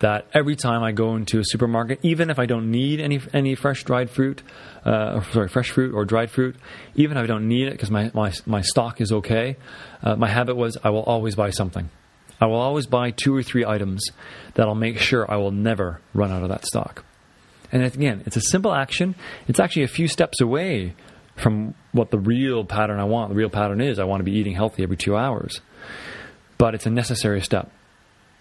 that 0.00 0.26
every 0.34 0.56
time 0.56 0.82
I 0.82 0.92
go 0.92 1.14
into 1.16 1.38
a 1.38 1.44
supermarket, 1.44 2.00
even 2.02 2.30
if 2.30 2.38
I 2.38 2.46
don't 2.46 2.70
need 2.70 3.00
any 3.00 3.20
any 3.32 3.54
fresh 3.54 3.84
dried 3.84 4.10
fruit, 4.10 4.42
uh, 4.84 5.22
sorry, 5.32 5.48
fresh 5.48 5.70
fruit 5.70 5.94
or 5.94 6.04
dried 6.04 6.30
fruit, 6.30 6.56
even 6.94 7.16
if 7.16 7.24
I 7.24 7.26
don't 7.26 7.48
need 7.48 7.68
it 7.68 7.72
because 7.72 7.90
my, 7.90 8.10
my 8.14 8.32
my 8.46 8.60
stock 8.60 9.00
is 9.00 9.12
okay, 9.12 9.56
uh, 10.02 10.16
my 10.16 10.28
habit 10.28 10.56
was 10.56 10.76
I 10.82 10.90
will 10.90 11.04
always 11.04 11.34
buy 11.36 11.50
something. 11.50 11.90
I 12.40 12.46
will 12.46 12.60
always 12.60 12.86
buy 12.86 13.12
two 13.12 13.34
or 13.34 13.42
three 13.42 13.64
items 13.64 14.04
that'll 14.54 14.74
make 14.74 14.98
sure 14.98 15.30
I 15.30 15.36
will 15.36 15.52
never 15.52 16.00
run 16.12 16.32
out 16.32 16.42
of 16.42 16.48
that 16.48 16.66
stock. 16.66 17.04
And 17.70 17.82
again, 17.82 18.22
it's 18.26 18.36
a 18.36 18.40
simple 18.40 18.74
action. 18.74 19.14
It's 19.48 19.60
actually 19.60 19.84
a 19.84 19.88
few 19.88 20.08
steps 20.08 20.40
away 20.40 20.94
from 21.36 21.74
what 21.92 22.10
the 22.10 22.18
real 22.18 22.64
pattern 22.64 23.00
I 23.00 23.04
want. 23.04 23.30
The 23.30 23.36
real 23.36 23.50
pattern 23.50 23.80
is 23.80 23.98
I 23.98 24.04
want 24.04 24.20
to 24.20 24.24
be 24.24 24.36
eating 24.36 24.54
healthy 24.54 24.82
every 24.82 24.96
two 24.96 25.16
hours. 25.16 25.60
But 26.58 26.74
it's 26.74 26.86
a 26.86 26.90
necessary 26.90 27.40
step. 27.40 27.70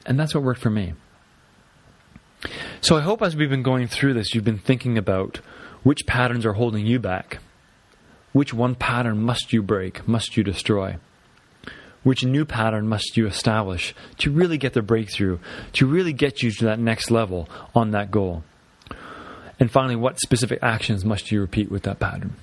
And 0.05 0.19
that's 0.19 0.35
what 0.35 0.43
worked 0.43 0.61
for 0.61 0.69
me. 0.69 0.93
So 2.81 2.97
I 2.97 3.01
hope 3.01 3.21
as 3.21 3.35
we've 3.35 3.49
been 3.49 3.63
going 3.63 3.87
through 3.87 4.13
this, 4.13 4.33
you've 4.33 4.43
been 4.43 4.59
thinking 4.59 4.97
about 4.97 5.39
which 5.83 6.05
patterns 6.05 6.45
are 6.45 6.53
holding 6.53 6.85
you 6.85 6.99
back. 6.99 7.39
Which 8.33 8.53
one 8.53 8.75
pattern 8.75 9.21
must 9.21 9.53
you 9.53 9.61
break, 9.61 10.07
must 10.07 10.35
you 10.35 10.43
destroy? 10.43 10.97
Which 12.03 12.25
new 12.25 12.43
pattern 12.43 12.87
must 12.87 13.15
you 13.15 13.27
establish 13.27 13.95
to 14.17 14.31
really 14.31 14.57
get 14.57 14.73
the 14.73 14.81
breakthrough, 14.81 15.39
to 15.73 15.85
really 15.85 16.13
get 16.13 16.43
you 16.43 16.51
to 16.51 16.65
that 16.65 16.79
next 16.79 17.11
level 17.11 17.47
on 17.73 17.91
that 17.91 18.11
goal? 18.11 18.43
And 19.59 19.71
finally, 19.71 19.95
what 19.95 20.19
specific 20.19 20.59
actions 20.61 21.05
must 21.05 21.31
you 21.31 21.39
repeat 21.39 21.71
with 21.71 21.83
that 21.83 21.99
pattern? 21.99 22.35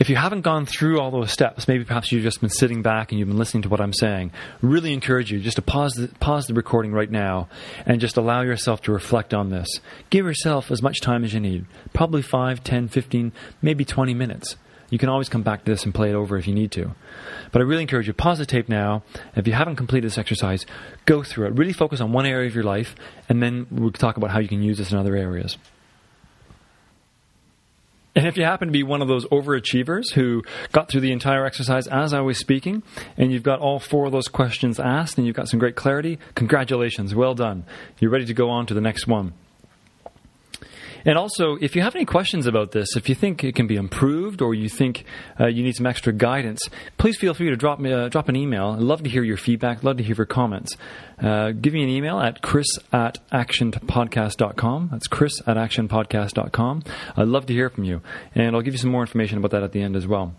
If 0.00 0.08
you 0.08 0.16
haven't 0.16 0.40
gone 0.40 0.64
through 0.64 0.98
all 0.98 1.10
those 1.10 1.30
steps, 1.30 1.68
maybe 1.68 1.84
perhaps 1.84 2.10
you've 2.10 2.22
just 2.22 2.40
been 2.40 2.48
sitting 2.48 2.80
back 2.80 3.12
and 3.12 3.18
you've 3.18 3.28
been 3.28 3.36
listening 3.36 3.64
to 3.64 3.68
what 3.68 3.82
I'm 3.82 3.92
saying, 3.92 4.32
really 4.62 4.94
encourage 4.94 5.30
you 5.30 5.40
just 5.40 5.56
to 5.56 5.62
pause 5.62 5.92
the, 5.92 6.08
pause 6.20 6.46
the 6.46 6.54
recording 6.54 6.92
right 6.92 7.10
now 7.10 7.50
and 7.84 8.00
just 8.00 8.16
allow 8.16 8.40
yourself 8.40 8.80
to 8.82 8.92
reflect 8.92 9.34
on 9.34 9.50
this. 9.50 9.68
Give 10.08 10.24
yourself 10.24 10.70
as 10.70 10.80
much 10.80 11.02
time 11.02 11.22
as 11.22 11.34
you 11.34 11.40
need, 11.40 11.66
probably 11.92 12.22
5, 12.22 12.64
10, 12.64 12.88
15, 12.88 13.32
maybe 13.60 13.84
20 13.84 14.14
minutes. 14.14 14.56
You 14.88 14.96
can 14.96 15.10
always 15.10 15.28
come 15.28 15.42
back 15.42 15.66
to 15.66 15.70
this 15.70 15.84
and 15.84 15.94
play 15.94 16.08
it 16.08 16.14
over 16.14 16.38
if 16.38 16.48
you 16.48 16.54
need 16.54 16.72
to. 16.72 16.94
But 17.52 17.60
I 17.60 17.66
really 17.66 17.82
encourage 17.82 18.06
you, 18.06 18.14
pause 18.14 18.38
the 18.38 18.46
tape 18.46 18.70
now. 18.70 19.02
If 19.36 19.46
you 19.46 19.52
haven't 19.52 19.76
completed 19.76 20.06
this 20.06 20.16
exercise, 20.16 20.64
go 21.04 21.22
through 21.22 21.48
it. 21.48 21.58
Really 21.58 21.74
focus 21.74 22.00
on 22.00 22.12
one 22.12 22.24
area 22.24 22.48
of 22.48 22.54
your 22.54 22.64
life, 22.64 22.96
and 23.28 23.42
then 23.42 23.66
we'll 23.70 23.92
talk 23.92 24.16
about 24.16 24.30
how 24.30 24.38
you 24.38 24.48
can 24.48 24.62
use 24.62 24.78
this 24.78 24.92
in 24.92 24.96
other 24.98 25.14
areas. 25.14 25.58
And 28.20 28.28
if 28.28 28.36
you 28.36 28.44
happen 28.44 28.68
to 28.68 28.72
be 28.72 28.82
one 28.82 29.00
of 29.00 29.08
those 29.08 29.24
overachievers 29.28 30.12
who 30.12 30.42
got 30.72 30.90
through 30.90 31.00
the 31.00 31.10
entire 31.10 31.46
exercise 31.46 31.86
as 31.86 32.12
I 32.12 32.20
was 32.20 32.36
speaking, 32.36 32.82
and 33.16 33.32
you've 33.32 33.42
got 33.42 33.60
all 33.60 33.78
four 33.78 34.04
of 34.04 34.12
those 34.12 34.28
questions 34.28 34.78
asked 34.78 35.16
and 35.16 35.26
you've 35.26 35.34
got 35.34 35.48
some 35.48 35.58
great 35.58 35.74
clarity, 35.74 36.18
congratulations, 36.34 37.14
well 37.14 37.34
done. 37.34 37.64
You're 37.98 38.10
ready 38.10 38.26
to 38.26 38.34
go 38.34 38.50
on 38.50 38.66
to 38.66 38.74
the 38.74 38.82
next 38.82 39.06
one. 39.06 39.32
And 41.04 41.16
also, 41.16 41.56
if 41.60 41.74
you 41.74 41.82
have 41.82 41.94
any 41.94 42.04
questions 42.04 42.46
about 42.46 42.72
this, 42.72 42.96
if 42.96 43.08
you 43.08 43.14
think 43.14 43.42
it 43.42 43.54
can 43.54 43.66
be 43.66 43.76
improved 43.76 44.42
or 44.42 44.54
you 44.54 44.68
think 44.68 45.04
uh, 45.38 45.46
you 45.46 45.62
need 45.62 45.74
some 45.76 45.86
extra 45.86 46.12
guidance, 46.12 46.60
please 46.98 47.16
feel 47.16 47.34
free 47.34 47.48
to 47.48 47.56
drop 47.56 47.78
me 47.78 47.92
uh, 47.92 48.08
drop 48.08 48.28
an 48.28 48.36
email. 48.36 48.72
I'd 48.72 48.80
love 48.80 49.02
to 49.04 49.10
hear 49.10 49.22
your 49.22 49.36
feedback. 49.36 49.82
Love 49.82 49.96
to 49.96 50.02
hear 50.02 50.16
your 50.16 50.26
comments. 50.26 50.76
Uh, 51.18 51.52
give 51.52 51.72
me 51.72 51.82
an 51.82 51.88
email 51.88 52.18
at 52.20 52.42
chris 52.42 52.68
at 52.92 53.18
actionpodcast.com. 53.30 54.88
That's 54.92 55.06
chris 55.06 55.40
at 55.46 55.56
actionpodcast.com. 55.56 56.82
I'd 57.16 57.28
love 57.28 57.46
to 57.46 57.52
hear 57.52 57.70
from 57.70 57.84
you. 57.84 58.02
And 58.34 58.54
I'll 58.54 58.62
give 58.62 58.74
you 58.74 58.78
some 58.78 58.90
more 58.90 59.02
information 59.02 59.38
about 59.38 59.52
that 59.52 59.62
at 59.62 59.72
the 59.72 59.82
end 59.82 59.96
as 59.96 60.06
well. 60.06 60.34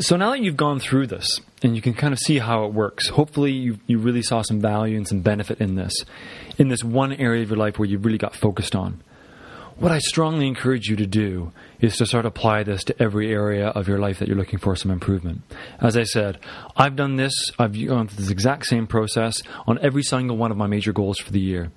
So 0.00 0.16
now 0.16 0.30
that 0.30 0.40
you've 0.40 0.56
gone 0.56 0.80
through 0.80 1.08
this 1.08 1.40
and 1.62 1.76
you 1.76 1.82
can 1.82 1.92
kind 1.92 2.14
of 2.14 2.18
see 2.18 2.38
how 2.38 2.64
it 2.64 2.72
works, 2.72 3.08
hopefully 3.08 3.52
you, 3.52 3.78
you 3.86 3.98
really 3.98 4.22
saw 4.22 4.40
some 4.40 4.58
value 4.58 4.96
and 4.96 5.06
some 5.06 5.20
benefit 5.20 5.60
in 5.60 5.74
this, 5.74 5.92
in 6.56 6.68
this 6.68 6.82
one 6.82 7.12
area 7.12 7.42
of 7.42 7.50
your 7.50 7.58
life 7.58 7.78
where 7.78 7.86
you 7.86 7.98
really 7.98 8.16
got 8.16 8.34
focused 8.34 8.74
on. 8.74 9.02
What 9.76 9.92
I 9.92 9.98
strongly 9.98 10.46
encourage 10.46 10.88
you 10.88 10.96
to 10.96 11.06
do 11.06 11.52
is 11.80 11.98
to 11.98 12.06
start 12.06 12.24
apply 12.24 12.62
this 12.62 12.82
to 12.84 13.02
every 13.02 13.30
area 13.30 13.68
of 13.68 13.88
your 13.88 13.98
life 13.98 14.20
that 14.20 14.28
you're 14.28 14.38
looking 14.38 14.58
for 14.58 14.74
some 14.74 14.90
improvement. 14.90 15.42
As 15.80 15.98
I 15.98 16.04
said, 16.04 16.38
I've 16.76 16.96
done 16.96 17.16
this, 17.16 17.34
I've 17.58 17.72
gone 17.72 18.08
through 18.08 18.24
this 18.24 18.30
exact 18.30 18.66
same 18.66 18.86
process 18.86 19.42
on 19.66 19.78
every 19.82 20.02
single 20.02 20.38
one 20.38 20.50
of 20.50 20.56
my 20.56 20.66
major 20.66 20.94
goals 20.94 21.18
for 21.18 21.30
the 21.30 21.40
year. 21.40 21.72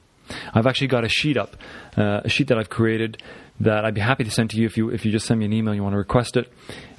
I've 0.53 0.65
actually 0.65 0.87
got 0.87 1.03
a 1.03 1.09
sheet 1.09 1.35
up, 1.35 1.57
uh, 1.97 2.21
a 2.23 2.29
sheet 2.29 2.47
that 2.47 2.57
I've 2.57 2.69
created 2.69 3.21
that 3.59 3.85
I'd 3.85 3.93
be 3.93 4.01
happy 4.01 4.23
to 4.23 4.31
send 4.31 4.49
to 4.51 4.57
you 4.57 4.65
if 4.65 4.77
you 4.77 4.89
if 4.89 5.05
you 5.05 5.11
just 5.11 5.25
send 5.25 5.39
me 5.39 5.45
an 5.45 5.53
email. 5.53 5.75
You 5.75 5.83
want 5.83 5.93
to 5.93 5.97
request 5.97 6.37
it. 6.37 6.51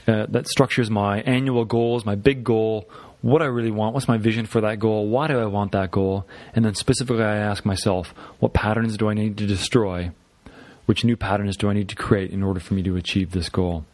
Uh, 0.07 0.26
that 0.28 0.46
structures 0.48 0.90
my 0.90 1.20
annual 1.22 1.64
goals, 1.64 2.05
my 2.05 2.14
big 2.14 2.44
goal, 2.44 2.88
what 3.22 3.40
I 3.40 3.46
really 3.46 3.70
want, 3.70 3.94
what's 3.94 4.07
my 4.07 4.18
vision 4.18 4.44
for 4.44 4.61
that 4.61 4.78
goal, 4.78 5.09
why 5.09 5.28
do 5.28 5.38
I 5.38 5.46
want 5.46 5.72
that 5.72 5.90
goal, 5.90 6.26
and 6.55 6.62
then 6.62 6.74
specifically 6.74 7.24
I 7.24 7.36
ask 7.36 7.64
myself, 7.64 8.12
what 8.38 8.52
patterns 8.52 8.98
do 8.98 9.09
I 9.09 9.14
need 9.14 9.38
to 9.38 9.46
destroy? 9.46 10.11
Which 10.84 11.05
new 11.05 11.16
patterns 11.16 11.57
do 11.57 11.70
I 11.70 11.72
need 11.72 11.88
to 11.88 11.96
create 11.96 12.32
in 12.32 12.42
order 12.42 12.61
for 12.61 12.74
me 12.74 12.82
to 12.82 12.96
achieve 12.96 13.30
this 13.30 13.48
goal? 13.48 13.86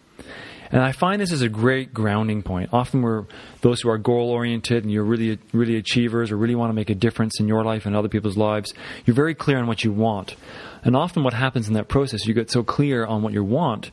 And 0.72 0.82
I 0.82 0.92
find 0.92 1.20
this 1.20 1.32
is 1.32 1.42
a 1.42 1.48
great 1.48 1.92
grounding 1.92 2.42
point. 2.42 2.70
Often 2.72 3.02
we're 3.02 3.24
those 3.60 3.80
who 3.80 3.90
are 3.90 3.98
goal 3.98 4.30
oriented 4.30 4.84
and 4.84 4.92
you're 4.92 5.04
really 5.04 5.38
really 5.52 5.76
achievers 5.76 6.30
or 6.30 6.36
really 6.36 6.54
want 6.54 6.70
to 6.70 6.74
make 6.74 6.90
a 6.90 6.94
difference 6.94 7.40
in 7.40 7.48
your 7.48 7.64
life 7.64 7.86
and 7.86 7.96
other 7.96 8.08
people's 8.08 8.36
lives, 8.36 8.72
you're 9.04 9.16
very 9.16 9.34
clear 9.34 9.58
on 9.58 9.66
what 9.66 9.84
you 9.84 9.92
want. 9.92 10.36
And 10.82 10.96
often 10.96 11.22
what 11.22 11.34
happens 11.34 11.68
in 11.68 11.74
that 11.74 11.88
process, 11.88 12.26
you 12.26 12.34
get 12.34 12.50
so 12.50 12.62
clear 12.62 13.04
on 13.04 13.22
what 13.22 13.32
you 13.32 13.44
want 13.44 13.90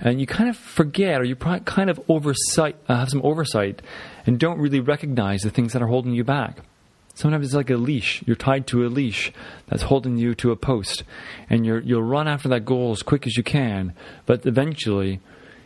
and 0.00 0.20
you 0.20 0.26
kind 0.26 0.48
of 0.48 0.56
forget 0.56 1.20
or 1.20 1.24
you 1.24 1.36
kind 1.36 1.90
of 1.90 2.00
oversight 2.08 2.76
uh, 2.88 2.96
have 2.96 3.10
some 3.10 3.20
oversight 3.22 3.82
and 4.26 4.38
don't 4.38 4.58
really 4.58 4.80
recognize 4.80 5.42
the 5.42 5.50
things 5.50 5.72
that 5.72 5.82
are 5.82 5.86
holding 5.86 6.14
you 6.14 6.24
back. 6.24 6.60
Sometimes 7.14 7.44
it's 7.44 7.54
like 7.54 7.70
a 7.70 7.76
leash. 7.76 8.22
You're 8.26 8.36
tied 8.36 8.66
to 8.68 8.86
a 8.86 8.88
leash 8.88 9.32
that's 9.68 9.82
holding 9.82 10.16
you 10.16 10.34
to 10.36 10.52
a 10.52 10.56
post, 10.56 11.02
and 11.50 11.66
you 11.66 11.82
will 11.96 12.02
run 12.02 12.26
after 12.28 12.48
that 12.48 12.64
goal 12.64 12.92
as 12.92 13.02
quick 13.02 13.26
as 13.26 13.36
you 13.36 13.42
can. 13.42 13.92
But 14.24 14.46
eventually, 14.46 15.20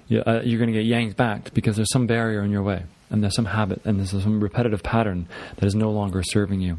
you, 0.08 0.20
uh, 0.20 0.40
you're 0.42 0.58
going 0.58 0.72
to 0.72 0.76
get 0.76 0.86
yanked 0.86 1.16
back 1.16 1.54
because 1.54 1.76
there's 1.76 1.92
some 1.92 2.08
barrier 2.08 2.42
in 2.42 2.50
your 2.50 2.62
way, 2.62 2.84
and 3.08 3.22
there's 3.22 3.36
some 3.36 3.44
habit, 3.44 3.82
and 3.84 3.98
there's 3.98 4.10
some 4.10 4.40
repetitive 4.40 4.82
pattern 4.82 5.28
that 5.56 5.66
is 5.66 5.76
no 5.76 5.90
longer 5.90 6.24
serving 6.24 6.60
you. 6.60 6.78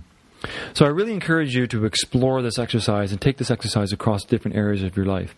So 0.74 0.86
I 0.86 0.90
really 0.90 1.14
encourage 1.14 1.56
you 1.56 1.68
to 1.68 1.86
explore 1.86 2.42
this 2.42 2.60
exercise 2.60 3.12
and 3.12 3.22
take 3.22 3.38
this 3.38 3.52
exercise 3.52 3.92
across 3.92 4.24
different 4.24 4.58
areas 4.58 4.84
of 4.84 4.96
your 4.96 5.06
life. 5.06 5.36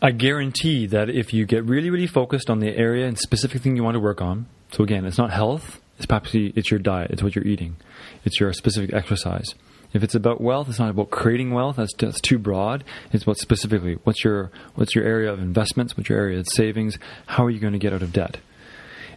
I 0.00 0.10
guarantee 0.10 0.86
that 0.86 1.08
if 1.08 1.32
you 1.32 1.46
get 1.46 1.64
really, 1.64 1.88
really 1.88 2.08
focused 2.08 2.50
on 2.50 2.58
the 2.58 2.76
area 2.76 3.06
and 3.06 3.16
specific 3.16 3.62
thing 3.62 3.76
you 3.76 3.84
want 3.84 3.94
to 3.94 4.00
work 4.00 4.20
on, 4.20 4.46
so 4.72 4.82
again, 4.82 5.04
it's 5.04 5.18
not 5.18 5.30
health, 5.30 5.80
it's 5.96 6.06
perhaps 6.06 6.30
it's 6.34 6.70
your 6.70 6.80
diet, 6.80 7.12
it's 7.12 7.22
what 7.22 7.36
you're 7.36 7.46
eating, 7.46 7.76
it's 8.24 8.40
your 8.40 8.52
specific 8.52 8.92
exercise. 8.92 9.54
If 9.92 10.02
it's 10.02 10.14
about 10.14 10.40
wealth, 10.40 10.68
it's 10.68 10.78
not 10.78 10.90
about 10.90 11.10
creating 11.10 11.52
wealth. 11.52 11.76
That's, 11.76 11.92
that's 11.98 12.20
too 12.20 12.38
broad. 12.38 12.82
It's 13.12 13.24
about 13.24 13.38
specifically 13.38 13.98
what's 14.04 14.24
your 14.24 14.50
what's 14.74 14.94
your 14.94 15.04
area 15.04 15.30
of 15.32 15.38
investments, 15.38 15.96
what's 15.96 16.08
your 16.08 16.18
area 16.18 16.38
of 16.38 16.48
savings, 16.48 16.98
how 17.26 17.44
are 17.44 17.50
you 17.50 17.60
going 17.60 17.74
to 17.74 17.78
get 17.78 17.92
out 17.92 18.02
of 18.02 18.12
debt. 18.12 18.38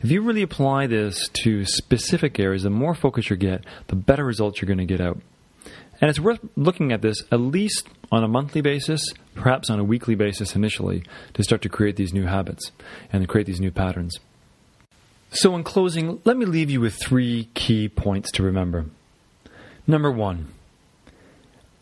If 0.06 0.12
you 0.12 0.22
really 0.22 0.44
apply 0.44 0.86
this 0.86 1.30
to 1.42 1.66
specific 1.66 2.40
areas, 2.40 2.62
the 2.62 2.70
more 2.70 2.94
focus 2.94 3.32
you 3.32 3.36
get, 3.38 3.66
the 3.88 3.96
better 3.96 4.24
results 4.24 4.62
you're 4.62 4.68
going 4.68 4.78
to 4.78 4.86
get 4.86 5.02
out. 5.02 5.20
And 6.00 6.12
it's 6.12 6.20
worth 6.20 6.42
looking 6.56 6.92
at 6.92 7.02
this 7.02 7.24
at 7.32 7.40
least 7.40 7.88
on 8.12 8.24
a 8.24 8.28
monthly 8.28 8.62
basis, 8.62 9.04
perhaps 9.34 9.68
on 9.72 9.80
a 9.80 9.84
weekly 9.84 10.14
basis 10.14 10.56
initially, 10.56 11.04
to 11.34 11.44
start 11.44 11.64
to 11.64 11.70
create 11.70 11.96
these 11.96 12.14
new 12.14 12.28
habits 12.28 12.72
and 13.12 13.24
to 13.24 13.28
create 13.28 13.48
these 13.48 13.60
new 13.60 13.72
patterns. 13.72 14.16
So, 15.32 15.56
in 15.56 15.64
closing, 15.64 16.22
let 16.24 16.38
me 16.38 16.46
leave 16.46 16.70
you 16.70 16.82
with 16.82 16.94
three 16.94 17.50
key 17.56 17.90
points 17.90 18.32
to 18.34 18.44
remember. 18.44 18.86
Number 19.88 20.12
one, 20.12 20.50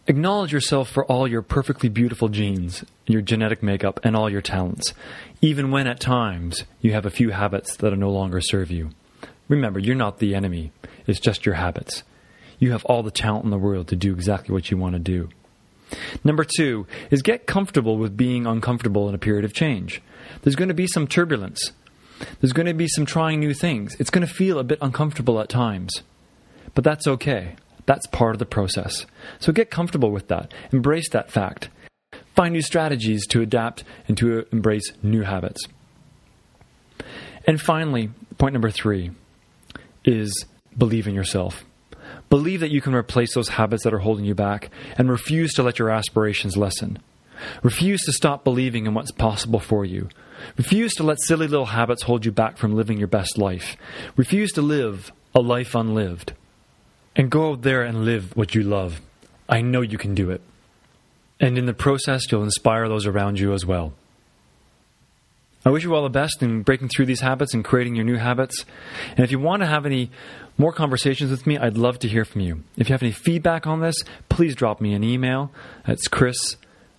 acknowledge 0.07 0.51
yourself 0.51 0.89
for 0.89 1.05
all 1.05 1.27
your 1.27 1.41
perfectly 1.41 1.89
beautiful 1.89 2.29
genes, 2.29 2.83
your 3.05 3.21
genetic 3.21 3.63
makeup, 3.63 3.99
and 4.03 4.15
all 4.15 4.29
your 4.29 4.41
talents, 4.41 4.93
even 5.41 5.71
when 5.71 5.87
at 5.87 5.99
times 5.99 6.63
you 6.81 6.93
have 6.93 7.05
a 7.05 7.11
few 7.11 7.31
habits 7.31 7.75
that 7.77 7.95
no 7.95 8.09
longer 8.09 8.41
serve 8.41 8.71
you. 8.71 8.89
Remember, 9.47 9.79
you're 9.79 9.95
not 9.95 10.19
the 10.19 10.35
enemy, 10.35 10.71
it's 11.05 11.19
just 11.19 11.45
your 11.45 11.55
habits 11.55 12.03
you 12.63 12.71
have 12.71 12.85
all 12.85 13.03
the 13.03 13.11
talent 13.11 13.43
in 13.43 13.51
the 13.51 13.57
world 13.57 13.89
to 13.89 13.95
do 13.95 14.13
exactly 14.13 14.53
what 14.53 14.71
you 14.71 14.77
want 14.77 14.93
to 14.93 14.99
do. 14.99 15.29
Number 16.23 16.45
two 16.45 16.87
is 17.11 17.21
get 17.21 17.45
comfortable 17.45 17.97
with 17.97 18.17
being 18.17 18.47
uncomfortable 18.47 19.09
in 19.09 19.15
a 19.15 19.19
period 19.19 19.45
of 19.45 19.53
change. 19.53 20.01
There's 20.41 20.55
going 20.55 20.69
to 20.69 20.73
be 20.73 20.87
some 20.87 21.05
turbulence. 21.05 21.71
There's 22.39 22.53
going 22.53 22.67
to 22.67 22.73
be 22.73 22.87
some 22.87 23.05
trying 23.05 23.39
new 23.39 23.53
things. 23.53 23.95
It's 23.99 24.09
going 24.09 24.25
to 24.25 24.33
feel 24.33 24.57
a 24.57 24.63
bit 24.63 24.79
uncomfortable 24.81 25.39
at 25.39 25.49
times. 25.49 26.01
But 26.73 26.83
that's 26.83 27.05
okay. 27.05 27.55
That's 27.85 28.07
part 28.07 28.35
of 28.35 28.39
the 28.39 28.45
process. 28.45 29.05
So 29.39 29.51
get 29.51 29.69
comfortable 29.69 30.11
with 30.11 30.27
that. 30.29 30.53
Embrace 30.71 31.09
that 31.09 31.31
fact. 31.31 31.69
Find 32.35 32.53
new 32.53 32.61
strategies 32.61 33.27
to 33.27 33.41
adapt 33.41 33.83
and 34.07 34.17
to 34.17 34.45
embrace 34.51 34.91
new 35.01 35.23
habits. 35.23 35.61
And 37.45 37.59
finally, 37.59 38.09
point 38.37 38.53
number 38.53 38.71
three 38.71 39.11
is 40.05 40.45
believe 40.77 41.07
in 41.07 41.13
yourself. 41.13 41.65
Believe 42.29 42.61
that 42.61 42.71
you 42.71 42.81
can 42.81 42.95
replace 42.95 43.35
those 43.35 43.49
habits 43.49 43.83
that 43.83 43.93
are 43.93 43.99
holding 43.99 44.25
you 44.25 44.33
back 44.33 44.69
and 44.97 45.09
refuse 45.09 45.53
to 45.53 45.63
let 45.63 45.77
your 45.77 45.89
aspirations 45.89 46.57
lessen. 46.57 46.99
Refuse 47.61 48.01
to 48.03 48.13
stop 48.13 48.43
believing 48.43 48.85
in 48.85 48.93
what's 48.93 49.11
possible 49.11 49.59
for 49.59 49.85
you. 49.85 50.09
Refuse 50.57 50.93
to 50.93 51.03
let 51.03 51.21
silly 51.21 51.47
little 51.47 51.67
habits 51.67 52.03
hold 52.03 52.25
you 52.25 52.31
back 52.31 52.57
from 52.57 52.75
living 52.75 52.97
your 52.97 53.07
best 53.07 53.37
life. 53.37 53.75
Refuse 54.15 54.51
to 54.53 54.61
live 54.61 55.11
a 55.35 55.41
life 55.41 55.75
unlived. 55.75 56.33
And 57.15 57.29
go 57.29 57.51
out 57.51 57.61
there 57.61 57.83
and 57.83 58.05
live 58.05 58.35
what 58.35 58.55
you 58.55 58.63
love. 58.63 59.01
I 59.47 59.61
know 59.61 59.81
you 59.81 59.97
can 59.97 60.15
do 60.15 60.31
it. 60.31 60.41
And 61.39 61.57
in 61.57 61.65
the 61.65 61.73
process, 61.73 62.31
you'll 62.31 62.43
inspire 62.43 62.87
those 62.87 63.05
around 63.05 63.39
you 63.39 63.53
as 63.53 63.65
well. 63.65 63.93
I 65.65 65.69
wish 65.69 65.83
you 65.83 65.95
all 65.95 66.03
the 66.03 66.09
best 66.09 66.43
in 66.43 66.61
breaking 66.61 66.89
through 66.89 67.05
these 67.05 67.21
habits 67.21 67.53
and 67.53 67.63
creating 67.63 67.95
your 67.95 68.03
new 68.03 68.17
habits. 68.17 68.65
And 69.11 69.21
if 69.21 69.31
you 69.31 69.39
want 69.39 69.61
to 69.61 69.65
have 69.65 69.85
any 69.85 70.11
more 70.57 70.73
conversations 70.73 71.31
with 71.31 71.47
me, 71.47 71.57
I'd 71.57 71.77
love 71.77 71.99
to 71.99 72.09
hear 72.09 72.25
from 72.25 72.41
you. 72.41 72.63
If 72.77 72.89
you 72.89 72.93
have 72.93 73.03
any 73.03 73.13
feedback 73.13 73.65
on 73.65 73.79
this, 73.79 73.95
please 74.27 74.55
drop 74.55 74.81
me 74.81 74.93
an 74.93 75.05
email. 75.05 75.51
It's 75.87 76.09
chris 76.09 76.57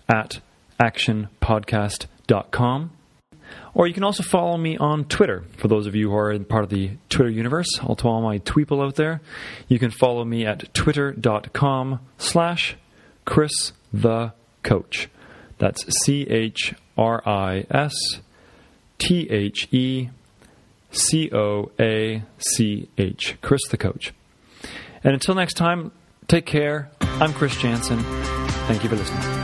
at 0.09 0.41
actionpodcast.com. 0.81 2.91
Or 3.75 3.87
you 3.87 3.95
can 3.95 4.05
also 4.05 4.23
follow 4.23 4.57
me 4.57 4.77
on 4.77 5.05
Twitter. 5.05 5.45
For 5.57 5.69
those 5.69 5.87
of 5.87 5.95
you 5.95 6.11
who 6.11 6.17
are 6.17 6.39
part 6.39 6.65
of 6.65 6.71
the 6.71 6.93
Twitter 7.09 7.31
universe, 7.31 7.69
all 7.83 7.97
to 7.97 8.09
all 8.09 8.23
my 8.23 8.39
tweeple 8.39 8.85
out 8.85 8.95
there, 8.95 9.21
you 9.69 9.79
can 9.79 9.91
follow 9.91 10.25
me 10.25 10.47
at 10.47 10.73
twitter.com 10.75 12.01
slash 12.19 12.77
Chris 13.25 13.73
the 13.93 14.33
Coach. 14.63 15.09
That's 15.59 15.85
C 16.05 16.23
H 16.23 16.75
R 16.97 17.23
I 17.27 17.67
S 17.71 17.95
T 18.99 19.29
H 19.31 19.69
E 19.73 20.09
C 20.91 21.31
O 21.33 21.71
A 21.79 22.23
C 22.39 22.89
H. 22.97 23.37
Chris 23.43 23.63
the 23.71 23.77
Coach. 23.77 24.15
And 25.03 25.13
until 25.13 25.35
next 25.35 25.55
time, 25.55 25.93
take 26.29 26.47
care. 26.47 26.91
I'm 27.01 27.33
Chris 27.33 27.57
Jansen. 27.57 27.99
Thank 28.67 28.83
you 28.83 28.89
for 28.89 28.97
listening. 28.97 29.44